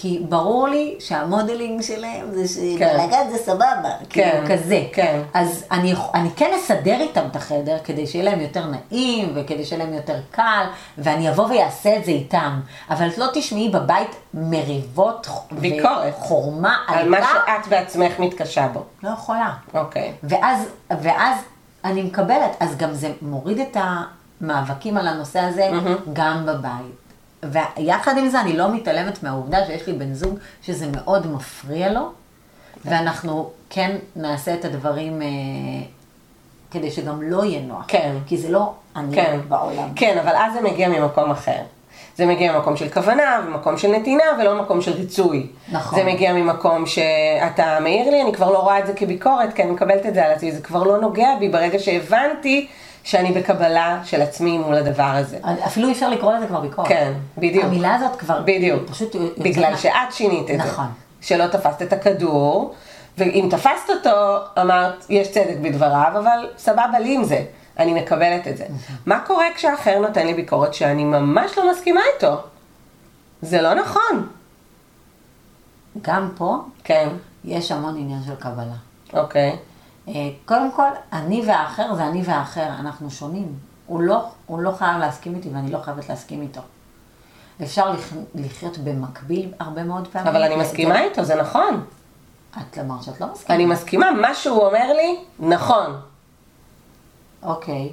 כי 0.00 0.22
ברור 0.28 0.68
לי 0.68 0.96
שהמודלינג 0.98 1.82
שלהם 1.82 2.30
זה 2.30 2.62
כן. 2.78 2.98
שבלגן 2.98 3.30
זה 3.30 3.38
סבבה. 3.38 3.90
כן, 4.08 4.30
כאילו 4.30 4.46
כזה. 4.48 4.82
כן. 4.92 5.20
אז 5.34 5.64
אני, 5.70 5.94
אני 6.14 6.28
כן 6.36 6.50
אסדר 6.58 7.00
איתם 7.00 7.24
את 7.30 7.36
החדר 7.36 7.78
כדי 7.84 8.06
שיהיה 8.06 8.24
להם 8.24 8.40
יותר 8.40 8.64
נעים 8.66 9.32
וכדי 9.34 9.64
שיהיה 9.64 9.84
להם 9.84 9.94
יותר 9.94 10.20
קל, 10.30 10.64
ואני 10.98 11.30
אבוא 11.30 11.44
ואעשה 11.44 11.96
את 11.96 12.04
זה 12.04 12.10
איתם. 12.10 12.60
אבל 12.90 13.08
את 13.08 13.18
לא 13.18 13.26
תשמעי 13.34 13.68
בבית 13.68 14.16
מריבות 14.34 15.26
ביקורת. 15.52 16.14
וחורמה 16.18 16.76
על 16.86 17.08
מה 17.08 17.16
עלתה, 17.16 17.28
שאת 17.46 17.68
בעצמך 17.68 18.18
מתקשה 18.18 18.68
בו. 18.68 18.84
לא 19.02 19.08
יכולה. 19.08 19.52
אוקיי. 19.74 20.12
ואז, 20.22 20.68
ואז 21.02 21.36
אני 21.84 22.02
מקבלת, 22.02 22.56
אז 22.60 22.76
גם 22.76 22.94
זה 22.94 23.12
מוריד 23.22 23.58
את 23.58 23.76
המאבקים 24.40 24.96
על 24.96 25.08
הנושא 25.08 25.40
הזה 25.40 25.70
גם 26.12 26.46
בבית. 26.46 27.07
ויחד 27.42 28.18
עם 28.18 28.28
זה 28.28 28.40
אני 28.40 28.56
לא 28.56 28.74
מתעלמת 28.74 29.22
מהעובדה 29.22 29.66
שיש 29.66 29.86
לי 29.86 29.92
בן 29.92 30.14
זוג 30.14 30.38
שזה 30.62 30.86
מאוד 30.92 31.26
מפריע 31.26 31.92
לו, 31.92 32.10
ואנחנו 32.84 33.50
כן 33.70 33.96
נעשה 34.16 34.54
את 34.54 34.64
הדברים 34.64 35.22
אה, 35.22 35.26
כדי 36.70 36.90
שגם 36.90 37.22
לא 37.22 37.44
יהיה 37.44 37.60
נוח. 37.60 37.84
כן. 37.88 38.16
כי 38.26 38.38
זה 38.38 38.48
לא 38.48 38.72
אני 38.96 39.14
כן. 39.14 39.40
בעולם. 39.48 39.88
כן, 39.96 40.18
אבל 40.18 40.32
אז 40.36 40.52
זה 40.52 40.60
מגיע 40.60 40.88
ממקום 40.88 41.30
אחר. 41.30 41.60
זה 42.16 42.26
מגיע 42.26 42.52
ממקום 42.52 42.76
של 42.76 42.88
כוונה, 42.88 43.40
ומקום 43.46 43.78
של 43.78 43.88
נתינה, 43.88 44.24
ולא 44.38 44.62
מקום 44.62 44.80
של 44.80 44.92
ריצוי. 44.92 45.46
נכון. 45.72 45.98
זה 45.98 46.04
מגיע 46.04 46.32
ממקום 46.32 46.86
שאתה 46.86 47.78
מעיר 47.80 48.10
לי, 48.10 48.22
אני 48.22 48.32
כבר 48.32 48.50
לא 48.50 48.58
רואה 48.58 48.78
את 48.78 48.86
זה 48.86 48.92
כביקורת, 48.92 49.52
כי 49.54 49.62
אני 49.62 49.70
מקבלת 49.70 50.06
את 50.06 50.14
זה 50.14 50.26
על 50.26 50.32
עצמי, 50.32 50.52
זה 50.52 50.62
כבר 50.62 50.82
לא 50.82 51.00
נוגע 51.00 51.28
בי 51.38 51.48
ברגע 51.48 51.78
שהבנתי 51.78 52.68
שאני 53.04 53.32
בקבלה 53.32 54.00
של 54.04 54.22
עצמי 54.22 54.58
מול 54.58 54.74
הדבר 54.74 55.02
הזה. 55.02 55.38
אפילו 55.66 55.88
אי 55.88 55.92
אפשר 55.92 56.08
לקרוא 56.08 56.32
לזה 56.32 56.46
כבר 56.46 56.60
ביקורת. 56.60 56.88
כן, 56.88 57.12
בדיוק. 57.38 57.64
המילה 57.64 57.94
הזאת 57.94 58.16
כבר, 58.16 58.40
בדיוק. 58.44 58.90
פשוט 58.90 59.16
בגלל 59.38 59.76
שאת 59.76 60.12
שינית 60.12 60.50
את 60.50 60.58
זה. 60.58 60.64
נכון. 60.64 60.86
שלא 61.20 61.46
תפסת 61.46 61.82
את 61.82 61.92
הכדור, 61.92 62.74
ואם 63.18 63.48
תפסת 63.50 63.90
אותו, 63.90 64.36
אמרת, 64.60 65.06
יש 65.08 65.30
צדק 65.30 65.56
בדבריו, 65.62 66.12
אבל 66.18 66.48
סבבה 66.58 66.98
לי 66.98 67.14
עם 67.14 67.24
זה. 67.24 67.44
אני 67.78 67.94
מקבלת 67.94 68.48
את 68.48 68.56
זה. 68.56 68.64
מה 69.06 69.20
קורה 69.26 69.46
כשאחר 69.54 69.98
נותן 69.98 70.26
לי 70.26 70.34
ביקורת 70.34 70.74
שאני 70.74 71.04
ממש 71.04 71.58
לא 71.58 71.70
מסכימה 71.70 72.00
איתו? 72.14 72.36
זה 73.42 73.62
לא 73.62 73.74
נכון. 73.74 74.28
גם 76.02 76.30
פה 76.36 76.56
כן, 76.84 77.08
יש 77.44 77.72
המון 77.72 77.96
עניין 77.96 78.20
של 78.26 78.34
קבלה. 78.34 78.74
אוקיי. 79.12 79.50
אה, 79.50 79.56
קודם 80.46 80.72
כל, 80.72 80.88
אני 81.12 81.42
והאחר 81.46 81.94
זה 81.94 82.04
אני 82.06 82.22
והאחר, 82.24 82.66
אנחנו 82.80 83.10
שונים. 83.10 83.52
הוא 83.86 84.00
לא, 84.02 84.18
הוא 84.46 84.58
לא 84.60 84.70
חייב 84.70 84.98
להסכים 84.98 85.34
איתי 85.34 85.48
ואני 85.54 85.70
לא 85.72 85.78
חייבת 85.78 86.08
להסכים 86.08 86.42
איתו. 86.42 86.60
אפשר 87.62 87.90
לח, 87.90 88.00
לחיות 88.34 88.78
במקביל 88.78 89.52
הרבה 89.60 89.82
מאוד 89.82 90.08
פעמים. 90.08 90.28
אבל 90.28 90.42
אני 90.42 90.56
מסכימה 90.56 90.94
זה- 90.94 91.00
איתו, 91.00 91.24
זה 91.24 91.34
נכון. 91.34 91.84
את 92.58 92.78
אמרת 92.78 93.02
שאת 93.02 93.20
לא 93.20 93.26
מסכימה. 93.32 93.54
אני 93.56 93.66
מסכימה, 93.66 94.10
מה 94.10 94.34
שהוא 94.34 94.66
אומר 94.66 94.92
לי, 94.96 95.16
נכון. 95.38 96.00
אוקיי, 97.42 97.92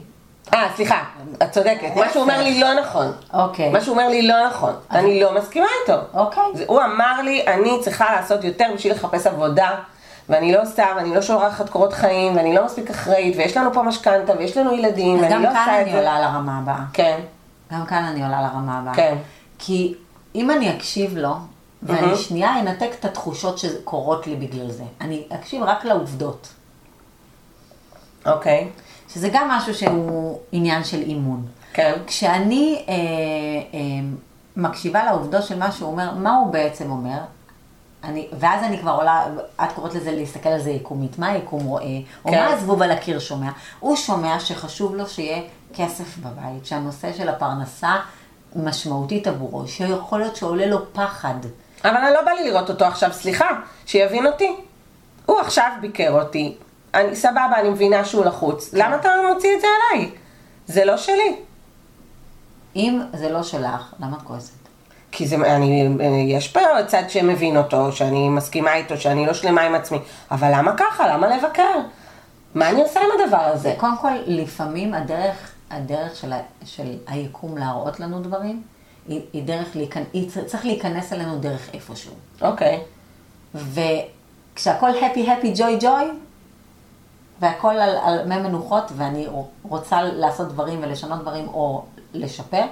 אה, 0.54 0.70
סליחה, 0.76 1.04
את 1.44 1.52
צודקת. 1.52 1.90
מה 1.96 2.10
שהוא 2.10 2.22
אומר 2.24 2.42
לי 2.44 2.60
לא 2.60 2.74
נכון. 2.82 3.12
אוקיי. 3.34 3.72
מה 3.72 3.82
שהוא 3.82 3.94
אומר 3.98 4.08
לי 4.10 4.22
לא 4.28 4.48
נכון. 4.50 4.74
אני 4.92 5.20
לא 5.22 5.36
מסכימה 5.36 5.68
איתו. 5.82 6.00
אוקיי. 6.14 6.44
הוא 6.68 6.82
אמר 6.84 7.22
לי, 7.22 7.48
אני 7.48 7.78
צריכה 7.84 8.12
לעשות 8.16 8.44
יותר 8.44 8.66
בשביל 8.76 8.94
לחפש 8.94 9.28
עבודה, 9.28 9.70
ואני 10.30 10.52
לא 10.54 10.62
עושה, 10.62 10.86
ואני 10.98 11.16
לא 11.16 11.22
שולחת 11.22 11.70
קורות 11.70 11.94
חיים, 11.94 12.36
ואני 12.36 12.56
לא 12.56 12.66
מספיק 12.66 12.90
אחראית, 12.90 13.36
ויש 13.38 13.58
לנו 13.58 13.74
פה 13.74 13.82
משכנתה, 13.82 14.34
ויש 14.38 14.58
לנו 14.58 14.74
ילדים, 14.74 15.16
אז 15.18 15.22
ואני 15.22 15.34
גם 15.34 15.44
לא 15.44 15.50
כאן 15.50 15.60
עושה 15.60 15.82
את 15.82 15.84
אני 15.84 15.92
זה. 15.92 15.98
עולה 15.98 16.20
לרמה 16.20 16.60
הבאה. 16.60 16.84
כן, 16.94 17.20
גם 17.72 17.86
כאן 17.86 18.04
אני 18.04 18.24
עולה 18.24 18.42
לרמה 18.42 18.80
הבאה. 18.80 18.94
כן. 18.94 19.16
כי 19.60 19.96
אם 20.36 20.52
אני 20.52 20.78
אקשיב 20.78 21.18
לו, 21.18 21.34
ואני 21.84 22.02
מהמם. 22.02 22.16
שנייה 22.16 22.60
אנתק 22.60 22.90
את 23.00 23.06
התחושות 23.06 23.58
שקורות 23.58 24.28
לי 24.28 24.36
בגלל 24.36 24.72
זה. 24.72 24.84
אני 25.02 25.24
אקשיב 25.30 25.64
רק 25.64 25.86
לעובדות. 25.86 26.48
אוקיי, 28.26 28.68
שזה 29.14 29.30
גם 29.34 29.50
משהו 29.50 29.74
שהוא 29.76 30.40
עניין 30.52 30.84
של 30.84 31.02
אימון. 31.02 31.46
כן, 31.74 31.94
כשאני 32.08 32.86
אה, 32.88 32.94
אה, 32.94 33.80
מקשיבה 34.56 35.06
לעובדות 35.06 35.44
של 35.44 35.60
מה 35.60 35.72
שהוא 35.72 35.92
אומר, 35.92 36.14
מה 36.14 36.36
הוא 36.36 36.54
בעצם 36.54 36.92
אומר, 36.92 37.18
אני, 38.06 38.28
ואז 38.40 38.64
אני 38.64 38.80
כבר 38.80 38.92
עולה, 38.92 39.26
את 39.64 39.72
קוראת 39.76 39.94
לזה 39.94 40.12
להסתכל 40.12 40.50
על 40.50 40.62
זה 40.62 40.70
יקומית, 40.70 41.20
מה 41.20 41.28
היקום 41.28 41.64
רואה, 41.64 41.84
או 42.26 42.32
כן. 42.32 42.40
מה 42.40 42.48
הזבוב 42.48 42.82
על 42.82 42.92
הקיר 42.92 43.20
שומע. 43.20 43.50
הוא 43.80 43.96
שומע 43.96 44.40
שחשוב 44.40 44.96
לו 44.96 45.08
שיהיה 45.08 45.42
כסף 45.74 46.18
בבית, 46.18 46.66
שהנושא 46.66 47.14
של 47.14 47.30
הפרנסה 47.30 47.96
משמעותית 48.56 49.28
עבורו, 49.28 49.68
שיכול 49.68 50.20
להיות 50.20 50.36
שעולה 50.36 50.66
לו 50.66 50.94
פחד. 50.94 51.36
אבל 51.84 51.98
אני 51.98 52.14
לא 52.14 52.22
בא 52.22 52.32
לי 52.32 52.52
לראות 52.52 52.70
אותו 52.70 52.86
עכשיו, 52.86 53.14
סליחה, 53.14 53.48
שיבין 53.86 54.28
אותי. 54.28 54.56
הוא 55.26 55.40
עכשיו 55.40 55.72
ביקר 55.82 56.22
אותי, 56.22 56.58
אני, 56.94 57.16
סבבה, 57.16 57.60
אני 57.60 57.70
מבינה 57.70 58.06
שהוא 58.06 58.26
לחוץ, 58.26 58.74
למה 58.74 58.96
אתה 58.96 59.10
מוציא 59.34 59.56
את 59.56 59.62
זה 59.62 59.68
עליי? 59.92 60.12
זה 60.68 60.86
לא 60.86 60.98
שלי. 60.98 61.36
אם 62.76 63.02
זה 63.14 63.32
לא 63.32 63.44
שלך, 63.44 63.94
למה 64.00 64.18
את 64.18 64.22
כועסת? 64.22 64.55
כי 65.16 65.28
זה, 65.28 65.36
אני, 65.36 65.90
יש 66.30 66.48
פה 66.48 66.60
צד 66.88 67.04
שמבין 67.10 67.58
אותו, 67.58 67.92
שאני 67.92 68.30
מסכימה 68.30 68.76
איתו, 68.76 68.98
שאני 68.98 69.26
לא 69.26 69.34
שלמה 69.34 69.62
עם 69.62 69.76
עצמי, 69.76 70.00
אבל 70.32 70.52
למה 70.54 70.74
ככה? 70.78 71.08
למה 71.14 71.38
לבקר? 71.38 71.80
מה 72.56 72.70
אני 72.70 72.82
עושה 72.82 73.00
עם 73.00 73.22
הדבר 73.22 73.38
הזה? 73.38 73.74
קודם 73.78 73.98
כל, 73.98 74.12
לפעמים 74.26 74.94
הדרך, 74.94 75.52
הדרך 75.72 76.16
של, 76.16 76.34
ה, 76.34 76.40
של 76.66 76.98
היקום 77.08 77.58
להראות 77.58 78.00
לנו 78.00 78.20
דברים, 78.20 78.64
היא, 79.08 79.22
היא 79.34 79.44
דרך. 79.44 79.76
היא 80.14 80.30
צריך 80.46 80.66
להיכנס 80.66 81.14
אלינו 81.14 81.40
דרך 81.40 81.70
איפשהו. 81.74 82.14
אוקיי, 82.42 82.80
וכשהכול 83.56 84.90
happy 84.90 85.28
happy 85.28 85.58
joy 85.58 85.84
joy, 85.84 86.06
והכל 87.40 87.76
על, 87.78 87.98
על 88.04 88.28
מי 88.28 88.38
מנוחות, 88.38 88.92
ואני 88.98 89.28
רוצה 89.64 90.02
לעשות 90.02 90.48
דברים 90.48 90.80
ולשנות 90.84 91.22
דברים 91.22 91.48
או 91.48 91.86
לשפר, 92.14 92.64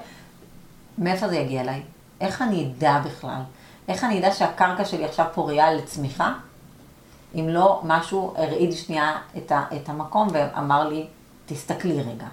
מאיפה 0.97 1.27
זה 1.27 1.35
יגיע 1.35 1.61
אליי? 1.61 1.81
איך 2.24 2.41
אני 2.41 2.65
אדע 2.65 2.99
בכלל? 3.05 3.41
איך 3.88 4.03
אני 4.03 4.19
אדע 4.19 4.34
שהקרקע 4.34 4.86
שלי 4.86 5.05
עכשיו 5.05 5.26
פוריה 5.34 5.74
לצמיחה? 5.74 6.34
אם 7.36 7.49
לא 7.49 7.82
משהו 7.84 8.34
הרעיד 8.38 8.71
שנייה 8.71 9.17
את, 9.38 9.51
ה, 9.51 9.63
את 9.76 9.89
המקום 9.89 10.28
ואמר 10.34 10.88
לי, 10.89 11.07
תסתכלי 11.45 12.01
רגע. 12.01 12.28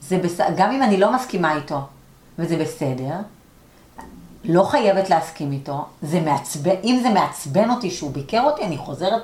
זה 0.00 0.18
בס... 0.18 0.40
גם 0.56 0.70
אם 0.72 0.82
אני 0.82 0.96
לא 0.96 1.12
מסכימה 1.12 1.54
איתו, 1.56 1.80
וזה 2.38 2.56
בסדר, 2.56 3.14
לא 4.44 4.62
חייבת 4.62 5.10
להסכים 5.10 5.52
איתו, 5.52 5.84
זה 6.02 6.20
מעצבן, 6.20 6.74
אם 6.84 7.00
זה 7.02 7.10
מעצבן 7.10 7.70
אותי 7.70 7.90
שהוא 7.90 8.12
ביקר 8.12 8.42
אותי, 8.42 8.64
אני 8.64 8.78
חוזרת 8.78 9.22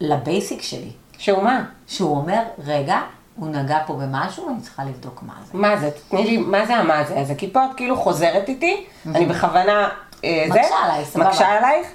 לבייסיק 0.00 0.62
שלי. 0.62 0.90
שהוא 1.18 1.42
מה? 1.42 1.64
שהוא 1.86 2.16
אומר, 2.16 2.42
רגע, 2.64 3.00
הוא 3.40 3.48
נגע 3.48 3.78
פה 3.86 3.94
במשהו, 3.94 4.48
אני 4.48 4.60
צריכה 4.60 4.84
לבדוק 4.84 5.22
מה 5.22 5.32
זה. 5.44 5.58
מה 5.58 5.76
זה? 5.76 5.90
תתני 5.90 6.24
לי, 6.24 6.36
מה 6.36 6.66
זה 6.66 6.76
המה 6.76 7.04
זה? 7.04 7.14
אז 7.14 7.30
הכיפה 7.30 7.64
את 7.64 7.70
כאילו 7.76 7.96
חוזרת 7.96 8.48
איתי, 8.48 8.84
אני 9.14 9.26
בכוונה... 9.26 9.88
אה, 10.24 10.46
מקשה 10.48 10.74
עליי, 10.84 11.04
סבבה. 11.04 11.28
מקשה 11.28 11.48
עלייך. 11.48 11.86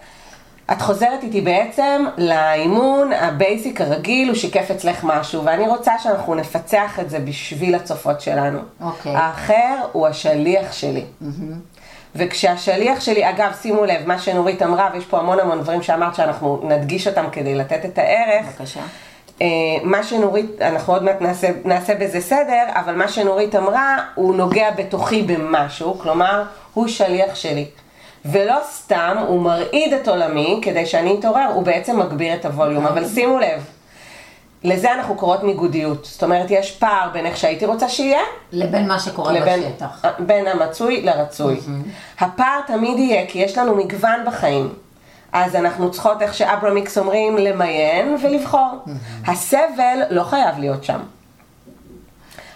את 0.72 0.82
חוזרת 0.82 1.24
איתי 1.24 1.42
בעצם 1.42 2.06
לאימון 2.18 3.14
ה 3.14 3.25
basic 3.25 3.82
הרגיל, 3.82 4.28
הוא 4.28 4.36
שיקף 4.36 4.72
אצלך 4.72 5.04
משהו, 5.04 5.46
ואני 5.46 5.68
רוצה 5.68 6.00
שאנחנו 6.00 6.36
נפצח 6.36 7.00
את 7.00 7.10
זה 7.10 7.20
בשביל 7.20 7.76
הצופות 7.76 8.22
שלנו. 8.22 8.60
אוקיי. 8.82 9.16
האחר 9.16 9.76
הוא 9.92 10.08
השליח 10.08 10.74
שלי. 10.74 11.06
וכשהשליח 12.16 13.00
שלי, 13.00 13.30
אגב, 13.30 13.52
שימו 13.62 13.86
לב, 13.86 14.08
מה 14.08 14.20
שנורית 14.20 14.62
אמרה, 14.62 14.90
ויש 14.94 15.06
פה 15.06 15.20
המון 15.20 15.40
המון 15.40 15.62
דברים 15.62 15.82
שאמרת 15.82 16.16
שאנחנו 16.16 16.62
נדגיש 16.64 17.08
אותם 17.08 17.26
כדי 17.32 17.56
לתת 17.56 17.86
את 17.86 17.98
הערך. 17.98 18.46
בבקשה. 18.46 18.82
אה, 19.42 19.48
מה 19.84 20.04
שנורית, 20.04 20.62
אנחנו 20.62 20.94
עוד 20.94 21.04
מעט 21.04 21.22
נעשה, 21.22 21.48
נעשה 21.66 21.96
בזה 21.96 22.22
סדר, 22.22 22.64
אבל 22.70 22.96
מה 22.96 23.08
שנורית 23.08 23.56
אמרה, 23.56 23.98
הוא 24.16 24.36
נוגע 24.36 24.72
בתוכי 24.72 25.22
במשהו, 25.22 26.00
כלומר, 26.00 26.44
הוא 26.74 26.88
שליח 26.88 27.36
שלי. 27.36 27.66
ולא 28.26 28.56
סתם, 28.72 29.18
הוא 29.28 29.42
מרעיד 29.42 29.94
את 29.94 30.08
עולמי 30.08 30.60
כדי 30.62 30.86
שאני 30.86 31.16
אתעורר, 31.20 31.48
הוא 31.54 31.64
בעצם 31.64 32.00
מגביר 32.00 32.34
את 32.34 32.46
הווליום. 32.46 32.88
אבל 32.88 33.08
שימו 33.08 33.40
לב, 33.40 33.66
לזה 34.64 34.94
אנחנו 34.94 35.16
קוראות 35.16 35.44
ניגודיות. 35.44 36.06
זאת 36.06 36.24
אומרת, 36.24 36.52
יש 36.52 36.72
פער 36.72 37.10
בין 37.14 37.26
איך 37.26 37.38
שהייתי 37.38 37.66
רוצה 37.66 37.90
שיהיה, 37.90 38.22
לבין 38.52 38.88
מה 38.88 39.00
שקורה 39.00 39.34
לבין, 39.34 39.60
בשטח. 39.62 40.06
בין 40.20 40.48
המצוי 40.48 41.02
לרצוי. 41.02 41.60
הפער 42.20 42.60
תמיד 42.68 43.00
יהיה, 43.00 43.28
כי 43.28 43.40
יש 43.40 43.58
לנו 43.58 43.76
מגוון 43.76 44.26
בחיים. 44.26 44.70
אז 45.38 45.56
אנחנו 45.56 45.92
צריכות, 45.92 46.22
איך 46.22 46.34
שאברמיקס 46.34 46.98
אומרים, 46.98 47.38
למיין 47.38 48.18
ולבחור. 48.24 48.86
הסבל 49.28 50.02
לא 50.10 50.24
חייב 50.24 50.60
להיות 50.60 50.84
שם. 50.84 51.00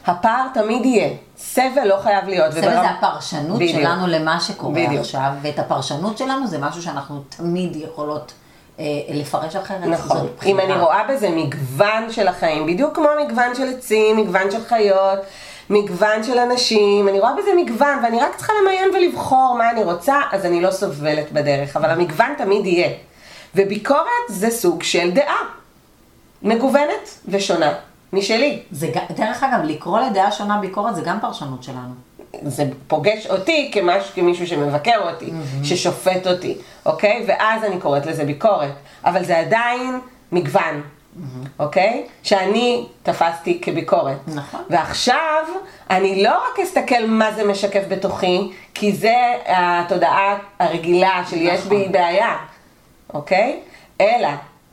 הפער 0.07 0.45
תמיד 0.53 0.86
יהיה. 0.86 1.09
סבל 1.38 1.88
לא 1.88 1.97
חייב 2.03 2.27
להיות. 2.27 2.51
סבל 2.51 2.61
וברמ- 2.61 2.82
זה 2.82 2.89
הפרשנות 2.89 3.55
בדיוק. 3.59 3.71
שלנו 3.82 4.07
למה 4.07 4.39
שקורה 4.39 4.73
בדיוק. 4.73 4.99
עכשיו, 5.01 5.32
ואת 5.41 5.59
הפרשנות 5.59 6.17
שלנו 6.17 6.47
זה 6.47 6.57
משהו 6.57 6.82
שאנחנו 6.82 7.21
תמיד 7.38 7.75
יכולות 7.75 8.34
אה, 8.80 8.86
לפרש 9.09 9.55
אחרת. 9.55 9.84
נכון. 9.84 10.27
אם. 10.45 10.59
אני 10.59 10.73
רואה 10.73 11.03
בזה 11.09 11.30
מגוון 11.30 12.11
של 12.11 12.27
החיים, 12.27 12.65
בדיוק 12.67 12.95
כמו 12.95 13.07
מגוון 13.25 13.55
של 13.55 13.67
עצים, 13.77 14.17
מגוון 14.17 14.51
של 14.51 14.63
חיות, 14.65 15.19
מגוון 15.70 16.24
של 16.24 16.39
אנשים, 16.39 17.07
אני 17.07 17.20
רואה 17.20 17.34
בזה 17.38 17.51
מגוון, 17.57 17.99
ואני 18.03 18.20
רק 18.20 18.36
צריכה 18.36 18.53
למיין 18.61 18.89
ולבחור 18.95 19.55
מה 19.57 19.72
אני 19.72 19.84
רוצה, 19.84 20.22
אז 20.32 20.45
אני 20.45 20.61
לא 20.61 20.72
סובלת 20.72 21.32
בדרך, 21.32 21.76
אבל 21.76 21.89
המגוון 21.89 22.34
תמיד 22.38 22.65
יהיה. 22.65 22.89
וביקורת 23.55 24.03
זה 24.30 24.49
סוג 24.49 24.84
של 24.84 25.11
דעה, 25.11 25.38
מגוונת 26.43 27.20
ושונה 27.28 27.74
משלי. 28.13 28.61
זה, 28.72 28.88
דרך 29.15 29.43
אגב, 29.43 29.59
לקרוא 29.63 29.99
לדעה 29.99 30.32
שונה 30.32 30.57
ביקורת 30.57 30.95
זה 30.95 31.01
גם 31.01 31.20
פרשנות 31.22 31.63
שלנו. 31.63 31.93
זה 32.43 32.63
פוגש 32.88 33.28
אותי 33.28 33.72
כמשהו, 33.74 34.15
כמישהו 34.15 34.47
שמבקר 34.47 35.09
אותי, 35.11 35.32
ששופט 35.63 36.28
אותי, 36.28 36.57
אוקיי? 36.86 37.26
ואז 37.28 37.63
אני 37.63 37.80
קוראת 37.80 38.05
לזה 38.05 38.26
ביקורת. 38.26 38.72
אבל 39.05 39.26
זה 39.26 39.39
עדיין 39.39 39.99
מגוון, 40.32 40.82
אוקיי? 41.60 42.05
שאני 42.24 42.86
תפסתי 43.03 43.62
כביקורת. 43.62 44.18
נכון. 44.28 44.62
ועכשיו, 44.70 45.45
אני 45.89 46.24
לא 46.24 46.30
רק 46.32 46.60
אסתכל 46.60 47.05
מה 47.07 47.32
זה 47.32 47.47
משקף 47.47 47.84
בתוכי, 47.88 48.51
כי 48.74 48.91
זה 48.93 49.16
התודעה 49.45 50.38
הרגילה 50.60 51.22
של 51.30 51.38
יש 51.39 51.62
בי 51.62 51.80
נכון. 51.80 51.91
בעיה, 51.91 52.38
אוקיי? 53.14 53.60
אלא, 54.01 54.30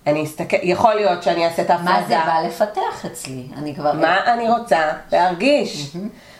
אני 0.06 0.24
אסתכל, 0.24 0.56
יכול 0.62 0.94
להיות 0.94 1.22
שאני 1.22 1.46
אעשה 1.46 1.62
את 1.62 1.70
ההפרדה. 1.70 1.92
מה 1.92 2.02
זה 2.08 2.16
בא 2.26 2.40
לפתח 2.46 3.06
אצלי? 3.06 3.46
אני 3.56 3.74
כבר... 3.74 3.92
מה 3.92 4.34
אני 4.34 4.50
רוצה 4.50 4.80
להרגיש? 5.12 5.96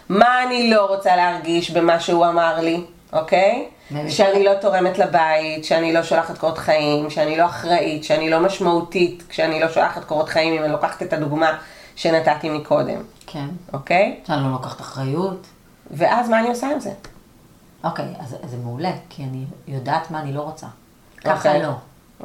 מה 0.09 0.43
אני 0.43 0.71
לא 0.71 0.87
רוצה 0.87 1.17
להרגיש 1.17 1.71
במה 1.71 2.01
שהוא 2.01 2.27
אמר 2.27 2.61
לי, 2.61 2.85
אוקיי? 3.13 3.69
שאני 4.09 4.45
לא 4.45 4.55
תורמת 4.55 4.99
לבית, 4.99 5.65
שאני 5.65 5.93
לא 5.93 6.03
שולחת 6.03 6.39
קורות 6.39 6.59
חיים, 6.59 7.11
שאני 7.11 7.37
לא 7.37 7.45
אחראית, 7.45 8.05
שאני 8.05 8.31
לא 8.31 8.41
משמעותית, 8.41 9.23
כשאני 9.29 9.61
לא 9.61 9.69
שולחת 9.69 10.05
קורות 10.05 10.29
חיים, 10.29 10.55
אם 10.55 10.65
אני 10.65 10.73
לוקחת 10.73 11.03
את 11.03 11.13
הדוגמה 11.13 11.59
שנתתי 11.97 12.51
מקודם, 12.51 13.01
כן. 13.27 13.47
אוקיי? 13.73 14.21
שאני 14.27 14.43
לא 14.43 14.51
לוקחת 14.51 14.81
אחריות. 14.81 15.47
ואז 15.91 16.29
מה 16.29 16.41
אני 16.41 16.49
עושה 16.49 16.71
עם 16.71 16.81
זה? 16.81 16.91
אוקיי, 17.85 18.15
אז 18.21 18.37
אז 18.43 18.51
זה 18.51 18.57
מעולה, 18.57 18.93
כי 19.09 19.23
אני 19.23 19.45
יודעת 19.69 20.11
מה 20.11 20.21
אני 20.21 20.33
לא 20.33 20.41
רוצה. 20.41 20.67
ככה 21.25 21.37
אוקיי. 21.37 21.63
לא. 21.63 21.73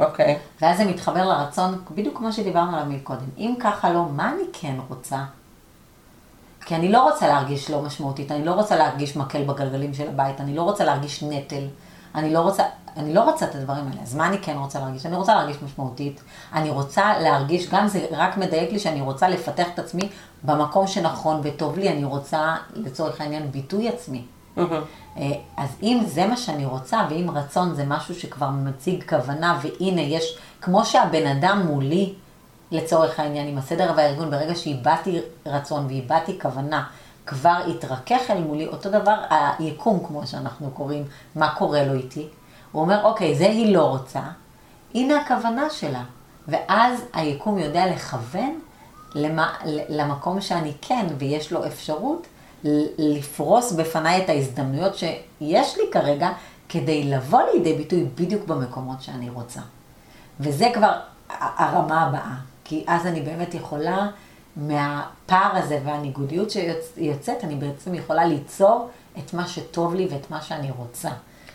אוקיי. 0.06 0.38
ואז 0.62 0.78
זה 0.78 0.86
מתחבר 0.86 1.26
לרצון, 1.26 1.82
בדיוק 1.92 2.18
כמו 2.18 2.34
שדיברנו 2.34 2.78
עליו 2.78 2.90
מקודם. 2.90 3.26
אם 3.38 3.54
ככה 3.60 3.94
לא, 3.94 4.06
מה 4.06 4.32
אני 4.34 4.44
כן 4.54 4.76
רוצה? 4.88 5.18
כי 6.66 6.76
אני 6.76 6.92
לא 6.92 7.04
רוצה 7.04 7.28
להרגיש 7.28 7.72
לא 7.72 7.82
משמעותית, 7.82 8.32
אני 8.32 8.46
לא 8.46 8.52
רוצה 8.52 8.76
להרגיש 8.76 9.18
מקל 9.18 9.44
בגלגלים 9.44 9.94
של 9.94 10.08
הבית, 10.08 10.42
אני 10.42 10.56
לא 10.56 10.62
רוצה 10.62 10.84
להרגיש 10.84 11.24
נטל, 11.24 11.68
אני 12.16 12.34
לא 12.34 12.40
רוצה, 12.40 12.64
אני 12.98 13.14
לא 13.14 13.22
רוצה 13.22 13.46
את 13.46 13.56
הדברים 13.56 13.88
האלה. 13.88 14.02
אז 14.02 14.16
מה 14.16 14.28
אני 14.28 14.38
כן 14.42 14.58
רוצה 14.58 14.80
להרגיש? 14.80 15.06
אני 15.06 15.16
רוצה 15.16 15.36
להרגיש 15.36 15.58
משמעותית, 15.64 16.22
אני 16.54 16.70
רוצה 16.70 17.20
להרגיש, 17.20 17.70
גם 17.70 17.88
זה 17.88 18.06
רק 18.12 18.38
מדייק 18.38 18.72
לי 18.72 18.80
שאני 18.80 19.02
רוצה 19.02 19.30
לפתח 19.30 19.68
את 19.74 19.80
עצמי 19.80 20.10
במקום 20.44 20.88
שנכון 20.88 21.42
וטוב 21.44 21.78
לי, 21.78 21.90
אני 21.90 22.04
רוצה 22.04 22.56
לצורך 22.74 23.22
העניין 23.22 23.52
ביטוי 23.52 23.90
עצמי. 23.90 24.24
מהמם. 24.58 24.82
אה, 25.18 25.32
אז 25.58 25.70
אם 25.84 26.04
זה 26.06 26.28
מה 26.28 26.38
שאני 26.38 26.66
רוצה, 26.66 27.02
ואם 27.10 27.30
רצון 27.34 27.76
זה 27.76 27.86
משהו 27.88 28.16
שכבר 28.16 28.50
מציג 28.50 29.04
כוונה, 29.10 29.60
והנה 29.62 30.02
יש, 30.02 30.38
כמו 30.62 30.86
שהבן 30.86 31.28
אדם 31.28 31.64
מולי, 31.68 32.14
לצורך 32.72 33.20
העניין, 33.20 33.48
עם 33.48 33.58
הסדר 33.58 33.94
והארגון, 33.96 34.32
ברגע 34.32 34.56
שאיבדתי 34.56 35.20
רצון 35.46 35.86
ואיבדתי 35.86 36.40
כוונה, 36.40 36.84
כבר 37.26 37.58
התרכך 37.68 38.22
אל 38.30 38.42
מולי, 38.42 38.68
אותו 38.68 38.90
דבר 38.90 39.16
היקום, 39.30 40.04
כמו 40.08 40.28
שאנחנו 40.28 40.72
קוראים, 40.72 41.04
מה 41.36 41.56
קורה 41.56 41.84
לו 41.84 41.94
איתי. 41.94 42.28
הוא 42.72 42.82
אומר, 42.82 43.04
אוקיי, 43.04 43.36
זה 43.36 43.46
היא 43.46 43.74
לא 43.74 43.84
רוצה, 43.84 44.22
הנה 44.96 45.22
הכוונה 45.22 45.70
שלה. 45.70 46.04
ואז 46.48 47.04
היקום 47.14 47.58
יודע 47.58 47.86
לכוון 47.88 48.60
למה, 49.16 49.54
למקום 49.90 50.42
שאני 50.42 50.74
כן, 50.82 51.06
ויש 51.18 51.52
לו 51.52 51.66
אפשרות 51.66 52.28
לפרוס 52.98 53.72
בפניי 53.72 54.24
את 54.24 54.30
ההזדמנויות 54.30 54.96
שיש 54.96 55.78
לי 55.78 55.84
כרגע, 55.92 56.30
כדי 56.70 57.04
לבוא 57.04 57.42
לידי 57.54 57.74
ביטוי 57.74 58.06
בדיוק 58.16 58.46
במקומות 58.48 59.02
שאני 59.02 59.30
רוצה. 59.30 59.62
וזה 60.40 60.72
כבר 60.74 60.92
הרמה 61.30 62.02
הבאה, 62.02 62.36
כי 62.72 62.84
אז 62.88 63.08
אני 63.08 63.22
באמת 63.22 63.54
יכולה, 63.54 64.08
מהפער 64.56 65.58
הזה 65.58 65.80
והניגודיות 65.86 66.52
שיוצאת, 66.52 67.44
אני 67.44 67.56
בעצם 67.56 67.96
יכולה 67.96 68.26
ליצור 68.26 68.90
את 69.18 69.34
מה 69.34 69.48
שטוב 69.48 69.96
לי 69.96 70.08
ואת 70.12 70.32
מה 70.32 70.42
שאני 70.42 70.72
רוצה. 70.78 71.10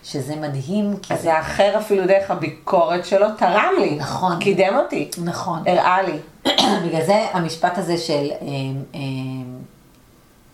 שזה 0.05 0.37
מדהים, 0.37 0.97
כי 1.03 1.17
זה 1.17 1.35
האחר 1.35 1.79
אפילו 1.79 2.07
דרך 2.07 2.31
הביקורת 2.31 3.05
שלו 3.05 3.27
תרם 3.39 3.73
לי. 3.81 3.97
נכון. 3.99 4.39
קידם 4.41 4.77
אותי. 4.77 5.11
נכון. 5.25 5.63
הראה 5.67 6.03
לי. 6.03 6.19
בגלל 6.87 7.05
זה 7.07 7.27
המשפט 7.33 7.79
הזה 7.79 7.99
של 7.99 8.31
אה, 8.31 8.47
אה, 8.95 9.01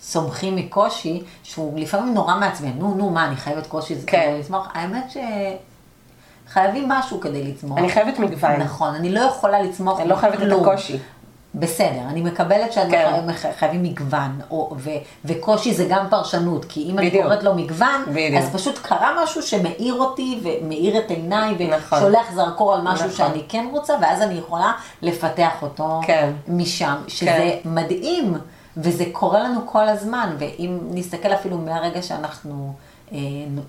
סומכים 0.01 0.57
מקושי, 0.57 1.23
שהוא 1.43 1.81
לפעמים 1.81 2.15
נורא 2.15 2.39
מעצבן, 2.39 2.73
נו, 2.79 2.95
נו, 2.95 3.11
מה, 3.11 3.27
אני 3.27 3.37
חייבת 3.37 3.67
קושי 3.67 3.95
כן. 4.07 4.23
כדי 4.31 4.39
לצמוח? 4.41 4.69
האמת 4.75 5.11
שחייבים 6.51 6.89
משהו 6.89 7.21
כדי 7.21 7.45
לצמוח. 7.45 7.79
אני 7.79 7.89
חייבת 7.89 8.19
מגוון. 8.19 8.53
נכון, 8.53 8.95
אני 8.95 9.13
לא 9.13 9.21
יכולה 9.21 9.63
לצמוח 9.63 10.01
אני 10.01 10.09
לא 10.09 10.17
חייבת 10.17 10.37
את 10.37 10.43
מכלום. 10.43 10.61
הקושי. 10.61 10.99
בסדר, 11.55 12.01
אני 12.09 12.23
מקבלת 12.23 12.73
שאתם 12.73 12.91
כן. 12.91 13.11
חייבים, 13.11 13.53
חייבים 13.59 13.83
מגוון, 13.83 14.41
או, 14.51 14.75
ו, 14.79 14.91
וקושי 15.25 15.75
זה 15.75 15.87
גם 15.89 16.07
פרשנות, 16.11 16.65
כי 16.65 16.91
אם 16.91 16.99
אני 16.99 17.09
בדיוק. 17.09 17.25
קוראת 17.25 17.43
לו 17.43 17.55
מגוון, 17.55 18.05
בדיוק. 18.09 18.43
אז 18.43 18.51
פשוט 18.53 18.79
קרה 18.79 19.23
משהו 19.23 19.43
שמאיר 19.43 19.95
אותי, 19.95 20.41
ומאיר 20.43 20.99
את 20.99 21.11
עיניי, 21.11 21.69
נכון. 21.69 21.99
ושולח 21.99 22.33
זרקור 22.35 22.75
על 22.75 22.81
משהו 22.83 23.07
נכון. 23.07 23.17
שאני 23.17 23.43
כן 23.49 23.67
רוצה, 23.73 23.95
ואז 24.01 24.23
אני 24.23 24.35
יכולה 24.35 24.73
לפתח 25.03 25.63
אותו 25.63 26.01
כן. 26.07 26.33
משם, 26.49 26.97
שזה 27.09 27.27
כן. 27.31 27.59
מדהים, 27.65 28.35
וזה 28.77 29.05
קורה 29.13 29.41
לנו 29.41 29.61
כל 29.67 29.89
הזמן, 29.89 30.37
ואם 30.39 30.79
נסתכל 30.91 31.33
אפילו 31.33 31.59
מהרגע 31.59 32.03
שאנחנו 32.03 32.73
אה, 33.13 33.19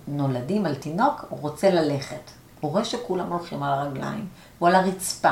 נולדים 0.08 0.66
על 0.66 0.76
תינוק, 0.76 1.26
הוא 1.30 1.40
רוצה 1.42 1.70
ללכת. 1.70 2.32
הוא 2.64 2.72
רואה 2.72 2.86
שכולם 2.86 3.34
הולכים 3.34 3.64
על 3.64 3.80
הרגליים, 3.80 4.28
הוא 4.60 4.70
על 4.70 4.76
הרצפה, 4.76 5.32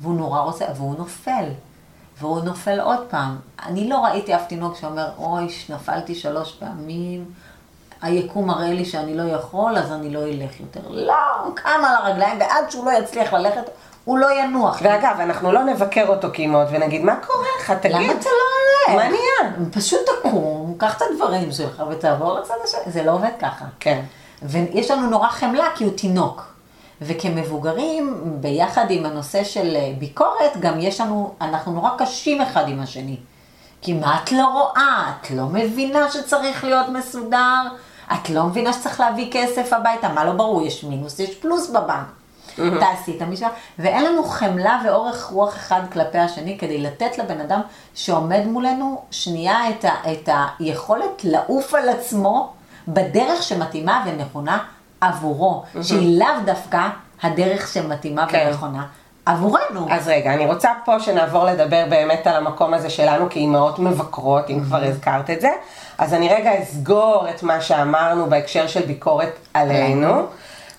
והוא 0.00 0.14
נורא 0.14 0.40
רוצה, 0.40 0.64
והוא 0.76 0.94
נופל. 0.98 1.44
והוא 2.18 2.40
נופל 2.44 2.80
עוד 2.80 2.98
פעם. 3.10 3.36
אני 3.66 3.88
לא 3.88 4.04
ראיתי 4.04 4.34
אף 4.34 4.46
תינוק 4.46 4.76
שאומר, 4.76 5.08
אוי, 5.18 5.48
נפלתי 5.68 6.14
שלוש 6.14 6.52
פעמים, 6.52 7.24
היקום 8.02 8.46
מראה 8.46 8.72
לי 8.72 8.84
שאני 8.84 9.16
לא 9.16 9.22
יכול, 9.22 9.76
אז 9.76 9.92
אני 9.92 10.10
לא 10.10 10.22
אלך 10.22 10.60
יותר. 10.60 10.80
לא, 10.88 11.14
הוא 11.44 11.56
קם 11.56 11.80
על 11.86 11.94
הרגליים, 11.94 12.40
ועד 12.40 12.70
שהוא 12.70 12.86
לא 12.86 12.90
יצליח 12.90 13.32
ללכת, 13.32 13.70
הוא 14.04 14.18
לא 14.18 14.40
ינוח. 14.40 14.78
ואגב, 14.82 15.16
אנחנו 15.20 15.52
לא 15.52 15.64
נבקר 15.64 16.08
אותו 16.08 16.28
כאימהות 16.32 16.68
ונגיד, 16.70 17.02
מה 17.04 17.16
קורה 17.26 17.48
לך? 17.60 17.70
תגיד. 17.70 17.96
למה 17.96 18.12
אתה 18.12 18.28
לא 18.28 18.92
הולך? 18.92 19.04
מה 19.04 19.08
נהיה? 19.08 19.70
פשוט 19.72 20.00
תקום, 20.18 20.74
קח 20.78 20.96
את 20.96 21.02
הדברים 21.10 21.52
שלך 21.52 21.82
ותעבור 21.90 22.38
לצד 22.38 22.54
השני. 22.64 22.92
זה 22.92 23.02
לא 23.02 23.12
עובד 23.12 23.30
ככה. 23.40 23.64
כן. 23.80 24.02
ויש 24.42 24.90
לנו 24.90 25.10
נורא 25.10 25.28
חמלה 25.28 25.66
כי 25.74 25.84
הוא 25.84 25.92
תינוק. 25.96 26.49
וכמבוגרים, 27.02 28.22
ביחד 28.40 28.86
עם 28.90 29.06
הנושא 29.06 29.44
של 29.44 29.76
אה, 29.76 29.92
ביקורת, 29.98 30.56
גם 30.60 30.80
יש 30.80 31.00
לנו, 31.00 31.34
אנחנו 31.40 31.72
נורא 31.72 31.90
קשים 31.98 32.40
אחד 32.40 32.68
עם 32.68 32.80
השני. 32.80 33.16
כי 33.82 33.92
מה 33.92 34.18
את 34.22 34.32
לא 34.32 34.46
רואה? 34.46 35.12
את 35.20 35.30
לא 35.30 35.46
מבינה 35.46 36.10
שצריך 36.10 36.64
להיות 36.64 36.88
מסודר? 36.88 37.62
את 38.12 38.30
לא 38.30 38.44
מבינה 38.44 38.72
שצריך 38.72 39.00
להביא 39.00 39.28
כסף 39.32 39.72
הביתה? 39.72 40.08
מה 40.08 40.24
לא 40.24 40.32
ברור? 40.32 40.62
יש 40.62 40.84
מינוס, 40.84 41.18
יש 41.18 41.34
פלוס 41.34 41.70
בבנק. 41.70 42.06
תעשי 42.56 43.16
את 43.16 43.22
המשוואה. 43.22 43.50
ואין 43.78 44.04
לנו 44.04 44.24
חמלה 44.24 44.80
ואורך 44.84 45.24
רוח 45.24 45.56
אחד 45.56 45.80
כלפי 45.92 46.18
השני 46.18 46.58
כדי 46.58 46.78
לתת 46.78 47.18
לבן 47.18 47.40
אדם 47.40 47.60
שעומד 47.94 48.46
מולנו 48.46 49.02
שנייה 49.10 49.70
את, 49.70 49.84
ה, 49.84 50.12
את 50.12 50.28
היכולת 50.58 51.24
לעוף 51.24 51.74
על 51.74 51.88
עצמו 51.88 52.52
בדרך 52.88 53.42
שמתאימה 53.42 54.04
ונכונה 54.06 54.58
עבורו, 55.00 55.62
שהיא 55.82 56.18
לאו 56.18 56.44
דווקא 56.44 56.88
הדרך 57.22 57.68
שמתאימה 57.68 58.26
כן. 58.26 58.46
ונכונה 58.48 58.86
עבורנו. 59.26 59.86
אז 59.90 60.08
רגע, 60.08 60.34
אני 60.34 60.46
רוצה 60.46 60.70
פה 60.84 61.00
שנעבור 61.00 61.44
לדבר 61.44 61.84
באמת 61.90 62.26
על 62.26 62.36
המקום 62.36 62.74
הזה 62.74 62.90
שלנו 62.90 63.30
כאימהות 63.30 63.78
מבקרות, 63.78 64.50
אם 64.50 64.60
כבר 64.64 64.84
הזכרת 64.84 65.30
את 65.30 65.40
זה. 65.40 65.50
אז 65.98 66.14
אני 66.14 66.28
רגע 66.28 66.62
אסגור 66.62 67.26
את 67.30 67.42
מה 67.42 67.60
שאמרנו 67.60 68.30
בהקשר 68.30 68.66
של 68.66 68.86
ביקורת 68.86 69.38
עלינו. 69.54 70.26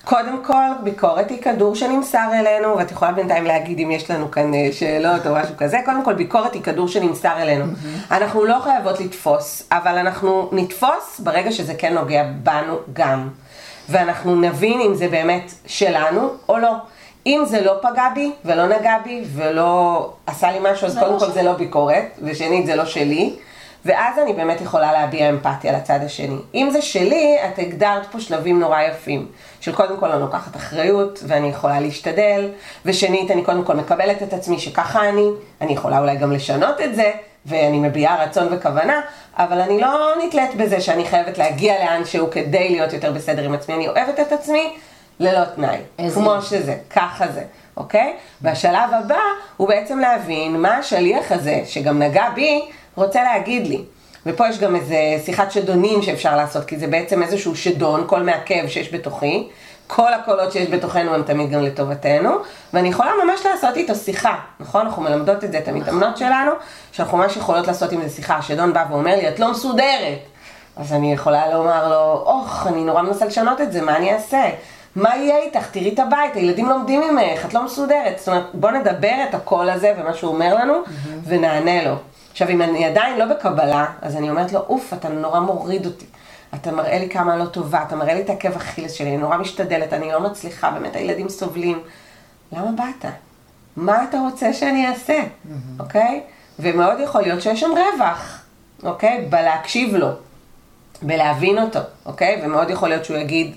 קודם 0.04 0.44
כל, 0.44 0.68
ביקורת 0.82 1.30
היא 1.30 1.42
כדור 1.42 1.74
שנמסר 1.74 2.28
אלינו, 2.32 2.76
ואת 2.76 2.90
יכולה 2.90 3.12
בינתיים 3.12 3.44
להגיד 3.44 3.78
אם 3.78 3.90
יש 3.90 4.10
לנו 4.10 4.30
כאן 4.30 4.54
אה, 4.54 4.68
שאלות 4.72 5.26
או 5.26 5.34
משהו 5.34 5.54
כזה. 5.58 5.78
קודם 5.84 6.04
כל, 6.04 6.14
ביקורת 6.14 6.54
היא 6.54 6.62
כדור 6.62 6.88
שנמסר 6.88 7.42
אלינו. 7.42 7.64
אנחנו 8.10 8.44
לא 8.44 8.58
חייבות 8.62 9.00
לתפוס, 9.00 9.62
אבל 9.72 9.98
אנחנו 9.98 10.48
נתפוס 10.52 11.20
ברגע 11.24 11.52
שזה 11.52 11.74
כן 11.74 11.94
נוגע 11.94 12.24
בנו 12.42 12.76
גם. 12.92 13.28
ואנחנו 13.88 14.36
נבין 14.36 14.80
אם 14.80 14.94
זה 14.94 15.08
באמת 15.08 15.52
שלנו 15.66 16.28
או 16.48 16.58
לא. 16.58 16.72
אם 17.26 17.42
זה 17.46 17.60
לא 17.64 17.74
פגע 17.82 18.08
בי 18.14 18.32
ולא 18.44 18.66
נגע 18.66 18.96
בי 19.04 19.24
ולא 19.34 20.10
עשה 20.26 20.52
לי 20.52 20.58
משהו, 20.62 20.86
אז 20.86 20.98
קודם 20.98 21.12
לא 21.12 21.18
כל. 21.18 21.30
זה 21.30 21.42
לא 21.42 21.52
ביקורת, 21.52 22.18
ושנית 22.22 22.66
זה 22.66 22.76
לא 22.76 22.84
שלי, 22.84 23.34
ואז 23.84 24.18
אני 24.18 24.32
באמת 24.32 24.60
יכולה 24.60 24.92
להביע 24.92 25.28
אמפתיה 25.30 25.72
לצד 25.72 26.00
השני. 26.04 26.36
אם 26.54 26.68
זה 26.72 26.82
שלי, 26.82 27.36
את 27.44 27.58
הגדרת 27.58 28.06
פה 28.12 28.20
שלבים 28.20 28.60
נורא 28.60 28.80
יפים, 28.80 29.26
של 29.60 29.72
קודם 29.72 29.96
כל 29.96 30.12
אני 30.12 30.20
לוקחת 30.20 30.56
אחריות, 30.56 31.22
ואני 31.26 31.48
יכולה 31.48 31.80
להשתדל, 31.80 32.48
ושנית 32.84 33.30
אני 33.30 33.42
קודם 33.42 33.64
כל 33.64 33.76
מקבלת 33.76 34.22
את 34.22 34.32
עצמי 34.32 34.58
שככה 34.58 35.08
אני, 35.08 35.26
אני 35.60 35.72
יכולה 35.72 35.98
אולי 35.98 36.16
גם 36.16 36.32
לשנות 36.32 36.80
את 36.80 36.94
זה, 36.94 37.12
ואני 37.46 37.78
מביעה 37.78 38.24
רצון 38.24 38.48
וכוונה, 38.50 39.00
אבל 39.36 39.60
אני 39.60 39.80
לא 39.80 40.12
נתלית 40.26 40.54
בזה 40.56 40.80
שאני 40.80 41.04
חייבת 41.04 41.38
להגיע 41.38 41.84
לאן 41.84 42.04
שהוא 42.04 42.30
כדי 42.30 42.68
להיות 42.68 42.92
יותר 42.92 43.12
בסדר 43.12 43.44
עם 43.44 43.54
עצמי, 43.54 43.74
אני 43.74 43.88
אוהבת 43.88 44.20
את 44.20 44.32
עצמי 44.32 44.72
ללא 45.20 45.44
תנאי, 45.44 45.78
איזה 45.98 46.14
כמו. 46.14 46.42
שזה, 46.42 46.76
ככה 46.90 47.28
זה, 47.28 47.42
אוקיי? 47.76 48.16
והשלב 48.40 48.90
הבא 48.92 49.20
הוא 49.56 49.68
בעצם 49.68 49.98
להבין 49.98 50.56
מה 50.56 50.76
השליח 50.76 51.32
הזה, 51.32 51.60
שגם 51.64 52.02
נגע 52.02 52.30
בי, 52.34 52.62
רוצה 52.94 53.22
להגיד 53.22 53.66
לי. 53.66 53.84
ופה 54.26 54.48
יש 54.48 54.58
גם 54.58 54.76
איזה 54.76 54.96
שיחת 55.24 55.52
שדונים 55.52 56.02
שאפשר 56.02 56.36
לעשות, 56.36 56.64
כי 56.64 56.76
זה 56.76 56.86
בעצם 56.86 57.22
איזשהו 57.22 57.56
שדון, 57.56 58.04
קול 58.06 58.22
מעכב 58.22 58.68
שיש 58.68 58.94
בתוכי. 58.94 59.48
כל 59.94 60.14
הקולות 60.14 60.52
שיש 60.52 60.68
בתוכנו 60.68 61.14
הם 61.14 61.22
תמיד 61.22 61.50
גם 61.50 61.62
לטובתנו, 61.62 62.30
ואני 62.72 62.88
יכולה 62.88 63.10
ממש 63.24 63.46
לעשות 63.46 63.76
איתו 63.76 63.94
שיחה, 63.94 64.36
נכון? 64.60 64.86
אנחנו 64.86 65.02
מלמדות 65.02 65.44
את 65.44 65.52
זה, 65.52 65.58
את 65.58 65.68
המתאמנות 65.68 66.16
שלנו, 66.16 66.50
שאנחנו 66.92 67.18
ממש 67.18 67.36
יכולות 67.36 67.66
לעשות 67.66 67.92
עם 67.92 68.02
זה 68.02 68.08
שיחה. 68.08 68.36
השדון 68.36 68.72
בא 68.72 68.84
ואומר 68.90 69.16
לי, 69.16 69.28
את 69.28 69.40
לא 69.40 69.50
מסודרת. 69.50 70.18
אז 70.76 70.92
אני 70.92 71.12
יכולה 71.12 71.54
לומר 71.54 71.88
לו, 71.88 72.22
אוח, 72.26 72.66
אני 72.66 72.84
נורא 72.84 73.02
מנסה 73.02 73.24
לשנות 73.24 73.60
את 73.60 73.72
זה, 73.72 73.82
מה 73.82 73.96
אני 73.96 74.14
אעשה? 74.14 74.50
מה 74.96 75.16
יהיה 75.16 75.38
איתך? 75.38 75.70
תראי 75.70 75.94
את 75.94 75.98
הבית, 75.98 76.36
הילדים 76.36 76.68
לומדים 76.68 77.00
ממך, 77.00 77.46
את 77.46 77.54
לא 77.54 77.64
מסודרת. 77.64 78.18
זאת 78.18 78.28
אומרת, 78.28 78.44
בוא 78.54 78.70
נדבר 78.70 79.14
את 79.28 79.34
הקול 79.34 79.70
הזה 79.70 79.94
ומה 79.98 80.14
שהוא 80.14 80.32
אומר 80.32 80.54
לנו, 80.54 80.74
ונענה 81.24 81.84
לו. 81.84 81.94
עכשיו, 82.30 82.48
אם 82.48 82.62
אני 82.62 82.84
עדיין 82.84 83.18
לא 83.18 83.24
בקבלה, 83.24 83.86
אז 84.02 84.16
אני 84.16 84.30
אומרת 84.30 84.52
לו, 84.52 84.60
אוף, 84.60 84.92
אתה 84.92 85.08
נורא 85.08 85.40
מוריד 85.40 85.86
אותי. 85.86 86.06
אתה 86.54 86.72
מראה 86.72 86.98
לי 86.98 87.08
כמה 87.08 87.36
לא 87.36 87.44
טובה, 87.44 87.82
אתה 87.82 87.96
מראה 87.96 88.14
לי 88.14 88.20
את 88.22 88.30
עקב 88.30 88.56
אכילס 88.56 88.92
שלי, 88.92 89.08
אני 89.08 89.16
נורא 89.16 89.36
משתדלת, 89.36 89.92
אני 89.92 90.12
לא 90.12 90.20
מצליחה, 90.20 90.70
באמת 90.70 90.96
הילדים 90.96 91.28
סובלים. 91.28 91.82
למה 92.52 92.70
באת? 92.72 93.10
מה 93.76 94.04
אתה 94.04 94.18
רוצה 94.18 94.52
שאני 94.52 94.88
אעשה, 94.88 95.22
אוקיי? 95.78 96.20
ומאוד 96.58 97.00
יכול 97.00 97.22
להיות 97.22 97.42
שיש 97.42 97.60
שם 97.60 97.70
רווח, 97.70 98.42
אוקיי? 98.82 99.26
בלהקשיב 99.30 99.94
לו, 99.96 100.08
בלהבין 101.02 101.58
אותו, 101.58 101.80
אוקיי? 102.06 102.40
ומאוד 102.44 102.70
יכול 102.70 102.88
להיות 102.88 103.04
שהוא 103.04 103.16
יגיד, 103.16 103.56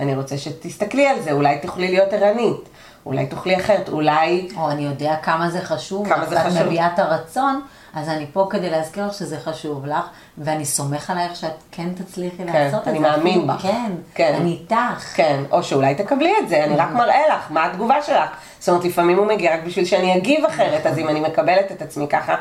אני 0.00 0.14
רוצה 0.14 0.38
שתסתכלי 0.38 1.06
על 1.06 1.20
זה, 1.20 1.32
אולי 1.32 1.58
תוכלי 1.58 1.88
להיות 1.88 2.12
ערנית, 2.12 2.68
אולי 3.06 3.26
תוכלי 3.26 3.56
אחרת, 3.56 3.88
אולי... 3.88 4.48
או 4.56 4.70
אני 4.70 4.82
יודע 4.82 5.16
כמה 5.22 5.50
זה 5.50 5.60
חשוב, 5.60 6.08
כמה 6.08 6.26
זה 6.26 6.40
חשוב. 6.40 6.62
מביעה 6.62 6.90
את 6.94 6.98
הרצון, 6.98 7.60
אז 7.94 8.08
אני 8.08 8.26
פה 8.32 8.46
כדי 8.50 8.70
להזכיר 8.70 9.06
לך 9.06 9.14
שזה 9.14 9.38
חשוב 9.40 9.86
לך, 9.86 10.04
ואני 10.38 10.64
סומך 10.64 11.10
עלייך 11.10 11.36
שאת 11.36 11.50
כן 11.72 11.88
תצליחי 11.94 12.36
כן, 12.36 12.46
לעשות 12.64 12.82
את 12.82 12.88
אני 12.88 12.98
זה. 12.98 13.02
מאמין 13.04 13.32
אפילו- 13.38 13.46
בך. 13.46 13.62
כן, 13.62 13.92
כן. 14.14 14.34
אני 14.40 14.50
איתך. 14.60 15.14
כן, 15.14 15.42
או 15.50 15.62
שאולי 15.62 15.94
תקבלי 15.94 16.32
את 16.42 16.48
זה, 16.48 16.64
אני 16.64 16.76
רק 16.76 16.90
מראה 16.90 17.28
לך, 17.36 17.46
מה 17.50 17.66
התגובה 17.66 18.02
שלך. 18.02 18.30
זאת 18.60 18.68
אומרת, 18.68 18.84
לפעמים 18.84 19.18
הוא 19.18 19.26
מגיע 19.26 19.54
רק 19.54 19.60
בשביל 19.66 19.84
שאני 19.84 20.16
אגיב 20.16 20.44
אחרת, 20.44 20.86
אז 20.86 20.98
אם 20.98 21.08
אני 21.08 21.20
מקבלת 21.20 21.72
את 21.72 21.82
עצמי 21.82 22.08
ככה, 22.08 22.34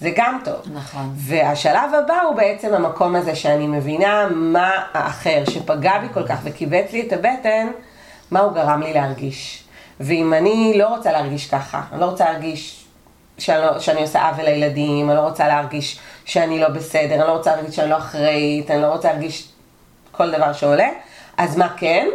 זה 0.00 0.10
גם 0.16 0.40
טוב. 0.44 0.56
נכון. 0.74 1.12
והשלב 1.16 1.94
הבא 2.04 2.20
הוא 2.20 2.34
בעצם 2.36 2.74
המקום 2.74 3.16
הזה 3.16 3.34
שאני 3.34 3.66
מבינה 3.66 4.26
מה 4.30 4.70
האחר 4.92 5.42
שפגע 5.50 5.98
בי 5.98 6.06
כל 6.14 6.26
כך 6.26 6.38
וקיבץ 6.44 6.92
לי 6.92 7.00
את 7.06 7.12
הבטן, 7.12 7.66
מה 8.30 8.40
הוא 8.40 8.52
גרם 8.52 8.82
לי 8.82 8.92
להרגיש. 8.92 9.64
ואם 10.00 10.34
אני 10.34 10.72
לא 10.76 10.88
רוצה 10.88 11.12
להרגיש 11.12 11.46
ככה, 11.50 11.82
אני 11.92 12.00
לא 12.00 12.04
רוצה 12.04 12.24
להרגיש 12.24 12.79
שאני, 13.40 13.62
לא, 13.62 13.78
שאני 13.78 14.02
עושה 14.02 14.28
עוול 14.28 14.44
לילדים, 14.44 15.10
אני 15.10 15.16
לא 15.16 15.22
רוצה 15.22 15.48
להרגיש 15.48 15.98
שאני 16.24 16.58
לא 16.58 16.68
בסדר, 16.68 17.14
אני 17.14 17.26
לא 17.26 17.32
רוצה 17.32 17.56
להרגיש 17.56 17.76
שאני 17.76 17.90
לא 17.90 17.96
אחראית, 17.96 18.70
אני 18.70 18.82
לא 18.82 18.86
רוצה 18.86 19.08
להרגיש 19.12 19.48
כל 20.12 20.30
דבר 20.30 20.52
שעולה, 20.52 20.88
אז 21.36 21.56
מה 21.56 21.68
כן? 21.76 22.08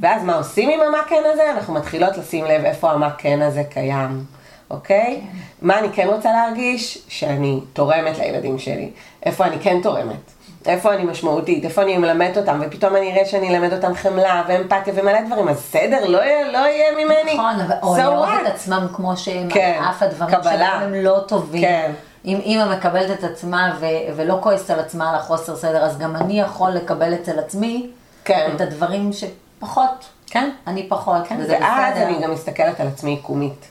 ואז 0.00 0.24
מה 0.24 0.34
עושים 0.34 0.70
עם 0.70 0.80
המה 0.80 0.98
כן 1.08 1.22
הזה? 1.32 1.50
אנחנו 1.50 1.74
מתחילות 1.74 2.16
לשים 2.16 2.44
לב 2.44 2.64
איפה 2.64 2.90
המה 2.90 3.10
כן 3.10 3.42
הזה 3.42 3.64
קיים, 3.64 4.24
אוקיי? 4.70 5.20
מה 5.62 5.78
אני 5.78 5.88
כן 5.92 6.08
רוצה 6.08 6.32
להרגיש? 6.32 6.98
שאני 7.08 7.60
תורמת 7.72 8.18
לילדים 8.18 8.58
שלי. 8.58 8.90
איפה 9.22 9.44
אני 9.44 9.56
כן 9.60 9.80
תורמת? 9.82 10.33
איפה 10.66 10.94
אני 10.94 11.04
משמעותית? 11.04 11.64
איפה 11.64 11.82
אני 11.82 11.98
מלמדת 11.98 12.36
אותם? 12.36 12.60
ופתאום 12.66 12.96
אני 12.96 13.12
אראה 13.12 13.24
שאני 13.24 13.56
אלמד 13.56 13.72
אותם 13.72 13.94
חמלה 13.94 14.42
ואמפתיה 14.48 14.94
ומלא 14.96 15.20
דברים, 15.26 15.48
אז 15.48 15.56
בסדר, 15.56 16.06
לא 16.06 16.18
יהיה, 16.18 16.52
לא 16.52 16.58
יהיה 16.58 16.92
ממני. 17.04 17.34
נכון, 17.34 17.60
אבל- 17.60 17.74
או 17.82 17.96
So 17.96 17.98
לאהוב 17.98 18.24
what? 18.24 18.42
את 18.42 18.54
עצמם 18.54 18.86
כמו 18.94 19.16
שהם, 19.16 19.48
כן, 19.50 19.80
אף 19.90 20.02
הדברים. 20.02 20.34
שלהם 20.42 20.82
הם 20.82 20.94
לא 20.94 21.18
טובים. 21.28 21.62
כן. 21.62 21.92
אם 22.24 22.40
אימא 22.44 22.76
מקבלת 22.76 23.10
את 23.18 23.24
עצמה 23.24 23.76
ו- 23.80 23.86
ולא 24.16 24.38
כועסת 24.40 24.70
על 24.70 24.80
עצמה 24.80 25.10
על 25.10 25.16
החוסר 25.16 25.56
סדר, 25.56 25.84
אז 25.84 25.98
גם 25.98 26.16
אני 26.16 26.40
יכול 26.40 26.70
לקבל 26.70 27.14
אצל 27.14 27.38
עצמי 27.38 27.90
כן. 28.24 28.50
את 28.56 28.60
הדברים 28.60 29.10
שפחות. 29.12 30.04
כן. 30.30 30.50
אני 30.66 30.86
פחות, 30.88 31.26
כן, 31.28 31.36
וזה 31.40 31.56
ואז 31.60 31.92
בסדר. 31.94 32.06
אני 32.06 32.22
גם 32.22 32.32
מסתכלת 32.32 32.80
על 32.80 32.86
עצמי 32.88 33.10
עיקומית. 33.10 33.64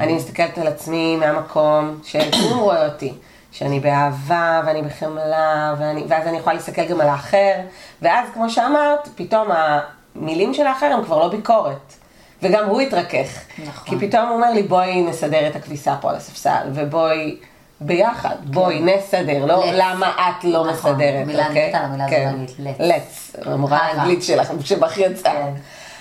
אני 0.00 0.12
מסתכלת 0.14 0.58
על 0.58 0.66
עצמי 0.66 1.16
מהמקום 1.16 1.98
שהוא 2.02 2.22
רואה 2.62 2.84
אותי, 2.86 3.14
שאני 3.52 3.80
באהבה 3.80 4.62
ואני 4.66 4.82
בחמלה, 4.82 5.74
ואני, 5.78 6.04
ואז 6.08 6.26
אני 6.26 6.36
יכולה 6.36 6.56
להסתכל 6.56 6.84
גם 6.84 7.00
על 7.00 7.08
האחר, 7.08 7.54
ואז 8.02 8.28
כמו 8.34 8.50
שאמרת, 8.50 9.08
פתאום 9.14 9.48
המילים 9.50 10.54
של 10.54 10.66
האחר 10.66 10.86
הם 10.86 11.04
כבר 11.04 11.18
לא 11.18 11.28
ביקורת. 11.28 11.94
וגם 12.42 12.64
הוא 12.64 12.80
התרכך. 12.80 13.28
נכון. 13.66 13.98
כי 13.98 14.08
פתאום 14.08 14.26
הוא 14.26 14.36
אומר 14.36 14.50
לי, 14.50 14.62
בואי 14.62 15.02
נסדר 15.02 15.48
את 15.48 15.56
הכביסה 15.56 15.94
פה 16.00 16.10
על 16.10 16.16
הספסל, 16.16 16.68
ובואי 16.74 17.36
ביחד, 17.80 18.36
בואי 18.44 18.80
נסדר, 18.80 19.44
לא 19.44 19.64
Let's. 19.64 19.72
למה 19.72 20.12
את 20.18 20.44
לא 20.44 20.66
נכון, 20.66 20.92
מסדרת, 20.92 21.26
מילה 21.26 21.48
אוקיי? 21.48 21.74
על 21.74 21.84
המילה 21.84 22.04
הזאת 22.04 22.16
כן. 22.16 22.24
באנגלית, 22.24 22.78
let's. 22.78 23.36
let's, 23.36 23.50
המורה. 23.50 23.78
האנגלית 23.78 24.22
שלך, 24.22 24.52
שבך 24.64 24.98
יצא. 24.98 25.32
כן. 25.32 25.52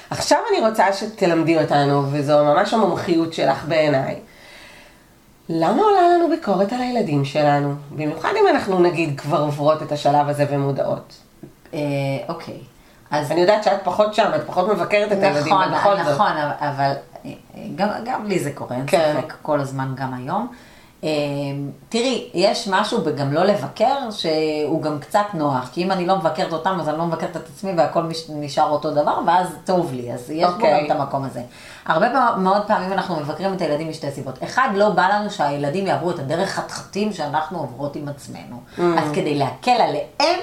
עכשיו 0.09 0.37
אני 0.51 0.67
רוצה 0.67 0.93
שתלמדי 0.93 1.57
אותנו, 1.57 2.03
וזו 2.11 2.45
ממש 2.45 2.73
המומחיות 2.73 3.33
שלך 3.33 3.65
בעיניי. 3.67 4.15
למה 5.49 5.81
עולה 5.81 6.01
לנו 6.15 6.29
ביקורת 6.29 6.73
על 6.73 6.81
הילדים 6.81 7.25
שלנו? 7.25 7.73
במיוחד 7.91 8.29
אם 8.41 8.55
אנחנו 8.55 8.79
נגיד 8.79 9.19
כבר 9.19 9.41
עוברות 9.41 9.83
את 9.83 9.91
השלב 9.91 10.29
הזה 10.29 10.45
ומודעות. 10.49 11.13
אה, 11.73 11.79
אוקיי. 12.29 12.57
אז 13.11 13.31
אני 13.31 13.41
יודעת 13.41 13.63
שאת 13.63 13.79
פחות 13.83 14.13
שם, 14.13 14.31
את 14.35 14.41
פחות 14.47 14.67
מבקרת 14.69 15.11
את 15.11 15.23
הילדים, 15.23 15.53
נכון, 15.53 15.73
ובכל 15.73 15.97
זאת. 16.03 16.13
נכון, 16.13 16.31
אבל- 16.37 16.67
אבל 16.69 16.91
גם, 17.75 17.87
גם 18.05 18.25
לי 18.25 18.39
זה 18.39 18.51
קורה, 18.51 18.75
אין 18.75 18.83
כן. 18.87 19.15
ספק, 19.21 19.33
כל 19.41 19.59
הזמן, 19.59 19.93
גם 19.95 20.13
היום. 20.13 20.47
אה, 21.03 21.09
תראי, 21.89 22.29
יש 22.33 22.67
משהו 22.67 23.01
בגם 23.01 23.33
לא 23.33 23.43
לבקר, 23.43 24.11
שהוא 24.11 24.81
גם 24.81 24.99
קצת 24.99 25.25
נוח, 25.33 25.69
כי 25.73 25.83
אם 25.83 25.91
אני 25.91 26.05
לא 26.05 26.17
מבקרת 26.17 26.53
אותם, 26.53 26.77
אז 26.79 26.89
אני 26.89 26.97
לא 26.97 27.05
מבקרת 27.05 27.37
את 27.37 27.47
עצמי 27.55 27.71
והכל 27.77 28.03
נשאר 28.29 28.69
אותו 28.69 28.91
דבר, 28.91 29.19
ואז 29.27 29.47
טוב 29.65 29.93
לי, 29.93 30.13
אז 30.13 30.31
יש 30.31 30.45
בו 30.45 30.53
אוקיי. 30.53 30.79
גם 30.79 30.85
את 30.85 30.91
המקום 30.91 31.23
הזה. 31.23 31.41
הרבה 31.85 32.37
מאוד 32.37 32.61
פעמים 32.67 32.93
אנחנו 32.93 33.15
מבקרים 33.15 33.53
את 33.53 33.61
הילדים 33.61 33.89
משתי 33.89 34.11
סיבות. 34.11 34.43
אחד, 34.43 34.69
לא 34.75 34.89
בא 34.89 35.07
לנו 35.07 35.29
שהילדים 35.29 35.87
יעברו 35.87 36.11
את 36.11 36.19
הדרך 36.19 36.49
חתחתים 36.49 37.13
שאנחנו 37.13 37.59
עוברות 37.59 37.95
עם 37.95 38.07
עצמנו. 38.07 38.57
אז 38.77 39.11
כדי 39.13 39.35
להקל 39.35 39.71
עליהם, 39.71 40.39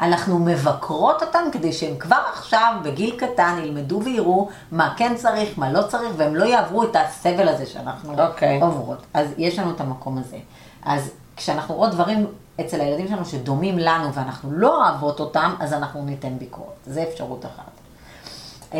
אנחנו 0.00 0.38
מבקרות 0.38 1.22
אותם 1.22 1.44
כדי 1.52 1.72
שהם 1.72 1.98
כבר 1.98 2.20
עכשיו, 2.32 2.74
בגיל 2.82 3.16
קטן, 3.18 3.58
ילמדו 3.62 4.00
ויראו 4.04 4.48
מה 4.72 4.94
כן 4.96 5.14
צריך, 5.16 5.58
מה 5.58 5.72
לא 5.72 5.82
צריך, 5.82 6.12
והם 6.16 6.34
לא 6.34 6.44
יעברו 6.44 6.82
את 6.84 6.96
הסבל 6.96 7.48
הזה 7.48 7.66
שאנחנו 7.66 8.26
אוקיי. 8.26 8.60
עוברות. 8.60 8.98
אז 9.14 9.28
יש 9.38 9.58
לנו 9.58 9.70
את 9.70 9.80
המקום 9.80 10.18
הזה. 10.18 10.38
אז 10.82 11.10
כשאנחנו 11.36 11.74
רואות 11.74 11.90
דברים 11.90 12.26
אצל 12.60 12.80
הילדים 12.80 13.08
שלנו 13.08 13.24
שדומים 13.24 13.78
לנו 13.78 14.12
ואנחנו 14.12 14.52
לא 14.52 14.84
אוהבות 14.84 15.20
אותם, 15.20 15.54
אז 15.60 15.72
אנחנו 15.72 16.04
ניתן 16.04 16.38
ביקורת. 16.38 16.76
זו 16.86 17.00
אפשרות 17.02 17.46
אחת. 17.46 17.70
אה, 18.74 18.78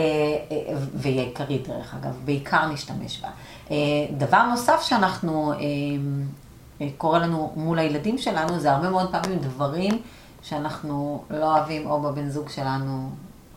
אה, 0.50 0.76
והיא 0.94 1.20
עיקרית 1.20 1.68
דרך 1.68 1.94
אגב, 1.94 2.20
בעיקר 2.24 2.66
נשתמש 2.66 3.20
בה. 3.20 3.28
אה, 3.70 3.76
דבר 4.18 4.42
נוסף 4.42 4.82
שאנחנו, 4.82 5.52
קורה 6.98 7.18
לנו 7.18 7.52
מול 7.56 7.78
הילדים 7.78 8.18
שלנו, 8.18 8.58
זה 8.58 8.72
הרבה 8.72 8.90
מאוד 8.90 9.12
פעמים 9.12 9.38
דברים 9.38 10.02
שאנחנו 10.48 11.22
לא 11.30 11.56
אוהבים 11.56 11.90
או 11.90 12.00
בבן 12.00 12.28
זוג 12.28 12.48
שלנו, 12.48 13.08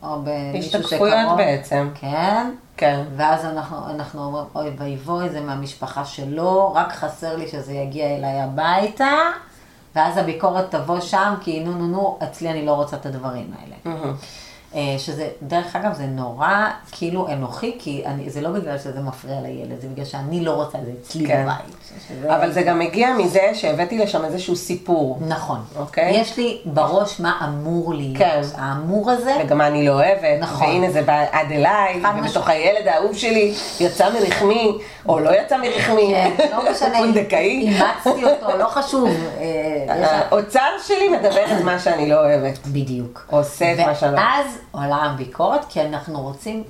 או 0.03 0.21
במישהו 0.23 0.71
שקרוב. 0.71 0.83
השתקפויות 0.83 1.37
בעצם. 1.37 1.89
כן. 1.95 2.51
כן. 2.77 3.03
ואז 3.15 3.45
אנחנו, 3.45 3.89
אנחנו 3.89 4.23
אומרים, 4.23 4.45
אוי 4.55 4.69
ואבוי, 4.77 5.29
זה 5.29 5.41
מהמשפחה 5.41 6.05
שלו, 6.05 6.73
רק 6.73 6.91
חסר 6.91 7.35
לי 7.35 7.47
שזה 7.47 7.73
יגיע 7.73 8.05
אליי 8.17 8.41
הביתה, 8.41 9.11
ואז 9.95 10.17
הביקורת 10.17 10.71
תבוא 10.71 10.99
שם, 10.99 11.33
כי 11.41 11.63
נו 11.63 11.71
נו 11.71 11.87
נו, 11.87 12.17
אצלי 12.23 12.49
אני 12.49 12.65
לא 12.65 12.71
רוצה 12.71 12.95
את 12.95 13.05
הדברים 13.05 13.51
האלה. 13.59 13.75
אה, 13.85 14.11
שזה, 14.97 15.27
דרך 15.41 15.75
אגב, 15.75 15.93
זה 15.93 16.05
נורא 16.05 16.49
כאילו 16.91 17.27
אנוכי, 17.27 17.75
כי 17.79 18.03
אני, 18.05 18.29
זה 18.29 18.41
לא 18.41 18.49
בגלל 18.49 18.77
שזה 18.77 18.99
מפריע 19.01 19.41
לילד, 19.41 19.81
זה 19.81 19.87
בגלל 19.87 20.05
שאני 20.05 20.41
לא 20.45 20.51
רוצה 20.51 20.77
את 20.77 20.85
זה 20.85 20.91
אצלי 21.01 21.27
כן. 21.27 21.43
בבית. 21.43 21.75
שזה- 22.07 22.35
אבל 22.35 22.51
זה 22.51 22.61
גם 22.61 22.79
מגיע 22.79 23.13
מזה 23.13 23.41
שהבאתי 23.53 23.97
לשם 23.97 24.25
איזשהו 24.25 24.55
סיפור. 24.55 25.19
נכון. 25.27 25.59
אוקיי. 25.79 26.11
יש 26.15 26.37
לי 26.37 26.57
בראש 26.65 27.19
מה 27.19 27.41
אמור 27.47 27.93
להיות. 27.93 28.17
כן. 28.17 28.41
האמור 28.57 29.11
הזה, 29.11 29.35
וגם 29.43 29.57
מה 29.57 29.67
אני 29.67 29.85
לא 29.87 29.91
אוהבת, 29.93 30.39
נכון. 30.39 30.67
והנה 30.67 30.91
זה 30.91 31.01
בא 31.01 31.25
עד 31.31 31.51
אליי, 31.51 31.97
ובתוך 31.97 32.15
משמעית. 32.43 32.47
הילד 32.65 32.87
האהוב 32.87 33.15
שלי 33.17 33.53
יצא 33.79 34.09
מרחמי, 34.13 34.71
או 35.07 35.19
לא 35.19 35.29
יצא 35.41 35.57
מרחמי, 35.57 36.13
כן, 36.37 36.49
לא 36.51 36.71
משנה, 36.71 36.97
פונדקאי. 36.97 37.49
אימצתי 37.49 38.23
אותו, 38.25 38.57
לא 38.57 38.65
חשוב. 38.67 39.09
אה, 39.39 39.85
האוצר 40.29 40.59
שלי 40.87 41.09
מדבר 41.09 41.45
את 41.57 41.63
מה 41.63 41.79
שאני 41.79 42.09
לא 42.09 42.15
אוהבת. 42.15 42.59
בדיוק. 42.67 43.25
עושה 43.29 43.73
את 43.73 43.79
מה 43.79 43.95
שאני 43.95 44.11
לא 44.11 44.17
ואז 44.17 44.58
עולה 44.71 44.95
הביקורת, 44.95 45.65
כי 45.69 45.81
אנחנו 45.81 46.21
רוצים 46.21 46.63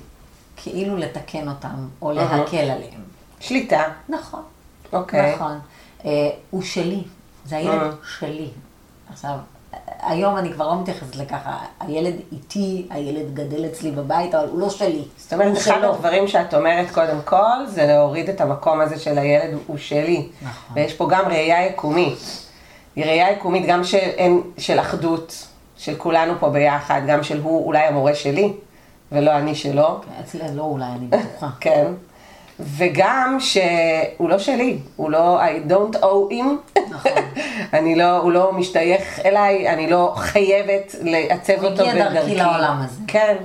כאילו 0.56 0.96
לתקן 0.96 1.48
אותם, 1.48 1.88
או 2.02 2.12
להקל 2.12 2.56
עליהם. 2.56 3.00
שליטה, 3.40 3.82
נכון. 4.08 4.42
אוקיי. 4.92 5.34
נכון. 5.34 5.58
אה, 6.04 6.30
הוא 6.50 6.62
שלי, 6.62 7.02
זה 7.44 7.56
הילד 7.56 7.72
אה. 7.72 7.90
שלי. 8.18 8.48
עכשיו, 9.12 9.36
היום 10.02 10.36
אני 10.36 10.52
כבר 10.52 10.68
לא 10.68 10.80
מתייחסת 10.80 11.16
לככה, 11.16 11.58
הילד 11.80 12.14
איתי, 12.32 12.86
הילד 12.90 13.34
גדל 13.34 13.66
אצלי 13.66 13.90
בבית, 13.90 14.34
אבל 14.34 14.48
הוא 14.48 14.60
לא 14.60 14.70
שלי. 14.70 15.04
זאת 15.16 15.32
אומרת, 15.32 15.56
אחד 15.56 15.64
שלו. 15.64 15.94
הדברים 15.94 16.28
שאת 16.28 16.54
אומרת 16.54 16.90
קודם 16.90 17.20
כל, 17.24 17.66
זה 17.66 17.86
להוריד 17.86 18.28
את 18.28 18.40
המקום 18.40 18.80
הזה 18.80 18.98
של 18.98 19.18
הילד 19.18 19.58
הוא 19.66 19.78
שלי. 19.78 20.28
נכון. 20.42 20.76
ויש 20.76 20.94
פה 20.94 21.08
גם 21.10 21.28
ראייה 21.28 21.66
יקומית. 21.66 22.18
היא 22.96 23.04
ראייה 23.04 23.32
יקומית 23.32 23.66
גם 23.66 23.84
של, 23.84 23.98
של 24.58 24.80
אחדות, 24.80 25.46
של 25.80 25.94
כולנו 25.94 26.32
פה 26.40 26.48
ביחד, 26.48 27.00
גם 27.06 27.22
של 27.22 27.40
הוא 27.40 27.66
אולי 27.66 27.78
המורה 27.78 28.14
שלי, 28.14 28.52
ולא 29.12 29.30
אני 29.30 29.54
שלו. 29.54 30.00
אצלי 30.20 30.40
לא 30.54 30.62
אולי, 30.62 30.84
אני 30.84 31.06
בטוחה. 31.06 31.48
כן. 31.60 31.86
וגם 32.60 33.36
שהוא 33.40 34.28
לא 34.30 34.38
שלי, 34.38 34.78
הוא 34.96 35.10
לא, 35.10 35.40
I 35.42 35.70
don't 35.70 35.96
owe 35.96 36.32
him, 36.32 36.80
נכון. 36.90 37.12
אני 37.78 37.94
לא, 37.96 38.16
הוא 38.16 38.32
לא 38.32 38.52
משתייך 38.52 39.20
אליי, 39.24 39.68
אני 39.68 39.90
לא 39.90 40.12
חייבת 40.16 40.94
לעצב 41.02 41.52
הוא 41.60 41.70
אותו 41.70 41.82
הגיע 41.82 41.94
בדרכי. 41.94 42.14
דרכי 42.14 42.34
לעולם 42.34 42.82
הזה. 42.84 43.00
כן, 43.06 43.36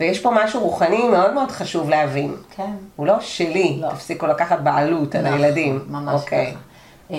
ויש 0.00 0.20
פה 0.20 0.30
משהו 0.44 0.60
רוחני 0.60 1.08
מאוד 1.08 1.34
מאוד 1.34 1.50
חשוב 1.50 1.90
להבין. 1.90 2.34
כן. 2.56 2.72
הוא 2.96 3.06
לא 3.06 3.20
שלי, 3.20 3.78
לא. 3.80 3.88
תפסיקו 3.88 4.26
לקחת 4.26 4.60
בעלות 4.60 5.14
על 5.14 5.22
נכון, 5.22 5.42
הילדים. 5.42 5.84
ממש 5.88 6.20
אוקיי. 6.20 6.54
ככה. 7.10 7.16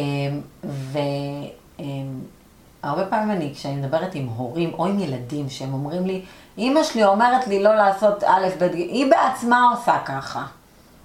והרבה 2.83 3.05
פעמים 3.05 3.31
אני, 3.31 3.53
כשאני 3.53 3.75
מדברת 3.75 4.15
עם 4.15 4.27
הורים 4.27 4.71
או 4.77 4.85
עם 4.85 4.99
ילדים 4.99 5.49
שהם 5.49 5.73
אומרים 5.73 6.05
לי, 6.05 6.21
אימא 6.57 6.83
שלי 6.83 7.03
אומרת 7.03 7.47
לי 7.47 7.63
לא 7.63 7.75
לעשות 7.75 8.23
א', 8.23 8.47
ב', 8.59 8.63
היא 8.73 9.11
בעצמה 9.11 9.69
עושה 9.71 9.97
ככה. 10.05 10.45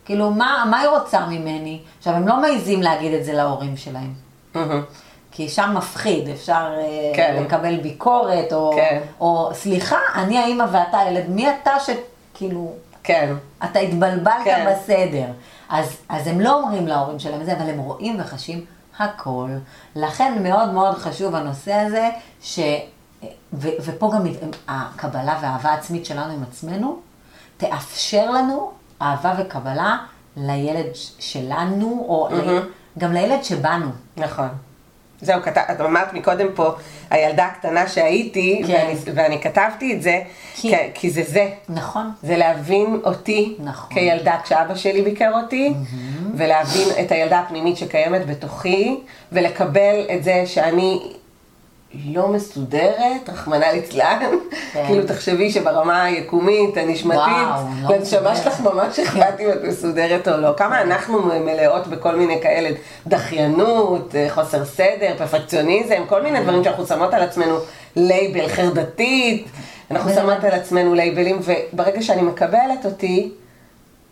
כאילו, 0.04 0.30
מה, 0.30 0.64
מה 0.70 0.80
היא 0.80 0.88
רוצה 0.88 1.26
ממני? 1.26 1.80
עכשיו, 1.98 2.14
הם 2.14 2.28
לא 2.28 2.40
מעיזים 2.40 2.82
להגיד 2.82 3.14
את 3.14 3.24
זה 3.24 3.32
להורים 3.32 3.76
שלהם. 3.76 4.14
כי 5.30 5.48
שם 5.48 5.74
מפחיד, 5.74 6.28
אפשר 6.28 6.74
אה, 6.78 7.12
כן. 7.16 7.42
לקבל 7.42 7.76
ביקורת, 7.76 8.52
או, 8.52 8.72
כן. 8.76 9.00
או 9.20 9.50
סליחה, 9.54 9.98
אני 10.14 10.38
האימא 10.38 10.64
ואתה 10.72 10.98
הילד, 10.98 11.28
מי 11.28 11.46
אתה 11.50 11.72
שכאילו, 11.80 12.72
כן, 13.02 13.34
אתה 13.64 13.78
התבלבלת 13.78 14.44
כן. 14.44 14.72
בסדר. 14.72 15.26
אז, 15.68 15.96
אז 16.08 16.26
הם 16.26 16.40
לא 16.40 16.60
אומרים 16.60 16.86
להורים 16.86 17.18
שלהם 17.18 17.40
את 17.40 17.46
זה, 17.46 17.52
אבל 17.52 17.70
הם 17.70 17.78
רואים 17.78 18.16
וחשים 18.20 18.64
הכל. 18.98 19.50
לכן 19.96 20.42
מאוד 20.42 20.72
מאוד 20.72 20.94
חשוב 20.94 21.34
הנושא 21.34 21.74
הזה, 21.74 22.08
ש... 22.42 22.58
ו, 23.52 23.68
ופה 23.84 24.10
גם 24.14 24.26
הקבלה 24.68 25.38
והאהבה 25.42 25.70
העצמית 25.70 26.06
שלנו 26.06 26.32
עם 26.32 26.42
עצמנו, 26.42 26.98
תאפשר 27.56 28.30
לנו 28.30 28.70
אהבה 29.02 29.34
וקבלה 29.38 29.98
לילד 30.36 30.86
שלנו, 31.18 32.06
או 32.08 32.28
מהמם. 32.30 32.62
גם 32.98 33.12
לילד 33.12 33.44
שבנו. 33.44 33.90
נכון. 34.16 34.48
זהו, 35.20 35.42
כת... 35.42 35.58
את 35.58 35.80
אמרת 35.80 36.12
מקודם 36.12 36.46
פה, 36.54 36.70
הילדה 37.10 37.44
הקטנה 37.46 37.88
שהייתי, 37.88 38.62
כן. 38.66 38.72
ואני, 38.72 38.94
ואני 39.14 39.40
כתבתי 39.42 39.92
את 39.94 40.02
זה, 40.02 40.20
כי- 40.54 40.70
כי... 40.70 40.76
כי 40.94 41.10
זה 41.10 41.22
זה. 41.26 41.48
נכון. 41.68 42.10
זה 42.22 42.36
להבין 42.36 43.00
אותי 43.04 43.54
נכון. 43.58 43.94
כילדה 43.94 44.36
כשאבא 44.44 44.74
שלי 44.74 45.02
ביקר 45.02 45.30
אותי, 45.42 45.72
ולהבין 46.34 46.88
את 47.00 47.12
הילדה 47.12 47.38
הפנימית 47.38 47.76
שקיימת 47.76 48.26
בתוכי, 48.26 48.96
ולקבל 49.32 50.06
את 50.14 50.24
זה 50.24 50.42
שאני 50.46 51.00
לא 51.94 52.28
מסודרת, 52.28 53.28
רחמנא 53.28 53.64
ליצלן. 53.64 54.18
כן. 54.72 54.84
כאילו 54.86 55.06
תחשבי 55.06 55.50
שברמה 55.50 56.02
היקומית, 56.02 56.76
הנשמתית, 56.76 57.18
וואו, 57.18 57.64
לא 57.82 57.96
לנשמה. 57.96 58.36
שלך 58.36 58.60
ממש 58.60 58.98
אכפת 58.98 59.40
אם 59.40 59.50
את 59.50 59.64
מסודרת 59.64 60.28
או 60.28 60.36
לא. 60.36 60.52
כמה 60.56 60.82
אנחנו 60.82 61.22
מלאות 61.22 61.86
בכל 61.86 62.16
מיני 62.16 62.40
כאלה 62.42 62.70
דחיינות, 63.06 64.14
אה, 64.14 64.26
חוסר 64.30 64.64
סדר, 64.64 65.14
פרפקציוניזם, 65.18 66.02
כל 66.08 66.22
מיני 66.22 66.40
דברים 66.40 66.64
שאנחנו 66.64 66.86
שמות 66.86 67.14
על 67.14 67.22
עצמנו 67.22 67.58
לייבל 67.96 68.48
חרדתית, 68.48 69.46
אנחנו 69.90 70.10
שמות 70.10 70.44
על 70.44 70.52
עצמנו 70.52 70.94
לייבלים, 70.94 71.40
וברגע 71.72 72.02
שאני 72.02 72.22
מקבלת 72.22 72.84
אותי, 72.84 73.30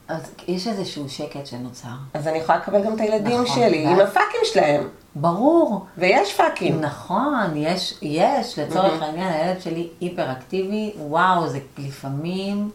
אז 0.09 0.21
יש 0.49 0.67
איזשהו 0.69 1.09
שקט 1.09 1.47
שנוצר. 1.47 1.89
אז 2.15 2.29
אני 2.29 2.39
יכולה 2.39 2.59
לקבל 2.59 2.85
גם 2.85 2.95
את 2.95 3.01
הילדים 3.01 3.43
נכון, 3.43 3.57
שלי, 3.57 3.87
עם 3.87 3.99
ואז- 3.99 4.09
הפאקים 4.09 4.41
שלהם. 4.45 4.89
ברור. 5.15 5.85
ויש 5.99 6.35
פאקים. 6.35 6.81
נכון, 6.81 7.35
יש, 7.57 7.95
יש, 8.03 8.59
לצורך 8.59 9.03
העניין, 9.03 9.33
הילד 9.33 9.61
שלי 9.61 9.89
היפראקטיבי, 10.01 10.93
וואו, 10.99 11.49
זה 11.49 11.59
לפעמים, 11.79 12.71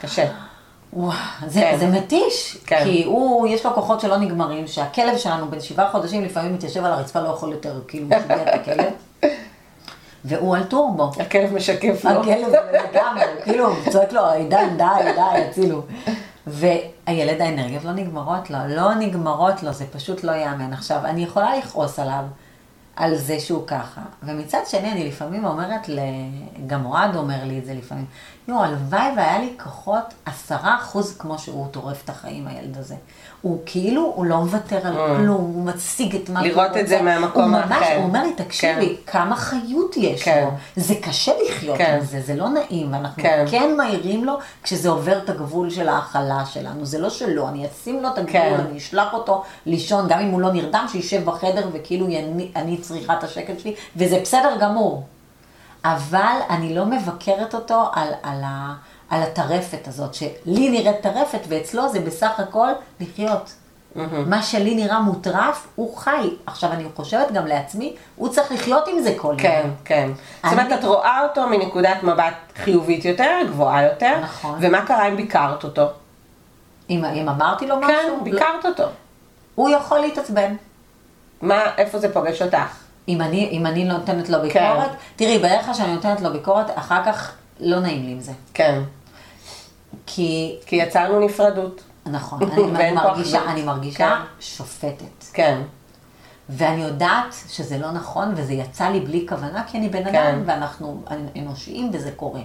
קשה. 0.00 0.26
וואו, 0.92 1.12
זה, 1.46 1.60
כן. 1.60 1.76
זה 1.78 1.86
מתיש, 1.86 2.58
כן. 2.66 2.80
כי 2.84 3.04
הוא, 3.04 3.46
יש 3.48 3.66
לו 3.66 3.74
כוחות 3.74 4.00
שלא 4.00 4.16
נגמרים, 4.16 4.66
שהכלב 4.66 5.16
שלנו 5.16 5.50
בן 5.50 5.60
שבעה 5.60 5.90
חודשים 5.90 6.24
לפעמים 6.24 6.54
מתיישב 6.54 6.84
על 6.84 6.92
הרצפה, 6.92 7.20
לא 7.20 7.28
יכול 7.28 7.52
יותר, 7.52 7.80
כאילו, 7.88 8.06
משגע 8.06 8.42
את 8.42 8.60
הכלב, 8.60 8.92
והוא 10.24 10.56
על 10.56 10.64
טורבו. 10.64 11.10
הכלב 11.20 11.54
משקף 11.54 12.04
לו. 12.04 12.10
הכלב 12.10 12.52
לגמרי, 12.72 13.22
כאילו, 13.44 13.66
הוא 13.68 13.92
צועק 13.92 14.12
לו, 14.12 14.26
עידן, 14.30 14.68
די, 14.76 14.84
די, 15.14 15.20
הצילו. 15.50 15.82
והילד 16.46 17.40
האנרגיות 17.40 17.84
לא 17.84 17.92
נגמרות 17.92 18.50
לו, 18.50 18.58
לא 18.68 18.94
נגמרות 18.94 19.62
לו, 19.62 19.72
זה 19.72 19.86
פשוט 19.92 20.24
לא 20.24 20.32
ייאמן. 20.32 20.72
עכשיו, 20.72 21.04
אני 21.04 21.24
יכולה 21.24 21.56
לכעוס 21.56 21.98
עליו, 21.98 22.24
על 22.96 23.16
זה 23.16 23.40
שהוא 23.40 23.66
ככה, 23.66 24.00
ומצד 24.22 24.58
שני, 24.66 24.92
אני 24.92 25.08
לפעמים 25.08 25.44
אומרת. 25.44 25.90
גם 26.66 26.86
אוהד 26.86 27.16
אומר 27.16 27.44
לי 27.44 27.58
את 27.58 27.64
זה 27.64 27.74
לפעמים, 27.74 28.06
יואו, 28.48 28.64
הלוואי 28.64 29.12
והיה 29.16 29.38
לי 29.38 29.54
כוחות 29.62 30.14
עשרה 30.24 30.76
אחוז 30.76 31.16
כמו 31.18 31.38
שהוא 31.38 31.68
טורף 31.70 32.04
את 32.04 32.10
החיים, 32.10 32.46
הילד 32.46 32.78
הזה. 32.78 32.96
הוא 33.42 33.58
כאילו, 33.66 34.12
הוא 34.14 34.26
לא 34.26 34.36
מוותר 34.36 34.86
על 34.86 34.94
כלום, 35.16 35.40
הוא 35.40 35.64
מציג 35.64 36.14
את 36.16 36.28
מה 36.30 36.40
שהוא 36.40 36.48
רוצה. 36.48 36.60
Mm. 36.60 36.64
לראות 36.64 36.76
את 36.76 36.88
זה 36.88 37.02
מהמקום 37.02 37.42
הוא 37.42 37.50
ממש, 37.50 37.70
האחר. 37.70 37.96
הוא 37.96 38.04
אומר 38.04 38.22
לי, 38.22 38.32
תקשיבי, 38.32 38.96
כמה 39.06 39.36
חיות 39.36 39.96
יש 39.96 40.22
כן. 40.22 40.44
לו. 40.44 40.50
זה 40.76 40.94
קשה 41.02 41.32
לחיות 41.46 41.78
כן. 41.78 41.96
עם 41.98 42.04
זה, 42.04 42.20
זה 42.20 42.34
לא 42.34 42.48
נעים, 42.48 42.92
ואנחנו 42.92 43.22
כן. 43.22 43.44
כן 43.50 43.76
מעירים 43.76 44.24
לו 44.24 44.38
כשזה 44.62 44.88
עובר 44.88 45.18
את 45.18 45.30
הגבול 45.30 45.70
של 45.70 45.88
ההכלה 45.88 46.46
שלנו. 46.46 46.84
זה 46.84 46.98
לא 46.98 47.10
שלא, 47.10 47.48
אני 47.48 47.66
אשים 47.66 48.02
לו 48.02 48.08
את 48.08 48.18
הגבול, 48.18 48.32
כן. 48.32 48.64
אני 48.68 48.78
אשלח 48.78 49.12
אותו 49.12 49.42
לישון, 49.66 50.08
גם 50.08 50.18
אם 50.18 50.30
הוא 50.30 50.40
לא 50.40 50.52
נרדם, 50.52 50.86
שישב 50.92 51.24
בחדר 51.24 51.68
וכאילו 51.72 52.06
אני, 52.06 52.52
אני 52.56 52.76
צריכה 52.76 53.12
את 53.18 53.24
השקט 53.24 53.60
שלי, 53.60 53.74
וזה 53.96 54.18
בסדר 54.22 54.56
גמור. 54.60 55.04
אבל 55.84 56.36
אני 56.50 56.74
לא 56.74 56.86
מבקרת 56.86 57.54
אותו 57.54 57.84
על, 57.92 58.08
על, 58.22 58.42
ה, 58.44 58.74
על 59.12 59.22
הטרפת 59.22 59.88
הזאת, 59.88 60.14
שלי 60.14 60.70
נראית 60.70 61.00
טרפת 61.00 61.40
ואצלו 61.48 61.88
זה 61.88 62.00
בסך 62.00 62.40
הכל 62.40 62.68
לחיות. 63.00 63.54
מה 64.26 64.42
שלי 64.42 64.74
נראה 64.74 65.00
מוטרף, 65.00 65.68
הוא 65.74 65.96
חי. 65.96 66.30
עכשיו, 66.46 66.72
אני 66.72 66.84
חושבת 66.96 67.32
גם 67.32 67.46
לעצמי, 67.46 67.96
הוא 68.16 68.28
צריך 68.28 68.52
לחיות 68.52 68.88
עם 68.88 69.02
זה 69.02 69.14
כל 69.16 69.34
כן, 69.38 69.60
יום. 69.64 69.74
כן. 69.84 70.10
זאת 70.44 70.52
אומרת, 70.52 70.72
את 70.78 70.84
רואה 70.84 71.22
אותו 71.22 71.46
מנקודת 71.48 72.02
מבט 72.02 72.34
חיובית 72.56 73.04
יותר, 73.04 73.38
גבוהה 73.48 73.82
יותר. 73.82 74.18
נכון. 74.22 74.58
ומה 74.60 74.86
קרה 74.86 75.08
אם 75.08 75.16
ביקרת 75.16 75.64
אותו? 75.64 75.86
אם, 76.90 77.04
אם 77.04 77.28
אמרתי 77.28 77.66
לו 77.66 77.76
משהו, 77.76 77.88
כן, 77.88 78.08
לא, 78.08 78.22
ביקרת 78.24 78.66
אותו. 78.66 78.84
הוא 79.54 79.70
יכול 79.70 79.98
להתעצבן. 79.98 80.54
מה, 81.42 81.62
איפה 81.78 81.98
זה 81.98 82.12
פוגש 82.12 82.42
אותך? 82.42 82.76
אם 83.08 83.20
אני, 83.20 83.48
אם 83.52 83.66
אני 83.66 83.84
נותנת 83.84 84.28
לו 84.28 84.40
ביקורת, 84.40 84.90
תראי, 85.16 85.38
בדרך 85.38 85.64
כלל 85.64 85.74
כשאני 85.74 85.94
נותנת 85.94 86.20
לו 86.20 86.32
ביקורת, 86.32 86.66
אחר 86.74 87.04
כך 87.06 87.32
לא 87.60 87.80
נעים 87.80 88.02
לי 88.04 88.12
עם 88.12 88.20
זה. 88.20 88.32
כן. 88.54 88.82
כי, 90.06 90.56
כי 90.66 90.76
יצרנו 90.76 91.20
נפרדות. 91.20 91.82
נכון, 92.06 92.42
אני, 92.52 92.92
מרגישה. 92.92 93.40
אני 93.52 93.62
מרגישה 93.62 94.08
כן. 94.08 94.24
שופטת. 94.40 95.24
כן. 95.32 95.60
ואני 96.48 96.82
יודעת 96.82 97.34
שזה 97.48 97.78
לא 97.78 97.90
נכון, 97.90 98.32
וזה 98.36 98.52
יצא 98.52 98.88
לי 98.88 99.00
בלי 99.00 99.26
כוונה, 99.28 99.64
כי 99.66 99.78
אני 99.78 99.88
בן 99.88 100.04
כן. 100.04 100.16
אדם, 100.16 100.42
ואנחנו 100.46 101.02
אנושיים, 101.36 101.90
וזה 101.92 102.10
קורה. 102.16 102.40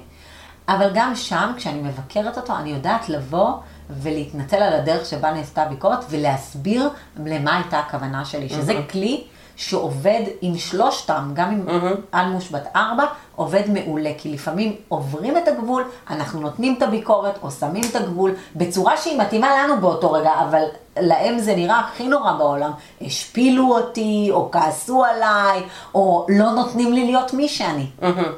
אבל 0.68 0.90
גם 0.94 1.16
שם, 1.16 1.52
כשאני 1.58 1.82
מבקרת 1.82 2.38
אותו, 2.38 2.58
אני 2.58 2.70
יודעת 2.70 3.10
לבוא 3.10 3.54
ולהתנצל 3.90 4.56
על 4.56 4.74
הדרך 4.74 5.06
שבה 5.06 5.32
נעשתה 5.32 5.64
הביקורת, 5.64 6.06
ולהסביר 6.10 6.90
למה 7.26 7.56
הייתה 7.56 7.80
הכוונה 7.80 8.26
שלי, 8.26 8.50
שזה 8.50 8.74
כלי 8.90 9.24
שעובד 9.58 10.22
עם 10.42 10.58
שלושתם, 10.58 11.32
גם 11.34 11.52
עם 11.52 11.66
אלמוש 12.14 12.52
בת 12.52 12.68
ארבע, 12.76 13.04
עובד 13.36 13.62
מעולה, 13.68 14.12
כי 14.18 14.30
לפעמים 14.30 14.76
עוברים 14.88 15.38
את 15.38 15.48
הגבול, 15.48 15.84
אנחנו 16.10 16.40
נותנים 16.40 16.76
את 16.78 16.82
הביקורת, 16.82 17.40
או 17.44 17.52
שמים 17.52 17.84
את 17.92 17.96
הגבול, 17.96 18.36
בצורה 18.56 18.98
שהיא 18.98 19.20
מתאימה 19.20 19.64
לנו 19.64 19.82
באותו 19.82 20.12
רגע, 20.12 20.32
אבל 20.50 20.64
להם 21.00 21.40
זה 21.40 21.56
נראה 21.56 21.80
הכי 21.80 22.08
נורא 22.08 22.34
בעולם. 22.34 22.72
השפילו 23.02 23.76
אותי, 23.76 24.28
או 24.32 24.52
כעסו 24.52 25.04
עליי, 25.04 25.62
או 25.96 26.26
לא 26.30 26.52
נותנים 26.52 26.94
לי 26.94 27.06
להיות 27.06 27.34
מי 27.34 27.48
שאני. 27.48 27.86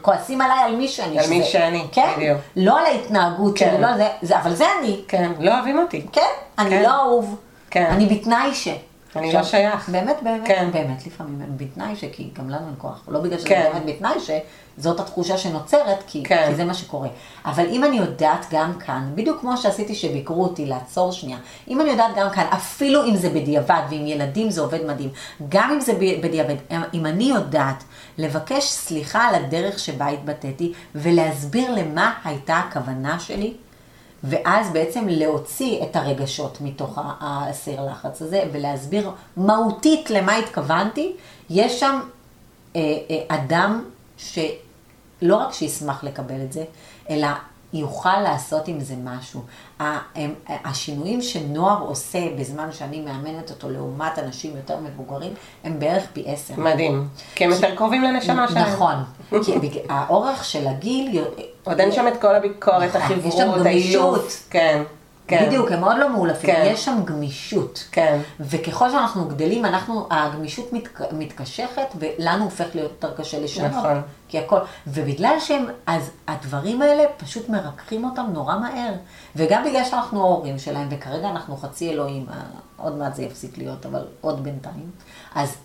כועסים 0.01 0.41
עליי 0.41 0.59
על 0.59 0.75
מי 0.75 0.87
שאני. 0.87 1.19
על 1.19 1.29
מי 1.29 1.43
שאני, 1.43 1.87
כן? 1.91 2.13
בדיוק. 2.17 2.37
לא 2.55 2.79
על 2.79 2.85
ההתנהגות 2.85 3.57
כן. 3.57 3.69
שלי, 3.71 3.81
לא 3.81 3.87
על 3.87 3.97
זה, 3.97 4.07
זה, 4.21 4.39
אבל 4.39 4.55
זה 4.55 4.65
אני. 4.79 5.01
כן. 5.07 5.31
לא 5.39 5.55
אוהבים 5.55 5.79
אותי. 5.79 6.07
כן, 6.11 6.21
אני 6.59 6.69
כן. 6.69 6.83
לא 6.83 6.89
אהוב. 6.89 7.35
כן. 7.69 7.85
אני 7.85 8.05
בתנאי 8.05 8.53
ש... 8.53 8.67
אני 9.15 9.33
לא 9.33 9.43
שייך. 9.43 9.89
באמת, 9.89 10.17
באמת, 10.23 10.47
כן. 10.47 10.69
באמת, 10.73 11.05
לפעמים 11.07 11.41
אני 11.41 11.51
בתנאי 11.57 11.95
ש... 11.95 12.05
כי 12.11 12.29
גם 12.33 12.49
לנו 12.49 12.67
אין 12.67 12.75
כוח. 12.77 13.03
לא 13.07 13.19
בגלל 13.19 13.37
שזה 13.37 13.49
כן. 13.49 13.69
באמת 13.73 13.85
בתנאי 13.85 14.11
שזאת 14.19 14.99
התחושה 14.99 15.37
שנוצרת, 15.37 16.03
כי, 16.07 16.23
כן. 16.23 16.45
כי 16.49 16.55
זה 16.55 16.65
מה 16.65 16.73
שקורה. 16.73 17.09
אבל 17.45 17.65
אם 17.69 17.83
אני 17.83 17.97
יודעת 17.97 18.45
גם 18.51 18.73
כאן, 18.79 19.11
בדיוק 19.15 19.39
כמו 19.39 19.57
שעשיתי 19.57 19.95
שביקרו 19.95 20.43
אותי, 20.43 20.65
לעצור 20.65 21.11
שנייה, 21.11 21.37
אם 21.67 21.81
אני 21.81 21.89
יודעת 21.89 22.11
גם 22.15 22.29
כאן, 22.29 22.45
אפילו 22.53 23.05
אם 23.05 23.15
זה 23.15 23.29
בדיעבד, 23.29 23.81
ועם 23.89 24.07
ילדים 24.07 24.51
זה 24.51 24.61
עובד 24.61 24.85
מדהים, 24.85 25.09
גם 25.49 25.71
אם 25.71 25.79
זה 25.79 25.93
בדיעבד, 26.21 26.55
אם 26.93 27.05
אני 27.05 27.23
יודעת 27.23 27.83
לבקש 28.17 28.63
סליחה 28.63 29.27
על 29.27 29.35
הדרך 29.35 29.79
שבה 29.79 30.07
התבטאתי, 30.07 30.73
ולהסביר 30.95 31.71
למה 31.71 32.13
הייתה 32.23 32.57
הכוונה 32.57 33.19
שלי, 33.19 33.53
ואז 34.23 34.69
בעצם 34.73 35.05
להוציא 35.07 35.83
את 35.83 35.95
הרגשות 35.95 36.57
מתוך 36.61 36.99
הסיר 37.21 37.81
לחץ 37.81 38.21
הזה, 38.21 38.43
ולהסביר 38.51 39.11
מהותית 39.37 40.09
למה 40.09 40.35
התכוונתי, 40.35 41.13
יש 41.49 41.79
שם 41.79 41.99
אה, 42.75 42.81
אה, 43.09 43.23
אדם 43.27 43.83
שלא 44.17 45.35
רק 45.35 45.53
שישמח 45.53 46.03
לקבל 46.03 46.41
את 46.41 46.53
זה, 46.53 46.63
אלא 47.09 47.27
יוכל 47.73 48.19
לעשות 48.19 48.67
עם 48.67 48.79
זה 48.79 48.95
משהו. 49.03 49.41
השינויים 50.49 51.21
שנוער 51.21 51.81
עושה 51.81 52.19
בזמן 52.39 52.71
שאני 52.71 53.01
מאמנת 53.01 53.49
אותו 53.49 53.69
לעומת 53.69 54.19
אנשים 54.19 54.55
יותר 54.55 54.77
מבוגרים, 54.79 55.33
הם 55.63 55.79
בערך 55.79 56.03
פי 56.13 56.23
עשר. 56.27 56.53
מדהים. 56.57 57.07
כי 57.35 57.45
הם 57.45 57.51
יותר 57.51 57.75
קרובים 57.75 58.03
לנשמה 58.03 58.47
שלהם. 58.47 58.67
נכון, 58.67 58.95
כי 59.29 59.79
האורך 59.89 60.45
של 60.45 60.67
הגיל... 60.67 61.23
עוד 61.63 61.79
אין 61.79 61.91
שם 61.91 62.07
את 62.07 62.21
כל 62.21 62.35
הביקורת, 62.35 62.95
נכון, 62.95 63.19
גמישות. 63.19 63.65
האילוף. 63.65 64.47
כן. 64.49 64.83
כן. 65.29 65.45
בדיוק, 65.47 65.71
הם 65.71 65.83
עוד 65.83 65.97
לא 65.97 66.09
מאולפים, 66.09 66.49
כן. 66.49 66.69
יש 66.73 66.85
שם 66.85 67.01
גמישות. 67.05 67.87
כן. 67.91 68.19
וככל 68.39 68.91
שאנחנו 68.91 69.27
גדלים, 69.27 69.65
אנחנו, 69.65 70.07
הגמישות 70.11 70.73
מתק, 70.73 71.01
מתקשחת, 71.11 71.95
ולנו 71.99 72.43
הופך 72.43 72.65
להיות 72.73 72.91
יותר 72.91 73.13
קשה 73.17 73.39
לשנות. 73.39 73.71
נכון. 73.71 74.01
כי 74.27 74.39
הכל, 74.39 74.59
ובגלל 74.87 75.35
שהם, 75.39 75.65
אז 75.87 76.11
הדברים 76.27 76.81
האלה 76.81 77.03
פשוט 77.17 77.49
מרככים 77.49 78.05
אותם 78.05 78.25
נורא 78.33 78.57
מהר. 78.57 78.93
וגם 79.35 79.63
בגלל 79.63 79.83
שאנחנו 79.83 80.21
ההורים 80.21 80.59
שלהם, 80.59 80.87
וכרגע 80.91 81.29
אנחנו 81.29 81.57
חצי 81.57 81.89
אלוהים, 81.89 82.25
אה, 82.29 82.35
עוד 82.77 82.97
מעט 82.97 83.15
זה 83.15 83.23
יפסיק 83.23 83.57
להיות, 83.57 83.85
אבל 83.85 84.05
עוד 84.21 84.43
בינתיים, 84.43 84.91
אז 85.35 85.55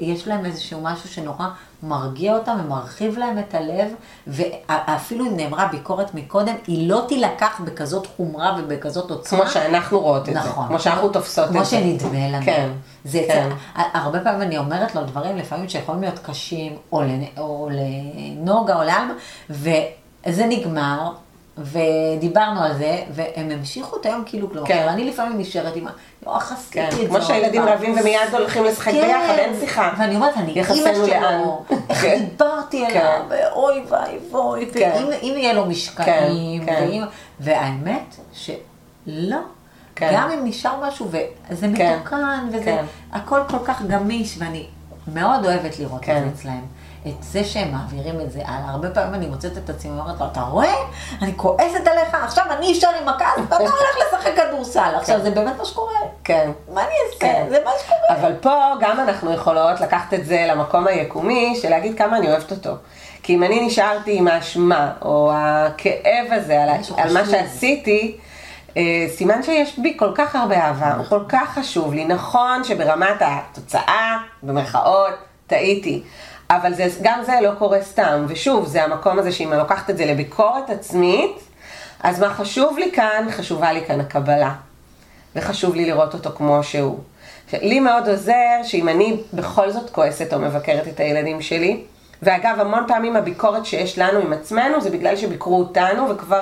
יש 0.00 0.28
להם 0.28 0.44
איזשהו 0.44 0.80
משהו 0.80 1.08
שנורא 1.08 1.46
מרגיע 1.82 2.36
אותם 2.36 2.56
ומרחיב 2.64 3.18
להם 3.18 3.38
את 3.38 3.54
הלב, 3.54 3.94
ואפילו 4.26 5.26
אם 5.26 5.36
נאמרה 5.36 5.68
ביקורת 5.68 6.14
מקודם, 6.14 6.54
היא 6.66 6.88
לא 6.88 7.04
תילקח 7.08 7.60
בכזאת 7.64 8.06
חומרה 8.16 8.56
ובכזאת 8.58 9.10
עוצמה. 9.10 9.40
כמו 9.40 9.50
שאנחנו 9.50 10.00
רואות 10.00 10.28
את 10.28 10.34
זה. 10.34 10.40
נכון. 10.40 10.68
כמו 10.68 10.80
שאנחנו 10.80 11.08
תופסות 11.08 11.46
את 11.46 11.52
זה. 11.52 11.58
כמו 11.58 11.66
שנדמה 11.66 12.28
לנו. 12.28 12.44
כן, 12.44 12.70
זה, 13.04 13.24
כן. 13.28 13.48
זה, 13.76 13.82
הרבה 13.94 14.20
פעמים 14.20 14.42
אני 14.42 14.58
אומרת 14.58 14.94
לו 14.94 15.04
דברים 15.04 15.36
לפעמים 15.36 15.68
שיכולים 15.68 16.02
להיות 16.02 16.18
קשים, 16.18 16.76
או, 16.92 17.02
לנ, 17.02 17.24
או 17.38 17.68
לנוגה 17.72 18.74
או 18.74 18.82
לאלמה, 18.82 19.14
וזה 19.50 20.46
נגמר, 20.46 21.12
ודיברנו 21.60 22.60
על 22.62 22.74
זה, 22.78 23.02
והם 23.10 23.50
המשיכו 23.50 23.96
את 24.00 24.06
היום 24.06 24.22
כאילו 24.26 24.50
כלום. 24.50 24.66
כן. 24.66 24.86
אני 24.88 25.04
לפעמים 25.04 25.38
נשארת 25.38 25.76
עם 25.76 25.86
ה... 25.86 25.90
לא, 26.26 26.36
עשיתי 26.36 26.56
כן. 26.70 26.88
את 26.92 26.96
זה. 26.96 27.06
כמו 27.06 27.22
שהילדים 27.22 27.62
רבים. 27.62 27.96
ומיד 28.00 28.34
הולכים 28.34 28.64
לשחק 28.64 28.92
כן. 28.92 29.00
ביחד, 29.06 29.34
אין 29.38 29.60
שיחה. 29.60 29.90
ואני 29.98 30.16
אומרת, 30.16 30.36
אני 30.36 30.52
אימא. 30.52 30.94
שלו, 30.94 31.64
איך 31.90 32.02
כן. 32.02 32.24
דיברתי 32.30 32.84
כן. 32.90 33.00
אליו, 33.00 33.20
ואוי 33.28 33.82
ואי 33.88 34.16
ואוי, 34.30 34.70
כן. 34.74 34.90
ואם 34.96 35.12
אם 35.22 35.34
יהיה 35.38 35.52
לו 35.52 35.66
משקעים, 35.66 36.66
כן, 36.66 36.74
כן. 36.76 36.86
ואם- 36.88 37.04
והאמת 37.40 38.16
שלא. 38.32 39.36
כן. 39.96 40.10
גם 40.14 40.30
אם 40.30 40.40
נשאר 40.44 40.88
משהו, 40.88 41.08
וזה 41.50 41.66
כן. 41.76 41.96
מתוקן, 41.96 42.48
וזה 42.48 42.64
כן. 42.64 42.84
הכל 43.12 43.40
כל 43.48 43.58
כך 43.64 43.82
גמיש, 43.82 44.36
ואני 44.38 44.66
מאוד 45.14 45.44
אוהבת 45.44 45.78
לראות 45.78 46.00
כן. 46.02 46.16
את 46.16 46.22
זה 46.22 46.40
אצלהם. 46.40 46.60
את 47.06 47.22
זה 47.22 47.44
שהם 47.44 47.72
מעבירים 47.72 48.20
את 48.20 48.32
זה 48.32 48.40
הלאה. 48.44 48.70
הרבה 48.70 48.90
פעמים 48.90 49.14
אני 49.14 49.26
מוצאת 49.26 49.58
את 49.58 49.70
עצמי 49.70 49.90
ואומרת 49.90 50.20
לו, 50.20 50.26
אתה 50.26 50.40
רואה? 50.40 50.74
אני 51.22 51.32
כועסת 51.36 51.86
עליך, 51.86 52.14
עכשיו 52.14 52.44
אני 52.58 52.72
אשאר 52.72 52.90
עם 53.02 53.08
הכעס, 53.08 53.38
ואתה 53.38 53.56
הולך 53.78 53.96
לשחק 54.06 54.32
כדורסל. 54.36 54.92
עכשיו, 54.96 55.20
זה 55.22 55.30
באמת 55.30 55.58
מה 55.58 55.64
שקורה. 55.64 55.92
כן. 56.24 56.50
מה 56.74 56.80
אני 56.80 56.92
אעשה? 57.06 57.20
כן. 57.20 57.46
זה 57.48 57.58
מה 57.64 57.70
שקורה. 57.84 58.20
אבל 58.20 58.34
פה 58.40 58.72
גם 58.80 59.00
אנחנו 59.00 59.32
יכולות 59.32 59.80
לקחת 59.80 60.14
את 60.14 60.24
זה 60.26 60.46
למקום 60.48 60.86
היקומי 60.86 61.58
של 61.62 61.70
להגיד 61.70 61.98
כמה 61.98 62.16
אני 62.16 62.30
אוהבת 62.30 62.50
אותו. 62.50 62.70
כי 63.22 63.34
אם 63.34 63.42
אני 63.42 63.66
נשארתי 63.66 64.18
עם 64.18 64.28
האשמה, 64.28 64.92
או 65.02 65.32
הכאב 65.34 66.26
הזה 66.30 66.62
על, 66.62 66.68
על 66.96 67.12
מה. 67.12 67.26
שעשיתי, 67.26 68.16
אה, 68.76 69.06
סימן 69.08 69.42
שיש 69.42 69.78
בי 69.78 69.96
כל 69.98 70.10
כך 70.14 70.36
הרבה 70.36 70.56
אהבה, 70.56 70.94
הוא 70.94 71.06
כל 71.08 71.20
כך 71.28 71.58
חשוב 71.58 71.94
לי. 71.94 72.04
נכון 72.04 72.64
שברמת 72.64 73.16
התוצאה, 73.20 74.16
במרכאות, 74.42 75.14
טעיתי. 75.46 76.02
אבל 76.50 76.74
זה, 76.74 76.86
גם 77.02 77.20
זה 77.26 77.32
לא 77.42 77.50
קורה 77.58 77.82
סתם. 77.82 78.24
ושוב, 78.28 78.66
זה 78.66 78.84
המקום 78.84 79.18
הזה 79.18 79.32
שאם 79.32 79.52
אני 79.52 79.58
לוקחת 79.58 79.90
את 79.90 79.96
זה 79.96 80.04
לביקורת 80.04 80.70
עצמית, 80.70 81.36
אז 82.02 82.20
מה 82.20 82.34
חשוב 82.34 82.78
לי 82.78 82.92
כאן? 82.92 83.26
חשובה 83.30 83.72
לי 83.72 83.84
כאן 83.86 84.00
הקבלה. 84.00 84.52
וחשוב 85.36 85.74
לי 85.74 85.84
לראות 85.84 86.14
אותו 86.14 86.30
כמו 86.36 86.62
שהוא. 86.62 86.98
לי 87.52 87.80
מאוד 87.80 88.08
עוזר 88.08 88.60
שאם 88.62 88.88
אני 88.88 89.16
בכל 89.32 89.70
זאת 89.70 89.90
כועסת 89.90 90.32
או 90.34 90.38
מבקרת 90.38 90.88
את 90.88 91.00
הילדים 91.00 91.42
שלי, 91.42 91.82
ואגב, 92.22 92.60
המון 92.60 92.84
פעמים 92.88 93.16
הביקורת 93.16 93.66
שיש 93.66 93.98
לנו 93.98 94.18
עם 94.18 94.32
עצמנו 94.32 94.80
זה 94.80 94.90
בגלל 94.90 95.16
שביקרו 95.16 95.58
אותנו 95.58 96.08
וכבר 96.08 96.40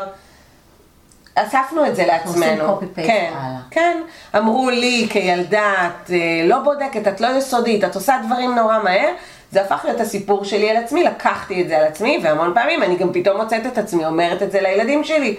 אספנו 1.35 1.87
את 1.87 1.97
זה 1.97 2.07
לעצמנו. 2.07 2.65
עושים 2.65 2.89
copy-paste 2.89 3.07
כן, 3.07 3.33
הלאה. 3.35 3.61
כן. 3.71 4.03
אמרו 4.37 4.71
לי 4.71 5.07
כילדה, 5.11 5.73
את 5.87 6.11
אה, 6.11 6.17
לא 6.45 6.59
בודקת, 6.59 7.09
את 7.09 7.21
לא 7.21 7.29
יסודית, 7.39 7.85
את 7.85 7.95
עושה 7.95 8.17
דברים 8.27 8.55
נורא 8.55 8.79
מהר. 8.83 9.11
זה 9.53 9.63
הפך 9.63 9.81
להיות 9.85 10.01
הסיפור 10.01 10.45
שלי 10.45 10.71
על 10.71 10.77
עצמי, 10.77 11.05
לקחתי 11.05 11.63
את 11.63 11.69
זה 11.69 11.79
על 11.79 11.85
עצמי, 11.85 12.21
והמון 12.23 12.55
פעמים 12.55 12.83
אני 12.83 12.97
גם 12.97 13.13
פתאום 13.13 13.37
מוצאת 13.37 13.67
את 13.67 13.79
עצמי 13.79 14.07
אומרת 14.07 14.43
את 14.43 14.53
זה 14.53 14.61
לילדים 14.61 15.05
שלי. 15.05 15.37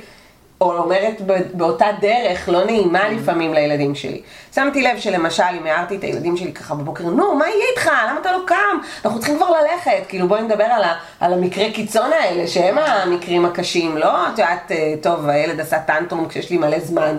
או 0.62 0.78
אומרת 0.78 1.22
באותה 1.54 1.86
דרך 2.02 2.50
לא 2.50 2.66
נעימה 2.66 3.10
לפעמים 3.10 3.54
לילדים 3.54 3.96
שלי. 3.96 4.22
שמתי 4.56 4.82
לב 4.82 5.00
שלמשל, 5.00 5.44
אם 5.62 5.66
הערתי 5.66 5.96
את 5.96 6.04
הילדים 6.04 6.38
שלי 6.38 6.54
ככה 6.54 6.76
בבוקר, 6.76 7.04
נו, 7.04 7.36
מה 7.36 7.46
יהיה 7.48 7.66
איתך? 7.72 7.92
למה 8.10 8.20
אתה 8.22 8.32
לא 8.32 8.40
קם? 8.46 8.56
אנחנו 9.06 9.20
צריכים 9.20 9.38
כבר 9.38 9.50
ללכת. 9.50 10.06
כאילו, 10.08 10.28
בואי 10.28 10.42
נדבר 10.42 10.64
על, 10.64 10.84
ה, 10.84 10.94
על 11.20 11.34
המקרי 11.34 11.72
קיצון 11.72 12.14
האלה, 12.14 12.48
שהם 12.48 12.78
המקרים 12.78 13.46
הקשים, 13.46 13.98
לא? 13.98 14.28
את 14.28 14.40
יודעת, 14.40 14.72
אה, 14.72 14.94
טוב, 15.02 15.30
הילד 15.30 15.60
עשה 15.60 15.80
טנטרום 15.80 16.28
כשיש 16.28 16.50
לי 16.50 16.58
מלא 16.58 16.80
זמן. 16.80 17.18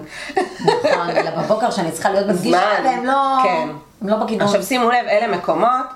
נכון, 0.63 1.11
אלא 1.17 1.31
בבוקר 1.31 1.71
שאני 1.71 1.91
צריכה 1.93 2.11
להיות 2.11 2.27
בפגישה, 2.27 2.63
והם 2.85 3.05
לא, 3.05 3.37
כן. 3.43 3.69
הם 4.03 4.09
לא 4.09 4.17
בכיוון. 4.17 4.47
עכשיו 4.47 4.63
שימו 4.63 4.91
לב, 4.91 5.07
אלה 5.09 5.37
מקומות 5.37 5.87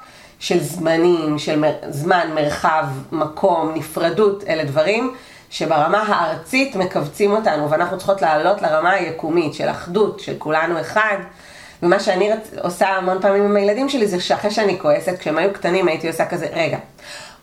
של 0.44 0.60
זמנים, 0.60 1.38
של 1.38 1.58
מר, 1.58 1.72
זמן, 1.88 2.30
מרחב, 2.34 2.84
מקום, 3.12 3.72
נפרדות, 3.74 4.44
אלה 4.48 4.64
דברים 4.64 5.14
שברמה 5.50 6.02
הארצית 6.08 6.76
מכווצים 6.76 7.32
אותנו, 7.32 7.70
ואנחנו 7.70 7.96
צריכות 7.96 8.22
לעלות 8.22 8.62
לרמה 8.62 8.90
היקומית 8.90 9.54
של 9.54 9.70
אחדות, 9.70 10.20
של 10.20 10.34
כולנו 10.38 10.80
אחד. 10.80 11.16
ומה 11.82 12.00
שאני 12.00 12.32
רצ... 12.32 12.50
עושה 12.62 12.88
המון 12.88 13.18
פעמים 13.20 13.44
עם 13.44 13.56
הילדים 13.56 13.88
שלי 13.88 14.06
זה 14.06 14.20
שאחרי 14.20 14.50
שאני 14.50 14.78
כועסת, 14.78 15.18
כשהם 15.18 15.38
היו 15.38 15.52
קטנים 15.52 15.88
הייתי 15.88 16.08
עושה 16.08 16.26
כזה, 16.26 16.46
רגע, 16.52 16.78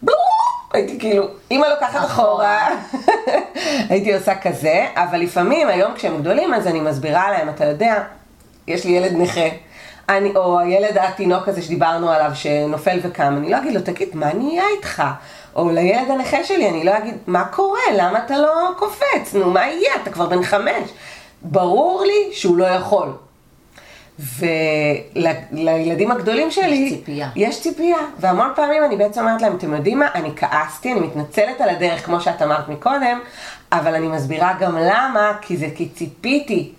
בלו! 0.02 0.16
הייתי 0.74 1.00
כאילו, 1.00 1.28
אמא 1.52 1.66
לוקחת 1.66 2.06
אחורה, 2.06 2.70
הייתי 3.90 4.14
עושה 4.14 4.36
כזה, 4.36 4.86
אבל 4.96 5.20
לפעמים 5.20 5.68
היום 5.68 5.94
כשהם 5.96 6.18
גדולים 6.22 6.54
אז 6.54 6.68
אני 6.68 6.80
מסבירה 6.80 7.32
להם, 7.32 7.50
אתה 7.50 7.66
יודע, 7.66 8.04
יש 8.68 8.86
לי 8.86 8.92
ילד 8.92 9.12
נכה, 9.18 9.48
אני, 10.18 10.32
או 10.36 10.60
הילד 10.60 10.98
התינוק 10.98 11.48
הזה 11.48 11.62
שדיברנו 11.62 12.12
עליו 12.12 12.32
שנופל 12.34 13.00
וקם, 13.04 13.38
אני 13.38 13.50
לא 13.50 13.58
אגיד 13.58 13.74
לו, 13.74 13.82
תגיד, 13.82 14.10
מה 14.14 14.34
נהיה 14.34 14.64
איתך? 14.78 15.04
או 15.56 15.70
לילד 15.70 16.12
הנכה 16.12 16.44
שלי, 16.44 16.70
אני 16.70 16.84
לא 16.84 16.98
אגיד, 16.98 17.16
מה 17.28 17.46
קורה? 17.46 17.80
למה 17.96 18.26
אתה 18.26 18.38
לא 18.38 18.70
קופץ? 18.78 19.34
נו, 19.34 19.52
מה 19.52 19.68
יהיה? 19.68 19.92
אתה 20.04 20.12
כבר 20.12 20.28
בן 20.30 20.44
חמש. 20.44 20.90
ברור 21.42 22.04
לי 22.06 22.34
שהוא 22.34 22.58
לא 22.58 22.66
יכול. 22.66 23.14
ולילדים 24.20 26.12
הגדולים 26.12 26.52
שלי, 26.52 26.76
יש 26.76 26.94
ציפייה. 26.94 27.30
יש 27.36 27.62
ציפייה, 27.62 27.98
והמון 28.20 28.50
פעמים 28.56 28.84
אני 28.84 28.96
בעצם 28.96 29.22
אומרת 29.22 29.42
להם, 29.42 29.56
אתם 29.56 29.74
יודעים 29.74 30.00
מה, 30.00 30.08
אני 30.16 30.30
כעסתי, 30.36 30.92
אני 30.92 31.00
מתנצלת 31.00 31.62
על 31.62 31.70
הדרך, 31.70 32.06
כמו 32.06 32.22
שאת 32.22 32.42
אמרת 32.42 32.70
מקודם, 32.70 33.20
אבל 33.72 33.96
אני 33.96 34.08
מסבירה 34.08 34.54
גם 34.60 34.78
למה, 34.78 35.34
כי 35.42 35.58
זה 35.58 35.68
כי 35.76 35.90
ציפיתי, 35.90 36.72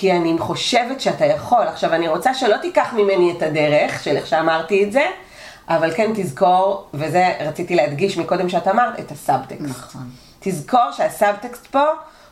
כי 0.00 0.12
אני 0.12 0.36
חושבת 0.38 1.00
שאתה 1.00 1.24
יכול. 1.24 1.62
עכשיו, 1.62 1.94
אני 1.94 2.08
רוצה 2.08 2.34
שלא 2.34 2.56
תיקח 2.56 2.92
ממני 2.92 3.34
את 3.36 3.42
הדרך, 3.42 4.02
של 4.02 4.16
איך 4.16 4.26
שאמרתי 4.26 4.84
את 4.84 4.92
זה, 4.92 5.06
אבל 5.68 5.94
כן 5.94 6.10
תזכור, 6.14 6.86
וזה 6.94 7.32
רציתי 7.40 7.74
להדגיש 7.74 8.18
מקודם 8.18 8.48
שאת 8.48 8.68
אמרת, 8.68 9.00
את 9.00 9.12
הסאבטקסט. 9.12 9.62
נכון. 9.62 10.02
תזכור 10.40 10.90
שהסאבטקסט 10.92 11.66
פה 11.66 11.84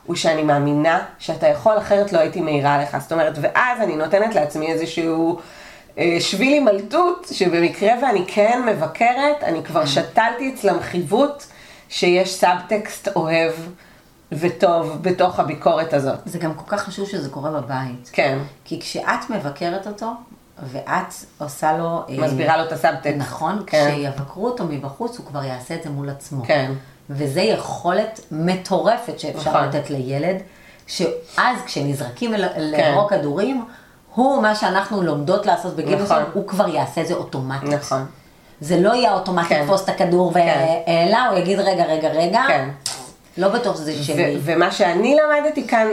הוא 0.05 0.17
שאני 0.17 0.43
מאמינה 0.43 1.05
שאתה 1.19 1.47
יכול, 1.47 1.79
אחרת 1.79 2.13
לא 2.13 2.19
הייתי 2.19 2.41
מעירה 2.41 2.83
לך. 2.83 2.97
זאת 3.01 3.13
אומרת, 3.13 3.39
ואז 3.41 3.81
אני 3.81 3.97
נותנת 3.97 4.35
לעצמי 4.35 4.73
איזשהו 4.73 5.41
אה, 5.99 6.17
שביל 6.21 6.53
הימלטות, 6.53 7.27
שבמקרה 7.33 7.93
ואני 8.03 8.25
כן 8.27 8.63
מבקרת, 8.67 9.43
אני 9.43 9.63
כבר 9.65 9.87
שתלתי 9.87 10.55
אצלם 10.55 10.81
חיווט 10.81 11.45
שיש 11.89 12.35
סאבטקסט 12.35 13.09
אוהב 13.17 13.53
וטוב 14.33 14.99
בתוך 15.03 15.41
הביקורת 15.41 15.93
הזאת. 15.93 16.19
זה 16.25 16.39
גם 16.39 16.55
כל 16.55 16.77
כך 16.77 16.83
חשוב 16.83 17.09
שזה 17.09 17.29
קורה 17.31 17.51
בבית. 17.51 18.11
כן, 18.13 18.39
כי 18.65 18.81
כשאת 18.81 19.31
מבקרת 19.31 19.87
אותו, 19.87 20.11
ואת 20.63 21.15
עושה 21.39 21.79
לו... 21.79 22.03
אה, 22.09 22.27
מסבירה 22.27 22.57
לו 22.57 22.65
את 22.65 22.73
הסאבטקסט. 22.73 23.17
נכון, 23.17 23.63
כן. 23.67 23.91
כשיבקרו 23.95 24.47
אותו 24.47 24.65
מבחוץ, 24.65 25.19
הוא 25.19 25.27
כבר 25.27 25.45
יעשה 25.45 25.75
את 25.75 25.83
זה 25.83 25.91
מול 25.91 26.09
עצמו. 26.11 26.45
כן. 26.47 26.73
וזה 27.11 27.41
יכולת 27.41 28.21
מטורפת 28.31 29.19
שאפשר 29.21 29.51
נכון. 29.51 29.65
לתת 29.65 29.91
לילד, 29.91 30.37
שאז 30.87 31.57
כשנזרקים 31.67 32.35
אל- 32.35 32.49
לעברו 32.57 33.07
כדורים, 33.09 33.65
הוא, 34.15 34.43
מה 34.43 34.55
שאנחנו 34.55 35.03
לומדות 35.03 35.47
לעשות 35.47 35.77
בגיל 35.77 35.95
נכון. 35.95 36.05
מסוים, 36.05 36.27
הוא 36.33 36.49
כבר 36.49 36.69
יעשה 36.69 37.01
את 37.01 37.07
זה 37.07 37.15
אוטומטית. 37.15 37.69
נכון. 37.69 38.07
זה 38.61 38.81
לא 38.81 38.95
יהיה 38.95 39.13
אוטומטית 39.15 39.49
כן. 39.49 39.63
לתפוס 39.63 39.85
את 39.85 39.89
הכדור 39.89 40.33
כן. 40.35 40.41
והעלה, 40.87 41.27
הוא 41.29 41.39
יגיד 41.39 41.59
רגע, 41.61 41.85
רגע, 41.85 42.09
רגע. 42.09 42.43
כן. 42.49 42.69
לא 43.39 43.49
בטוח 43.49 43.77
שזה 43.77 44.05
שלי. 44.05 44.37
ומה 44.41 44.71
שאני 44.71 45.17
למדתי 45.17 45.69
כאן 45.69 45.87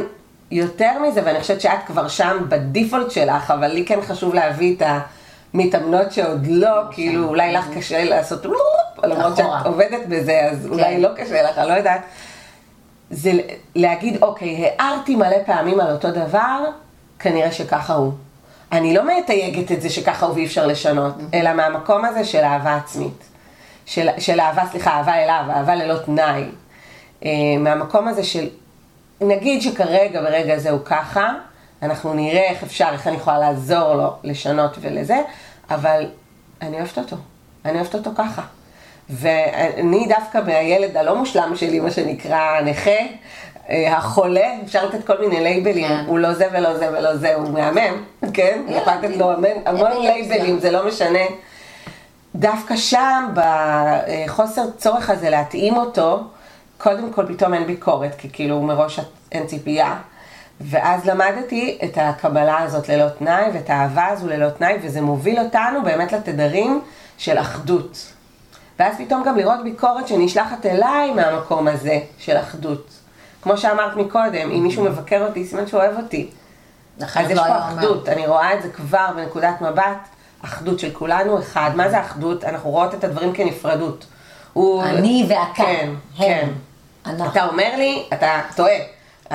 יותר 0.51 0.91
מזה, 0.99 1.21
ואני 1.25 1.39
חושבת 1.39 1.61
שאת 1.61 1.79
כבר 1.85 2.07
שם 2.07 2.37
בדיפולט 2.49 3.11
שלך, 3.11 3.51
אבל 3.51 3.67
לי 3.67 3.85
כן 3.85 3.99
חשוב 4.01 4.33
להביא 4.33 4.75
את 4.75 4.83
המתאמנות 5.53 6.11
שעוד 6.11 6.47
לא, 6.47 6.81
כאילו 6.91 7.27
אולי 7.27 7.53
לך 7.53 7.65
קשה 7.75 8.03
לעשות 8.03 8.45
למרות. 8.45 9.37
שאת 9.37 9.45
עובדת 9.65 10.07
בזה, 10.09 10.49
אז 10.51 10.67
אולי 10.67 10.83
כן. 10.83 11.01
לא 11.01 11.09
קשה 11.15 11.43
לך, 11.43 11.57
אני 11.57 11.69
לא 11.69 11.73
יודעת. 11.73 12.01
זה 13.11 13.31
להגיד, 13.75 14.23
אוקיי, 14.23 14.69
הערתי 14.77 15.15
מלא 15.15 15.37
פעמים 15.45 15.79
על 15.79 15.91
אותו 15.91 16.11
דבר, 16.11 16.59
כנראה 17.19 17.51
שככה 17.51 17.93
הוא. 17.93 18.11
אני 18.71 18.93
לא 18.93 19.17
מתייגת 19.17 19.71
את 19.71 19.81
זה 19.81 19.89
שככה 19.89 20.25
הוא 20.25 20.35
ואי 20.35 20.45
אפשר 20.45 20.67
לשנות, 20.67 21.13
אלא 21.33 21.53
מהמקום 21.53 22.05
הזה 22.05 22.23
של 22.23 22.43
אהבה 22.43 22.75
עצמית. 22.75 23.23
של, 23.85 24.07
של 24.17 24.39
אהבה, 24.39 24.63
סליחה, 24.71 24.91
אהבה 24.91 25.13
אליו, 25.13 25.43
אהבה 25.49 25.75
ללא 25.75 25.97
תנאי. 25.97 26.43
אה, 27.25 27.29
מהמקום 27.59 28.07
הזה 28.07 28.23
של, 28.23 28.49
נגיד 29.21 29.61
שכרגע, 29.61 30.21
ברגע 30.21 30.53
הזה 30.53 30.69
הוא 30.69 30.79
ככה, 30.85 31.33
אנחנו 31.81 32.13
נראה 32.13 32.49
איך 32.49 32.63
אפשר, 32.63 32.89
איך 32.91 33.07
אני 33.07 33.15
יכולה 33.15 33.39
לעזור 33.39 33.93
לו 33.93 34.13
לשנות 34.23 34.77
ולזה, 34.81 35.21
אבל 35.69 36.09
אני 36.61 36.77
אוהבת 36.77 36.97
אותו. 36.97 37.15
אני 37.65 37.75
אוהבת 37.75 37.95
אותו 37.95 38.11
ככה. 38.15 38.41
ואני 39.09 40.07
דווקא 40.07 40.39
מהילד 40.45 40.97
הלא 40.97 41.15
מושלם 41.15 41.55
שלי, 41.55 41.79
מה 41.79 41.91
שנקרא 41.91 42.61
נכה, 42.61 42.91
אה, 43.69 43.97
החולה, 43.97 44.47
אפשר 44.63 44.85
לתת 44.85 45.07
כל 45.07 45.19
מיני 45.19 45.43
לייבלים, 45.43 45.87
כן. 45.87 46.03
הוא 46.07 46.19
לא 46.19 46.33
זה 46.33 46.47
ולא 46.51 46.77
זה 46.77 46.89
ולא 46.89 47.15
זה, 47.15 47.35
הוא 47.35 47.49
מהמם, 47.49 48.03
כן? 48.33 48.61
אני 48.67 48.77
יכולה 48.77 48.95
לתת 48.95 49.17
לו 49.17 49.31
המון-. 49.65 50.01
לייבלים, 50.01 50.59
זה 50.59 50.71
לא 50.71 50.87
משנה. 50.87 51.19
דווקא 52.35 52.75
שם, 52.75 53.33
בחוסר 53.33 54.71
צורך 54.77 55.09
הזה 55.09 55.29
להתאים 55.29 55.77
אותו, 55.77 56.19
קודם 56.83 57.13
כל 57.13 57.25
פתאום 57.27 57.53
אין 57.53 57.67
ביקורת, 57.67 58.15
כי 58.17 58.29
כאילו 58.33 58.61
מראש 58.61 58.99
אין 59.31 59.47
ציפייה. 59.47 59.95
ואז 60.61 61.05
למדתי 61.05 61.77
את 61.83 61.97
הקבלה 62.01 62.59
הזאת 62.59 62.89
ללא 62.89 63.09
תנאי, 63.09 63.45
ואת 63.53 63.69
האהבה 63.69 64.07
הזו 64.07 64.27
ללא 64.27 64.49
תנאי, 64.49 64.77
וזה 64.83 65.01
מוביל 65.01 65.39
אותנו 65.39 65.83
באמת 65.83 66.11
לתדרים 66.11 66.81
של 67.17 67.37
אחדות. 67.37 68.13
ואז 68.79 68.95
פתאום 68.97 69.23
גם 69.25 69.37
לראות 69.37 69.63
ביקורת 69.63 70.07
שנשלחת 70.07 70.65
אליי 70.65 71.11
מהמקום 71.11 71.67
הזה 71.67 71.99
של 72.17 72.37
אחדות. 72.37 72.91
כמו 73.41 73.57
שאמרת 73.57 73.95
מקודם, 73.95 74.51
אם 74.51 74.63
מישהו 74.63 74.83
מבקר 74.83 75.25
אותי, 75.27 75.45
סימן 75.45 75.67
שהוא 75.67 75.81
אוהב 75.81 75.97
אותי. 75.97 76.29
אחרת 77.03 77.25
אז 77.25 77.31
יש 77.31 77.37
לא 77.37 77.43
פה. 77.43 77.57
אחדות, 77.57 78.09
אני 78.09 78.27
רואה 78.27 78.53
את 78.53 78.63
זה 78.63 78.69
כבר 78.69 79.07
בנקודת 79.15 79.61
מבט, 79.61 80.07
אחדות 80.45 80.79
של 80.79 80.91
כולנו 80.93 81.39
אחד. 81.39 81.71
מה 81.75 81.89
זה 81.89 82.01
אחדות? 82.01 82.43
אנחנו 82.43 82.69
רואות 82.69 82.93
את 82.93 83.03
הדברים 83.03 83.33
כנפרדות. 83.33 84.05
הוא... 84.53 84.83
אני 84.83 85.25
ואתה. 85.29 85.41
כן, 85.55 85.89
הם. 86.17 86.27
כן. 86.27 86.49
אנחנו. 87.05 87.31
אתה 87.31 87.45
אומר 87.45 87.75
לי, 87.77 88.03
אתה 88.13 88.41
טועה. 88.55 88.75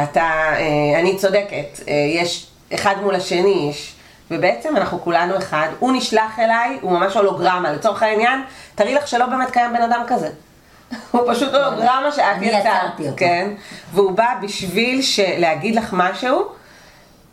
אתה, 0.03 0.23
אה, 0.23 1.01
אני 1.01 1.17
צודקת. 1.17 1.81
אה, 1.89 1.95
יש 2.15 2.47
אחד 2.75 2.95
מול 3.03 3.15
השני, 3.15 3.69
יש... 3.71 3.95
ובעצם 4.31 4.77
אנחנו 4.77 5.01
כולנו 5.01 5.39
אחד. 5.39 5.69
הוא 5.79 5.93
נשלח 5.93 6.39
אליי, 6.39 6.79
הוא 6.81 6.93
ממש 6.93 7.17
הולוגרמה. 7.17 7.73
לצורך 7.73 8.03
העניין, 8.03 8.43
תראי 8.75 8.95
לך 8.95 9.09
שלא 9.09 9.27
באמת 9.27 9.51
קיים 9.51 9.73
בן 9.73 9.83
אדם 9.83 10.03
כזה. 10.07 10.29
הוא 11.11 11.33
פשוט 11.33 11.55
הולוגרמה 11.55 12.13
שאת 12.13 12.25
אני 12.37 12.47
יצרת. 12.47 12.61
יצרתי 12.61 13.03
אותו. 13.03 13.17
כן. 13.17 13.51
והוא 13.93 14.13
בא 14.13 14.35
בשביל. 14.43 15.01
להגיד 15.39 15.75
לך 15.75 15.89
משהו 15.93 16.49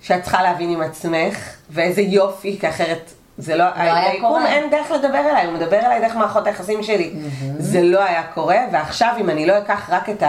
שאת 0.01 0.23
צריכה 0.23 0.43
להבין 0.43 0.69
עם 0.69 0.81
עצמך, 0.81 1.37
ואיזה 1.69 2.01
יופי, 2.01 2.57
כי 2.59 2.69
אחרת 2.69 3.11
זה 3.37 3.55
לא... 3.55 3.63
היה 3.75 4.13
ליקום 4.13 4.29
קורה. 4.29 4.47
אין 4.47 4.69
דרך 4.69 4.91
לדבר 4.91 5.29
אליי, 5.31 5.45
הוא 5.45 5.53
מדבר 5.53 5.79
אליי 5.79 6.01
דרך 6.01 6.15
מערכות 6.15 6.47
היחסים 6.47 6.83
שלי. 6.83 7.13
זה 7.59 7.81
לא 7.81 8.03
היה 8.03 8.23
קורה, 8.33 8.57
ועכשיו 8.71 9.13
אם 9.19 9.29
אני 9.29 9.45
לא 9.45 9.57
אקח 9.57 9.89
רק 9.89 10.09
את 10.09 10.23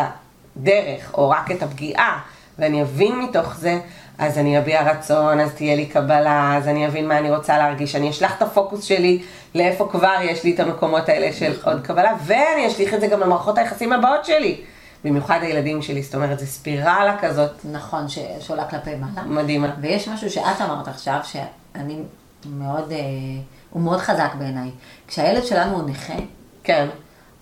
הדרך, 0.56 1.14
או 1.14 1.30
רק 1.30 1.50
את 1.50 1.62
הפגיעה, 1.62 2.20
ואני 2.58 2.82
אבין 2.82 3.18
מתוך 3.18 3.54
זה, 3.56 3.78
אז 4.18 4.38
אני 4.38 4.58
אביע 4.58 4.90
רצון, 4.90 5.40
אז 5.40 5.54
תהיה 5.54 5.76
לי 5.76 5.86
קבלה, 5.86 6.56
אז 6.56 6.68
אני 6.68 6.86
אבין 6.86 7.08
מה 7.08 7.18
אני 7.18 7.30
רוצה 7.30 7.58
להרגיש, 7.58 7.96
אני 7.96 8.10
אשלח 8.10 8.36
את 8.36 8.42
הפוקוס 8.42 8.84
שלי 8.84 9.22
לאיפה 9.54 9.88
כבר 9.90 10.14
יש 10.22 10.44
לי 10.44 10.54
את 10.54 10.60
המקומות 10.60 11.08
האלה 11.08 11.32
של 11.32 11.52
עוד 11.64 11.86
קבלה, 11.86 12.12
ואני 12.24 12.68
אשליך 12.68 12.94
את 12.94 13.00
זה 13.00 13.06
גם 13.06 13.20
למערכות 13.20 13.58
היחסים 13.58 13.92
הבאות 13.92 14.24
שלי. 14.24 14.60
במיוחד 15.04 15.38
הילדים 15.42 15.82
שלי, 15.82 16.02
זאת 16.02 16.14
אומרת, 16.14 16.38
זו 16.38 16.46
ספירלה 16.46 17.16
כזאת 17.20 17.50
נכון, 17.72 18.06
שעולה 18.40 18.64
כלפי 18.64 18.90
מעלה. 18.94 19.28
מדהימה. 19.28 19.74
ויש 19.80 20.08
משהו 20.08 20.30
שאת 20.30 20.60
אמרת 20.60 20.88
עכשיו, 20.88 21.18
שאני 21.24 21.98
מאוד, 22.50 22.92
אה, 22.92 22.96
הוא 23.70 23.82
מאוד 23.82 23.98
חזק 23.98 24.30
בעיניי. 24.38 24.70
כשהילד 25.08 25.44
שלנו 25.46 25.76
הוא 25.76 25.88
נכה, 25.90 26.14
כן, 26.64 26.88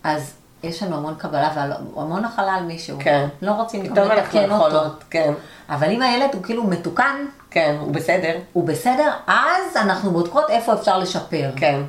אז 0.03 0.33
יש 0.63 0.83
לנו 0.83 0.95
המון 0.97 1.15
קבלה 1.17 1.49
והמון 1.55 2.21
נחלה 2.21 2.53
על 2.53 2.63
מישהו. 2.63 2.97
כן. 2.99 3.27
לא 3.41 3.51
רוצים 3.51 3.87
גם 3.87 4.07
לתקן 4.11 4.51
אותו. 4.51 4.67
יכולות, 4.67 5.03
כן, 5.09 5.33
אבל 5.69 5.89
אם 5.89 6.01
הילד 6.01 6.29
הוא 6.33 6.43
כאילו 6.43 6.63
מתוקן, 6.63 7.25
כן, 7.51 7.75
הוא 7.79 7.91
בסדר, 7.93 8.37
הוא 8.53 8.67
בסדר, 8.67 9.11
אז 9.27 9.75
אנחנו 9.75 10.11
בודקות 10.11 10.49
איפה 10.49 10.73
אפשר 10.73 10.97
לשפר. 10.97 11.51
כן, 11.55 11.81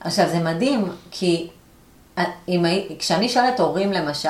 עכשיו 0.00 0.28
זה 0.28 0.38
מדהים, 0.38 0.88
כי 1.10 1.50
אם, 2.48 2.64
הי- 2.64 2.96
כשאני 2.98 3.28
שואלת 3.28 3.60
הורים 3.60 3.92
למשל, 3.92 4.28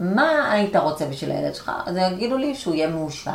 מה 0.00 0.50
היית 0.52 0.76
רוצה 0.76 1.06
בשביל 1.06 1.30
הילד 1.32 1.54
שלך? 1.54 1.72
אז 1.86 1.96
יגידו 1.96 2.36
לי 2.36 2.54
שהוא 2.54 2.74
יהיה 2.74 2.88
מאושר. 2.88 3.30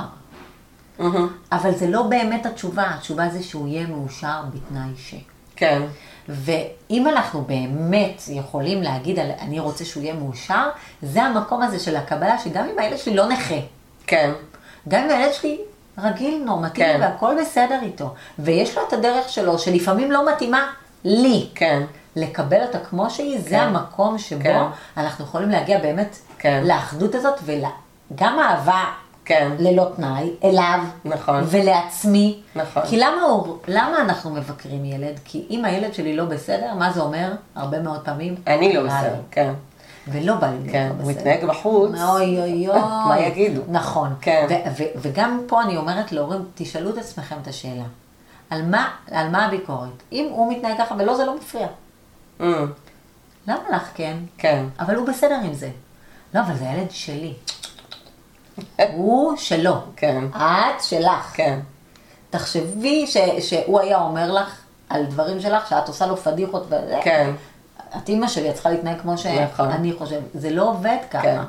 מהמם. 1.00 1.28
אבל 1.52 1.76
זה 1.76 1.88
לא 1.88 2.04
באמת 2.04 2.46
התשובה, 2.46 2.84
התשובה 2.96 3.30
זה 3.30 3.44
שהוא 3.44 3.68
יהיה 3.68 3.88
מאושר 3.88 4.42
בתנאי 4.54 4.90
ש. 4.98 5.16
כן, 5.56 5.82
ואם 6.30 7.08
אנחנו 7.08 7.42
באמת 7.42 8.22
יכולים 8.30 8.84
להגיד, 8.84 9.20
על- 9.20 9.32
אני 9.40 9.60
רוצה 9.60 9.86
שהוא 9.86 10.04
יהיה 10.04 10.14
מאושר, 10.14 10.70
זה 11.02 11.24
המקום 11.24 11.62
הזה 11.62 11.80
של 11.80 11.96
הקבלה, 11.96 12.38
שגם 12.40 12.66
אם 12.74 12.80
הילד 12.80 12.98
שלי 12.98 13.16
לא 13.16 13.28
נכה, 13.28 13.56
כן, 14.08 14.32
גם 14.88 15.04
אם 15.04 15.10
הילד 15.10 15.34
שלי 15.34 15.58
רגיל, 15.98 16.44
נורמטיבי, 16.46 16.86
כן. 16.88 16.98
והכל 17.02 17.36
בסדר 17.42 17.80
איתו, 17.82 18.14
ויש 18.40 18.78
לו 18.78 18.84
את 18.88 18.94
הדרך 18.94 19.30
שלו, 19.30 19.60
שלפעמים 19.60 20.12
לא 20.12 20.30
מתאימה 20.34 20.72
לי, 21.04 21.50
כן, 21.56 21.84
לקבל 22.16 22.62
אותה 22.62 22.80
כמו 22.80 23.10
שהיא, 23.10 23.40
זה 23.42 23.50
כן. 23.50 23.60
המקום 23.60 24.18
שבו 24.18 24.44
כן. 24.44 24.62
אנחנו 24.98 25.24
יכולים 25.26 25.50
להגיע 25.50 25.80
באמת 25.80 26.18
כן. 26.40 26.64
לאחדות 26.66 27.16
הזאת, 27.16 27.40
וגם 27.46 28.40
אהבה 28.40 28.84
כן, 29.28 29.52
ללא 29.60 29.92
תנאי, 29.96 30.30
אליו, 30.44 30.80
נכון. 31.06 31.44
ולעצמי. 31.48 32.40
נכון. 32.56 32.84
כי 32.86 33.00
למה, 33.00 33.22
הוא- 33.22 33.58
למה 33.68 34.02
אנחנו 34.02 34.30
מבקרים 34.30 34.86
ילד? 34.86 35.20
כי 35.26 35.46
אם 35.50 35.66
הילד 35.66 35.94
שלי 35.94 36.16
לא 36.16 36.26
בסדר, 36.26 36.74
מה 36.74 36.92
זה 36.92 37.02
אומר? 37.02 37.32
הרבה 37.56 37.80
מאוד 37.80 38.00
פעמים. 38.02 38.36
אני 38.48 38.74
לא 38.74 38.84
בסדר, 38.84 39.12
לי. 39.14 39.20
כן. 39.32 39.54
ולא 40.08 40.36
בא 40.36 40.48
לי 40.64 40.72
כן, 40.72 40.90
לא 40.98 41.04
הוא. 41.04 41.12
מתנהג 41.12 41.46
בחוץ. 41.46 41.92
אוי 42.02 42.40
אוי 42.42 42.68
אוי. 42.70 42.80
מה 42.80 43.16
יגידו? 43.20 43.62
נכון. 43.70 44.14
כן. 44.22 44.48
וגם 45.02 45.42
פה 45.48 45.62
אני 45.64 45.78
אומרת 45.78 46.12
להורים, 46.12 46.46
תשאלו 46.56 46.90
את 46.90 46.98
עצמכם 46.98 47.36
את 47.42 47.48
השאלה. 47.48 47.84
על 48.50 48.66
מה, 48.66 48.90
על 49.12 49.30
מה 49.30 49.46
הביקורת? 49.46 49.90
אם 50.12 50.28
הוא 50.32 50.54
מתנהג 50.54 50.78
ככה 50.78 50.96
ולא, 51.00 51.16
זה 51.18 51.26
לא 51.26 51.36
מפריע. 51.38 51.68
אמ, 52.42 52.46
למה 53.48 53.60
לך 53.74 53.90
כן? 53.96 54.18
כן, 54.38 54.66
אבל 54.80 54.96
הוא 54.96 55.08
בסדר 55.08 55.40
עם 55.44 55.54
זה. 55.54 55.70
לא, 56.34 56.40
אבל 56.40 56.56
זה 56.56 56.70
הילד 56.70 56.92
שלי. 56.92 57.34
הוא 58.94 59.38
שלו. 59.38 59.76
כן, 59.96 60.24
את 60.36 60.84
שלך. 60.84 61.32
כן, 61.34 61.60
תחשבי 62.30 63.08
ש, 63.08 63.18
שהוא 63.40 63.80
היה 63.80 63.98
אומר 63.98 64.32
לך 64.32 64.62
על 64.90 65.06
דברים 65.06 65.40
שלך, 65.42 65.70
שאת 65.70 65.88
עושה 65.88 66.06
לו 66.06 66.18
פדיחות 66.18 66.66
וזה. 66.66 67.00
כן, 67.04 67.32
את 67.98 68.10
אימא 68.10 68.28
שלי, 68.28 68.50
את 68.50 68.54
צריכה 68.54 68.70
להתנהג 68.70 69.02
כמו 69.02 69.14
נכון. 69.14 69.72
שאני 69.72 69.94
חושבת. 69.94 70.24
זה 70.34 70.50
לא 70.50 70.70
עובד 70.70 70.98
ככה. 71.12 71.22
כן. 71.22 71.40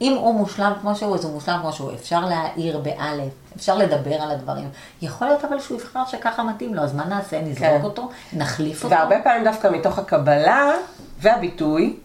אם 0.00 0.12
הוא 0.12 0.34
מושלם 0.34 0.72
כמו 0.80 0.96
שהוא, 0.96 1.14
אז 1.14 1.24
הוא 1.24 1.32
מושלם 1.32 1.58
כמו 1.60 1.72
שהוא. 1.72 1.92
אפשר 1.92 2.20
להעיר 2.20 2.78
באלף, 2.78 3.32
אפשר 3.56 3.76
לדבר 3.76 4.14
על 4.14 4.30
הדברים. 4.30 4.68
יכול 5.02 5.26
להיות 5.26 5.44
אבל 5.44 5.60
שהוא 5.60 5.78
יבחר 5.80 6.04
שככה 6.06 6.42
מתאים 6.42 6.74
לו, 6.74 6.82
אז 6.82 6.94
מה 6.94 7.04
נעשה? 7.04 7.40
נזרוק 7.40 7.58
כן. 7.60 7.80
אותו? 7.82 8.10
נחליף 8.32 8.84
אותו? 8.84 8.94
והרבה 8.94 9.16
פעמים 9.22 9.44
דווקא 9.44 9.68
מתוך 9.68 9.98
הקבלה 9.98 10.72
והביטוי, 11.20 11.96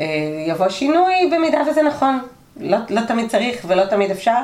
אה, 0.00 0.06
יבוא 0.46 0.68
שינוי 0.68 1.30
במידה 1.32 1.58
וזה 1.70 1.82
נכון. 1.82 2.20
לא, 2.58 2.78
לא 2.90 3.00
תמיד 3.08 3.30
צריך 3.30 3.64
ולא 3.68 3.84
תמיד 3.84 4.10
אפשר, 4.10 4.42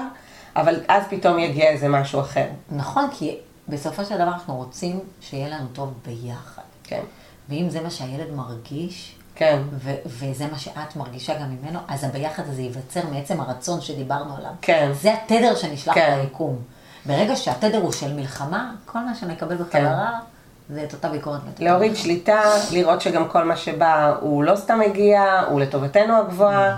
אבל 0.57 0.81
אז 0.89 1.03
פתאום 1.11 1.39
יגיע 1.39 1.69
איזה 1.71 1.89
משהו 1.89 2.21
אחר. 2.21 2.47
נכון, 2.71 3.09
כי 3.13 3.37
בסופו 3.69 4.05
של 4.05 4.15
דבר 4.15 4.29
אנחנו 4.29 4.57
רוצים 4.57 5.01
שיהיה 5.21 5.49
לנו 5.49 5.67
טוב 5.73 5.95
ביחד. 6.07 6.63
כן, 6.85 7.01
ואם 7.49 7.71
זה 7.71 7.81
מה 7.81 7.91
שהילד 7.91 8.31
מרגיש, 8.33 9.15
כן, 9.35 9.63
ו- 9.73 9.95
וזה 10.07 10.47
מה 10.47 10.59
שאת 10.59 10.97
מרגישה 10.97 11.35
גם 11.39 11.51
ממנו, 11.51 11.79
אז 11.89 12.05
הביחד 12.05 12.43
הזה 12.49 12.63
ייווצר 12.63 13.01
מעצם 13.11 13.41
הרצון 13.41 13.81
שדיברנו 13.81 14.37
עליו. 14.37 14.51
כן. 14.61 14.91
זה 14.93 15.15
התדר 15.15 15.55
שנשלח 15.55 15.95
כן. 15.95 16.19
ליקום. 16.23 16.59
ברגע 17.07 17.37
שהתדר 17.37 17.79
הוא 17.83 17.93
של 17.93 18.13
מלחמה, 18.13 18.75
כל 18.87 18.99
מה 18.99 19.15
שנקבל 19.15 19.57
בחזרה, 19.57 20.21
זה 20.69 20.85
את 20.85 20.93
אותה 20.93 21.09
ביקורת. 21.09 21.41
להוריד. 21.59 21.97
שליטה, 21.97 22.43
לראות 22.73 23.01
שגם 23.01 23.29
כל 23.29 23.45
מה 23.45 23.57
שבא 23.57 24.15
הוא 24.21 24.45
לא 24.45 24.57
סתם 24.57 24.81
מגיע, 24.81 25.43
הוא 25.49 25.61
לטובתנו 25.61 26.17
הגבוהה, 26.17 26.77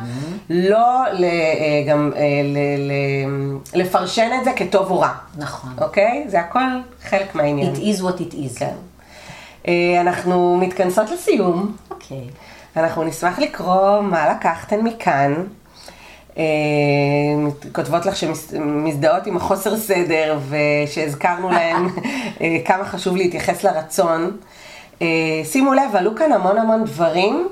לא 0.51 1.05
אה, 1.07 1.84
גם 1.89 2.12
אה, 2.16 2.22
לפרשן 3.74 4.30
את 4.39 4.45
זה 4.45 4.51
כטוב 4.57 4.91
או 4.91 5.01
רע, 5.01 5.12
נכון. 5.37 5.70
אוקיי? 5.80 6.24
זה 6.28 6.41
הכל 6.41 6.61
חלק 7.03 7.34
מהעניין. 7.34 7.74
It 7.74 7.78
is 7.78 8.01
what 8.01 8.20
it 8.20 8.34
is. 8.34 8.59
כן. 8.59 8.74
אה, 9.68 10.01
אנחנו 10.01 10.57
מתכנסות 10.61 11.11
לסיום. 11.11 11.76
אוקיי. 11.91 12.24
אנחנו 12.76 13.05
נשמח 13.05 13.39
לקרוא 13.39 14.01
מה 14.01 14.28
לקחתן 14.28 14.80
מכאן. 14.80 15.34
אה, 16.39 16.43
כותבות 17.72 18.07
לך 18.07 18.16
שמזדהות 18.16 19.26
עם 19.26 19.37
החוסר 19.37 19.76
סדר 19.76 20.39
ושהזכרנו 20.49 21.51
להן 21.51 21.87
אה, 22.41 22.57
כמה 22.64 22.84
חשוב 22.84 23.16
להתייחס 23.16 23.64
לרצון. 23.64 24.37
אה, 25.03 25.07
שימו 25.45 25.74
לב, 25.74 25.97
עלו 25.97 26.16
כאן 26.16 26.32
המון 26.32 26.59
המון 26.59 26.84
דברים 26.84 27.49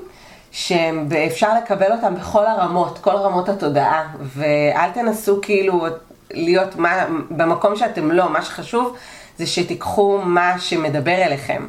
שאפשר 0.51 1.57
לקבל 1.57 1.91
אותם 1.91 2.15
בכל 2.15 2.45
הרמות, 2.45 2.99
כל 3.01 3.15
רמות 3.15 3.49
התודעה, 3.49 4.07
ואל 4.19 4.91
תנסו 4.93 5.39
כאילו 5.41 5.85
להיות 6.31 6.75
מה, 6.75 7.05
במקום 7.29 7.75
שאתם 7.75 8.11
לא, 8.11 8.29
מה 8.29 8.41
שחשוב 8.41 8.95
זה 9.37 9.45
שתיקחו 9.45 10.21
מה 10.23 10.59
שמדבר 10.59 11.15
אליכם, 11.23 11.65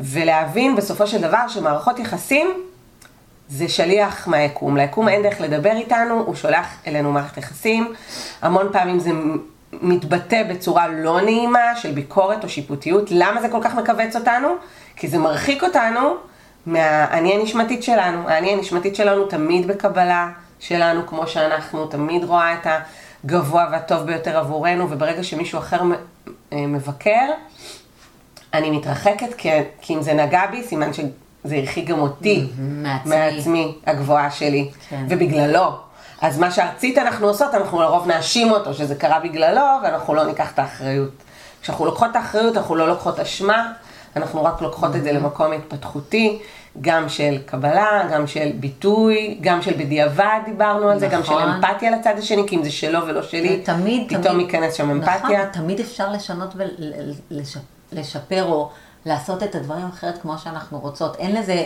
ולהבין 0.00 0.76
בסופו 0.76 1.06
של 1.06 1.20
דבר 1.20 1.48
שמערכות 1.48 1.98
יחסים 1.98 2.46
זה 3.48 3.68
שליח 3.68 4.28
מהיקום. 4.28 4.76
ליקום 4.76 5.08
אין 5.08 5.22
דרך 5.22 5.40
לדבר 5.40 5.72
איתנו, 5.72 6.22
הוא 6.26 6.34
שולח 6.34 6.66
אלינו 6.86 7.12
מערכת 7.12 7.36
יחסים. 7.36 7.94
המון 8.42 8.68
פעמים 8.72 8.98
זה 8.98 9.10
מתבטא 9.72 10.42
בצורה 10.42 10.88
לא 10.88 11.20
נעימה 11.20 11.76
של 11.76 11.92
ביקורת 11.92 12.44
או 12.44 12.48
שיפוטיות. 12.48 13.10
למה 13.10 13.40
זה 13.40 13.48
כל 13.48 13.60
כך 13.62 13.74
מכווץ 13.74 14.16
אותנו? 14.16 14.48
כי 14.96 15.08
זה 15.08 15.18
מרחיק 15.18 15.62
אותנו 15.62 16.14
מהאני 16.66 17.34
הנשמתית 17.34 17.82
שלנו. 17.82 18.28
האני 18.28 18.52
הנשמתית 18.52 18.96
שלנו 18.96 19.26
תמיד 19.26 19.66
בקבלה 19.66 20.30
שלנו 20.58 21.06
כמו 21.06 21.26
שאנחנו, 21.26 21.86
תמיד 21.86 22.24
רואה 22.24 22.54
את 22.54 22.66
הגבוה 23.24 23.66
והטוב 23.72 24.02
ביותר 24.02 24.38
עבורנו, 24.38 24.90
וברגע 24.90 25.22
שמישהו 25.22 25.58
אחר 25.58 25.80
אה, 26.52 26.66
מבקר, 26.66 27.30
אני 28.54 28.70
מתרחקת, 28.70 29.34
כי, 29.34 29.48
כי 29.80 29.94
אם 29.94 30.02
זה 30.02 30.14
נגע 30.14 30.46
בי, 30.46 30.62
סימן 30.62 30.90
שזה 31.44 31.56
הרחיק 31.56 31.88
גם 31.88 32.00
אותי 32.00 32.46
מעצמי. 32.58 33.16
מעצמי 33.16 33.74
הגבוהה 33.86 34.30
שלי, 34.30 34.70
כן. 34.88 35.06
ובגללו. 35.08 35.70
אז 36.20 36.38
מה 36.38 36.50
שארצית 36.50 36.98
אנחנו 36.98 37.26
עושות, 37.26 37.54
אנחנו 37.54 37.80
לרוב 37.80 38.06
נאשים 38.06 38.50
אותו 38.50 38.74
שזה 38.74 38.94
קרה 38.94 39.20
בגללו, 39.20 39.66
ואנחנו 39.82 40.14
לא 40.14 40.24
ניקח 40.24 40.52
את 40.52 40.58
האחריות. 40.58 41.10
כשאנחנו 41.62 41.84
לוקחות 41.84 42.10
את 42.10 42.16
האחריות, 42.16 42.56
אנחנו 42.56 42.74
לא 42.74 42.88
לוקחות 42.88 43.20
אשמה, 43.20 43.72
אנחנו 44.16 44.44
רק 44.44 44.62
לוקחות 44.62 44.96
את 44.96 45.02
זה 45.02 45.12
למקום 45.12 45.52
התפתחותי, 45.52 46.38
גם 46.80 47.08
של 47.08 47.38
קבלה, 47.46 48.02
גם 48.12 48.26
של 48.26 48.50
ביטוי, 48.60 49.38
גם 49.40 49.62
של 49.62 49.72
בדיעבד 49.72 50.38
דיברנו 50.44 50.88
על 50.88 50.98
זה, 50.98 51.06
גם 51.06 51.24
של 51.24 51.32
נכון. 51.32 51.48
אמפתיה 51.48 51.90
לצד 51.90 52.14
השני, 52.18 52.42
כי 52.46 52.56
אם 52.56 52.64
זה 52.64 52.70
שלו 52.70 53.06
ולא 53.06 53.22
שלי, 53.22 53.60
ותמיד, 53.62 54.08
פתאום 54.08 54.22
תמיד, 54.22 54.40
ייכנס 54.40 54.74
שם 54.74 54.90
אמפתיה. 54.90 55.38
נכון, 55.40 55.52
תמיד 55.52 55.80
אפשר 55.80 56.12
לשנות 56.12 56.54
ולשפר 57.92 58.44
או 58.44 58.70
לעשות 59.06 59.42
את 59.42 59.54
הדברים 59.54 59.86
אחרת 59.86 60.18
כמו 60.22 60.38
שאנחנו 60.38 60.78
רוצות. 60.80 61.16
אין 61.16 61.36
לזה... 61.36 61.64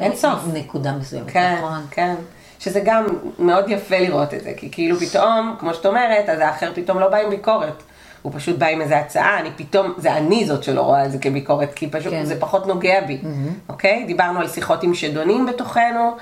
אין 0.00 0.16
סוף. 0.16 0.38
נקודה 0.52 0.92
מסוימת, 0.92 1.30
כן, 1.30 1.56
נכון. 1.58 1.86
כן. 1.90 2.14
שזה 2.58 2.80
גם 2.84 3.06
מאוד 3.38 3.64
יפה 3.68 3.98
לראות 3.98 4.34
את 4.34 4.42
זה, 4.42 4.52
כי 4.56 4.70
כאילו 4.70 4.96
פתאום, 4.96 5.56
כמו 5.58 5.74
שאת 5.74 5.86
אומרת, 5.86 6.28
אז 6.28 6.40
האחר 6.40 6.72
פתאום 6.74 6.98
לא 6.98 7.08
בא 7.08 7.16
עם 7.16 7.30
ביקורת. 7.30 7.82
הוא 8.22 8.32
פשוט 8.36 8.58
בא 8.58 8.66
עם 8.66 8.80
איזה 8.80 8.98
הצעה, 8.98 9.40
אני 9.40 9.50
פתאום, 9.56 9.94
זה 9.96 10.12
אני 10.12 10.46
זאת 10.46 10.64
שלא 10.64 10.80
רואה 10.80 11.04
את 11.04 11.12
זה 11.12 11.18
כביקורת, 11.18 11.74
כי 11.74 11.90
פשוט 11.90 12.12
כן. 12.12 12.24
זה 12.24 12.40
פחות 12.40 12.66
נוגע 12.66 13.00
בי, 13.00 13.20
אוקיי? 13.68 14.04
דיברנו 14.06 14.40
על 14.40 14.48
שיחות 14.48 14.82
עם 14.82 14.94
שדונים 14.94 15.46
בתוכנו, 15.46 16.16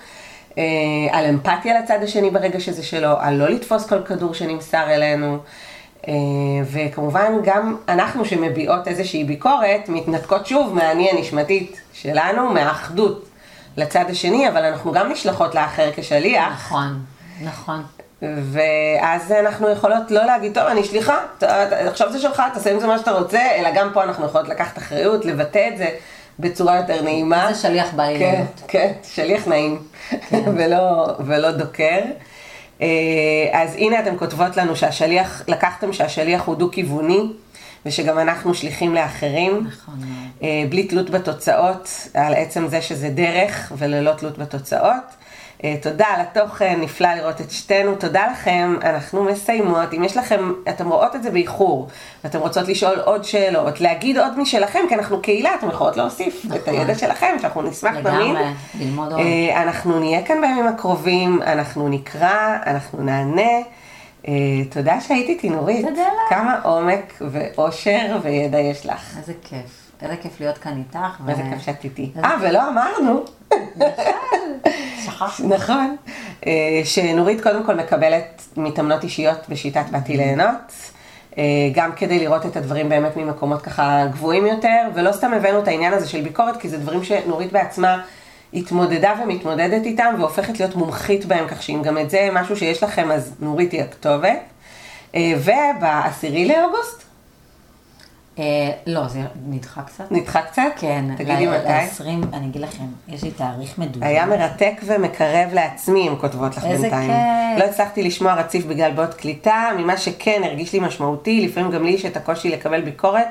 אה, 0.59 0.65
על 1.13 1.25
אמפתיה 1.25 1.81
לצד 1.81 1.99
השני 2.03 2.31
ברגע 2.31 2.61
שזה 2.61 2.83
שלו, 2.83 3.17
על 3.21 3.35
לא 3.35 3.49
לתפוס 3.49 3.87
כל 3.87 4.03
כדור 4.03 4.35
שנמסר 4.35 4.91
אלינו. 4.91 5.39
אה, 6.09 6.13
וכמובן 6.65 7.33
גם 7.45 7.77
אנחנו 7.89 8.25
שמביעות 8.25 8.89
איזושהי 8.89 9.25
ביקורת, 9.25 9.89
מתנתקות 9.89 10.47
שוב 10.47 10.75
מהאני 10.75 11.11
הנשמתית 11.11 11.81
שלנו, 11.93 12.51
מהאחדות 12.51 13.29
לצד 13.77 14.05
השני, 14.09 14.49
אבל 14.49 14.65
אנחנו 14.65 14.93
גם 14.93 15.13
נשלחות 15.13 15.55
לאחר 15.55 15.91
כשליח, 15.97 16.53
נכון, 16.53 17.01
נכון. 17.45 17.83
ואז 18.23 19.33
אנחנו 19.33 19.69
יכולות 19.69 20.11
לא 20.11 20.25
להגיד, 20.25 20.55
טוב, 20.55 20.65
אני 20.65 20.85
שליחה, 20.85 21.19
עכשיו 21.71 22.13
זה 22.13 22.19
שלך, 22.19 22.43
תעשה 22.55 22.73
עם 22.73 22.81
זה 22.81 22.87
מה 22.87 22.99
שאתה 22.99 23.11
רוצה, 23.11 23.41
אלא 23.57 23.71
גם 23.75 23.91
פה 23.93 24.03
אנחנו 24.03 24.27
יכולות 24.27 24.49
לקחת 24.49 24.79
אחריות, 24.79 25.25
לבטא 25.25 25.69
את 25.73 25.79
זה 25.79 25.89
בצורה 26.39 26.77
יותר 26.77 27.03
נעימה. 27.03 27.53
זה 27.53 27.63
שליח 27.63 27.91
כן, 27.91 27.97
בעליונות. 27.97 28.63
כן, 28.69 28.93
שליח 29.03 29.49
נעים, 29.49 29.83
ולא, 30.57 31.07
ולא 31.21 31.51
דוקר. 31.51 31.99
אה, 32.83 32.87
אז 33.53 33.75
הנה 33.75 34.01
אתן 34.01 34.15
כותבות 34.19 34.57
לנו 34.57 34.77
שהשליח, 34.77 35.43
לקחתם 35.49 35.93
שהשליח 35.93 36.45
הוא 36.45 36.55
דו-כיווני, 36.57 37.21
ושגם 37.87 38.19
אנחנו 38.19 38.55
שליחים 38.55 38.95
לאחרים. 38.95 39.67
נכון. 39.67 39.95
אה, 40.43 40.65
בלי 40.71 40.85
תלות 40.85 41.11
בתוצאות, 41.11 42.09
על 42.15 42.35
עצם 42.35 42.69
זה 42.69 42.83
שזה 42.83 43.09
דרך 43.09 43.73
וללא 43.79 44.13
תלות 44.13 44.39
בתוצאות. 44.39 45.17
אה, 45.65 45.75
תודה 45.83 46.07
על 46.07 46.21
התוכן, 46.21 46.81
נפלא 46.81 47.15
לראות 47.15 47.41
את 47.41 47.51
שתינו, 47.51 47.95
תודה 47.95 48.27
לכם, 48.33 48.77
אנחנו 48.83 49.25
מסיימות. 49.25 49.95
אם 49.95 50.05
יש 50.05 50.17
לכם, 50.17 50.53
אתם 50.69 50.89
רואות 50.89 51.17
את 51.17 51.23
זה 51.23 51.31
באיחור, 51.31 51.89
ואתם 52.25 52.39
רוצות 52.39 52.69
לשאול 52.69 53.01
עוד 53.01 53.25
שאלות, 53.25 53.81
להגיד 53.81 54.19
עוד 54.19 54.39
משלכם, 54.39 54.81
כי 54.89 54.95
אנחנו 54.95 55.23
קהילה, 55.23 55.55
אתם 55.55 55.69
יכולות 55.69 55.97
להוסיף 55.97 56.45
נכון. 56.45 56.59
את 56.59 56.69
הידע 56.69 56.95
שלכם, 56.95 57.37
שאנחנו 57.41 57.63
נשמח 57.63 57.95
תמיד. 57.95 58.05
לגמרי, 58.07 58.45
ללמוד 58.81 59.13
עוד. 59.13 59.21
אה, 59.21 59.63
אנחנו 59.63 59.99
נהיה 59.99 60.23
כאן 60.23 60.41
בימים 60.41 60.67
הקרובים, 60.67 61.43
אנחנו 61.43 61.89
נקרא, 61.89 62.57
אנחנו 62.67 63.03
נענה. 63.03 63.53
אה, 64.29 64.33
תודה 64.71 65.01
שהיית 65.01 65.29
איתי, 65.29 65.49
נורית. 65.49 65.87
תודה 65.87 66.03
לך. 66.03 66.31
כמה 66.31 66.61
עומק 66.63 67.23
ואושר 67.31 68.19
וידע 68.23 68.59
יש 68.59 68.87
לך. 68.87 69.17
איזה 69.19 69.33
כיף. 69.43 69.86
איזה 70.03 70.17
כיף 70.17 70.41
להיות 70.41 70.59
כאן 70.59 70.77
איתך. 70.79 71.29
איזה 71.29 71.43
כיף 71.51 71.63
שאת 71.63 71.85
איתי. 71.85 72.13
אה, 72.25 72.35
ולא 72.41 72.69
אמרנו. 72.69 73.25
שכחתי. 75.05 75.47
נכון. 75.47 75.97
אה, 76.47 76.81
שנורית 76.85 77.43
קודם 77.43 77.65
כל 77.65 77.75
מקבלת 77.75 78.43
מתאמנות 78.57 79.05
אישיות 79.05 79.49
בשיטת 79.49 79.85
באתי 79.91 80.17
ליהנות. 80.17 80.73
אה, 81.39 81.43
גם 81.75 81.93
כדי 81.93 82.19
לראות 82.19 82.47
את 82.47 82.57
הדברים 82.57 82.89
באמת 82.89 83.17
ממקומות 83.17 83.63
ככה 83.63 84.07
גבוהים 84.13 84.47
יותר, 84.47 84.89
ולא 84.95 85.13
סתם 85.13 85.33
הבאנו 85.33 85.59
את 85.59 85.69
העניין 85.69 85.93
הזה 85.93 86.09
של 86.09 86.21
ביקורת, 86.21 86.57
כי 86.57 86.69
זה 86.69 86.79
דברים 86.79 87.05
שנורית 87.05 87.53
בעצמה 87.53 88.03
התמודדה 88.55 89.13
ומתמודדת 89.23 89.85
איתם, 89.85 90.15
והופכת 90.19 90.61
להיות 90.61 90.77
מומחית 90.77 91.25
בהם, 91.25 91.49
כך 91.49 91.63
שאם 91.63 91.83
גם 91.83 91.99
את 91.99 92.11
זה 92.11 92.29
משהו 92.33 92.57
שיש 92.57 92.83
לכם, 92.83 93.11
אז 93.11 93.35
נורית 93.41 93.73
היא 93.73 93.83
הכתובת. 93.83 94.39
אה, 95.15 95.33
ובעשירי 95.39 96.49
לאוגוסט, 96.49 97.03
לא, 98.87 99.09
זה 99.09 99.21
נדחה 99.47 99.83
קצת. 99.83 100.05
נדחה 100.11 100.43
קצת? 100.43 100.63
כן. 100.77 101.05
תגידי 101.17 101.47
מתי. 101.47 101.69
ל-20, 101.69 102.03
אני 102.33 102.47
אגיד 102.47 102.63
לכם, 102.63 102.85
יש 103.09 103.23
לי 103.23 103.31
תאריך 103.31 103.79
מדויק. 103.79 104.05
היה 104.05 104.27
מרתק 104.27 104.81
ומקרב 104.87 105.49
לעצמי, 105.53 106.09
הם 106.09 106.17
כותבות 106.17 106.57
לך 106.57 106.65
איזה 106.65 106.83
בינתיים. 106.83 107.11
כיף. 107.11 107.65
לא 107.65 107.71
הצלחתי 107.71 108.03
לשמוע 108.03 108.35
רציף 108.35 108.65
בגלל 108.65 108.93
בעיות 108.93 109.15
קליטה, 109.15 109.71
ממה 109.79 109.97
שכן 109.97 110.41
הרגיש 110.45 110.73
לי 110.73 110.81
משמעותי, 110.81 111.47
לפעמים 111.47 111.71
גם 111.71 111.85
לי 111.85 111.91
יש 111.91 112.05
את 112.05 112.17
הקושי 112.17 112.49
לקבל 112.49 112.81
ביקורת, 112.81 113.29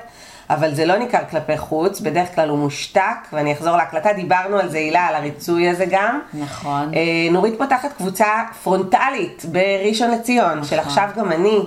אבל 0.50 0.76
זה 0.76 0.86
לא 0.86 0.98
ניכר 0.98 1.22
כלפי 1.30 1.58
חוץ, 1.58 2.00
בדרך 2.00 2.36
כלל 2.36 2.50
הוא 2.50 2.58
מושתק, 2.58 3.02
ואני 3.34 3.54
אחזור 3.54 3.78
להקלטה, 3.78 4.14
דיברנו 4.14 4.58
על 4.58 4.70
זה, 4.70 4.78
הילה, 4.78 5.08
על 5.08 5.16
הריצוי 5.16 5.70
הזה 5.70 5.86
גם. 5.90 6.20
נכון. 6.34 6.94
אה, 6.94 7.32
נורית 7.32 7.54
פותחת 7.58 7.94
קבוצה 7.98 8.28
פרונטלית 8.64 9.46
בראשון 9.52 10.12
לציון, 10.12 10.64
של 10.64 10.80
עכשיו 10.80 11.10
גם 11.18 11.32
אני, 11.32 11.60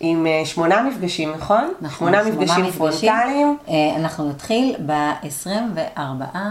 עם 0.00 0.26
אה, 0.26 0.42
שמונה 0.44 0.82
מפגשים, 0.82 1.32
נכון? 1.32 1.72
נכון, 1.80 1.98
שמונה 1.98 2.24
מפגשים 2.24 2.70
פרונטליים. 2.70 3.56
אה, 3.68 3.74
אנחנו 3.96 4.28
נתחיל 4.28 4.76
ב-24 4.86 6.00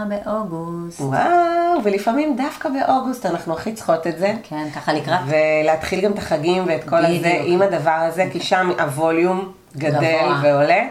באוגוסט. 0.08 1.00
וואו, 1.00 1.84
ולפעמים 1.84 2.36
דווקא 2.36 2.68
באוגוסט 2.68 3.26
אנחנו 3.26 3.52
הכי 3.52 3.72
צריכות 3.72 4.06
את 4.06 4.18
זה. 4.18 4.34
כן, 4.42 4.68
ככה 4.74 4.92
לקראת. 4.92 5.20
ולהתחיל 5.26 6.00
גם 6.00 6.12
את 6.12 6.18
החגים 6.18 6.64
ואת 6.66 6.84
כל 6.84 7.02
בדיוק. 7.02 7.18
הזה 7.18 7.40
עם 7.44 7.62
הדבר 7.62 7.90
הזה, 7.90 8.28
כי 8.32 8.40
שם 8.40 8.70
הווליום 8.80 9.52
גדל 9.76 10.18
גבוה. 10.18 10.40
ועולה. 10.42 10.86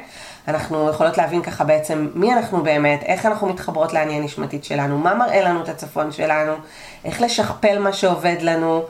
אנחנו 0.48 0.90
יכולות 0.90 1.18
להבין 1.18 1.42
ככה 1.42 1.64
בעצם 1.64 2.08
מי 2.16 2.34
אנחנו 2.34 2.64
באמת, 2.64 3.04
איך 3.04 3.26
אנחנו 3.26 3.48
מתחברות 3.48 3.94
לעני 3.94 4.14
הנשמתית 4.14 4.64
שלנו, 4.64 4.98
מה 4.98 5.16
מראה 5.16 5.42
לנו 5.42 5.64
את 5.64 5.70
הצפון 5.70 6.12
שלנו, 6.12 6.54
איך 7.06 7.22
לשכפל 7.22 7.80
מה 7.80 7.94
שעובד 7.94 8.38
לנו, 8.42 8.84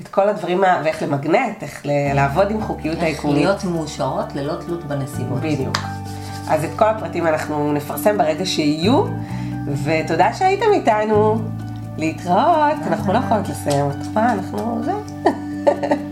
את 0.00 0.08
כל 0.08 0.28
הדברים, 0.28 0.62
ואיך 0.84 1.02
למגנט, 1.02 1.62
איך 1.62 1.86
ל- 1.86 2.12
לעבוד 2.14 2.50
עם 2.50 2.62
חוקיות 2.62 2.94
איך 2.96 3.02
העיקולית. 3.04 3.36
להיות 3.44 3.64
מאושרות 3.64 4.34
ללא 4.34 4.54
תלות 4.66 4.84
בנסיבות. 4.84 5.38
בדיוק. 5.40 5.78
אז 6.48 6.64
את 6.64 6.70
כל 6.76 6.84
הפרטים 6.88 7.26
אנחנו 7.26 7.72
נפרסם 7.72 8.18
ברגע 8.18 8.46
שיהיו, 8.46 9.04
ותודה 9.84 10.32
שהייתם 10.32 10.66
איתנו. 10.72 11.38
להתראות, 11.98 12.76
אנחנו 12.86 13.12
לא 13.12 13.18
יכולות 13.18 13.48
לסיים 13.48 13.84
אותך, 13.84 14.08
אנחנו 14.16 14.80
זה. 14.84 14.92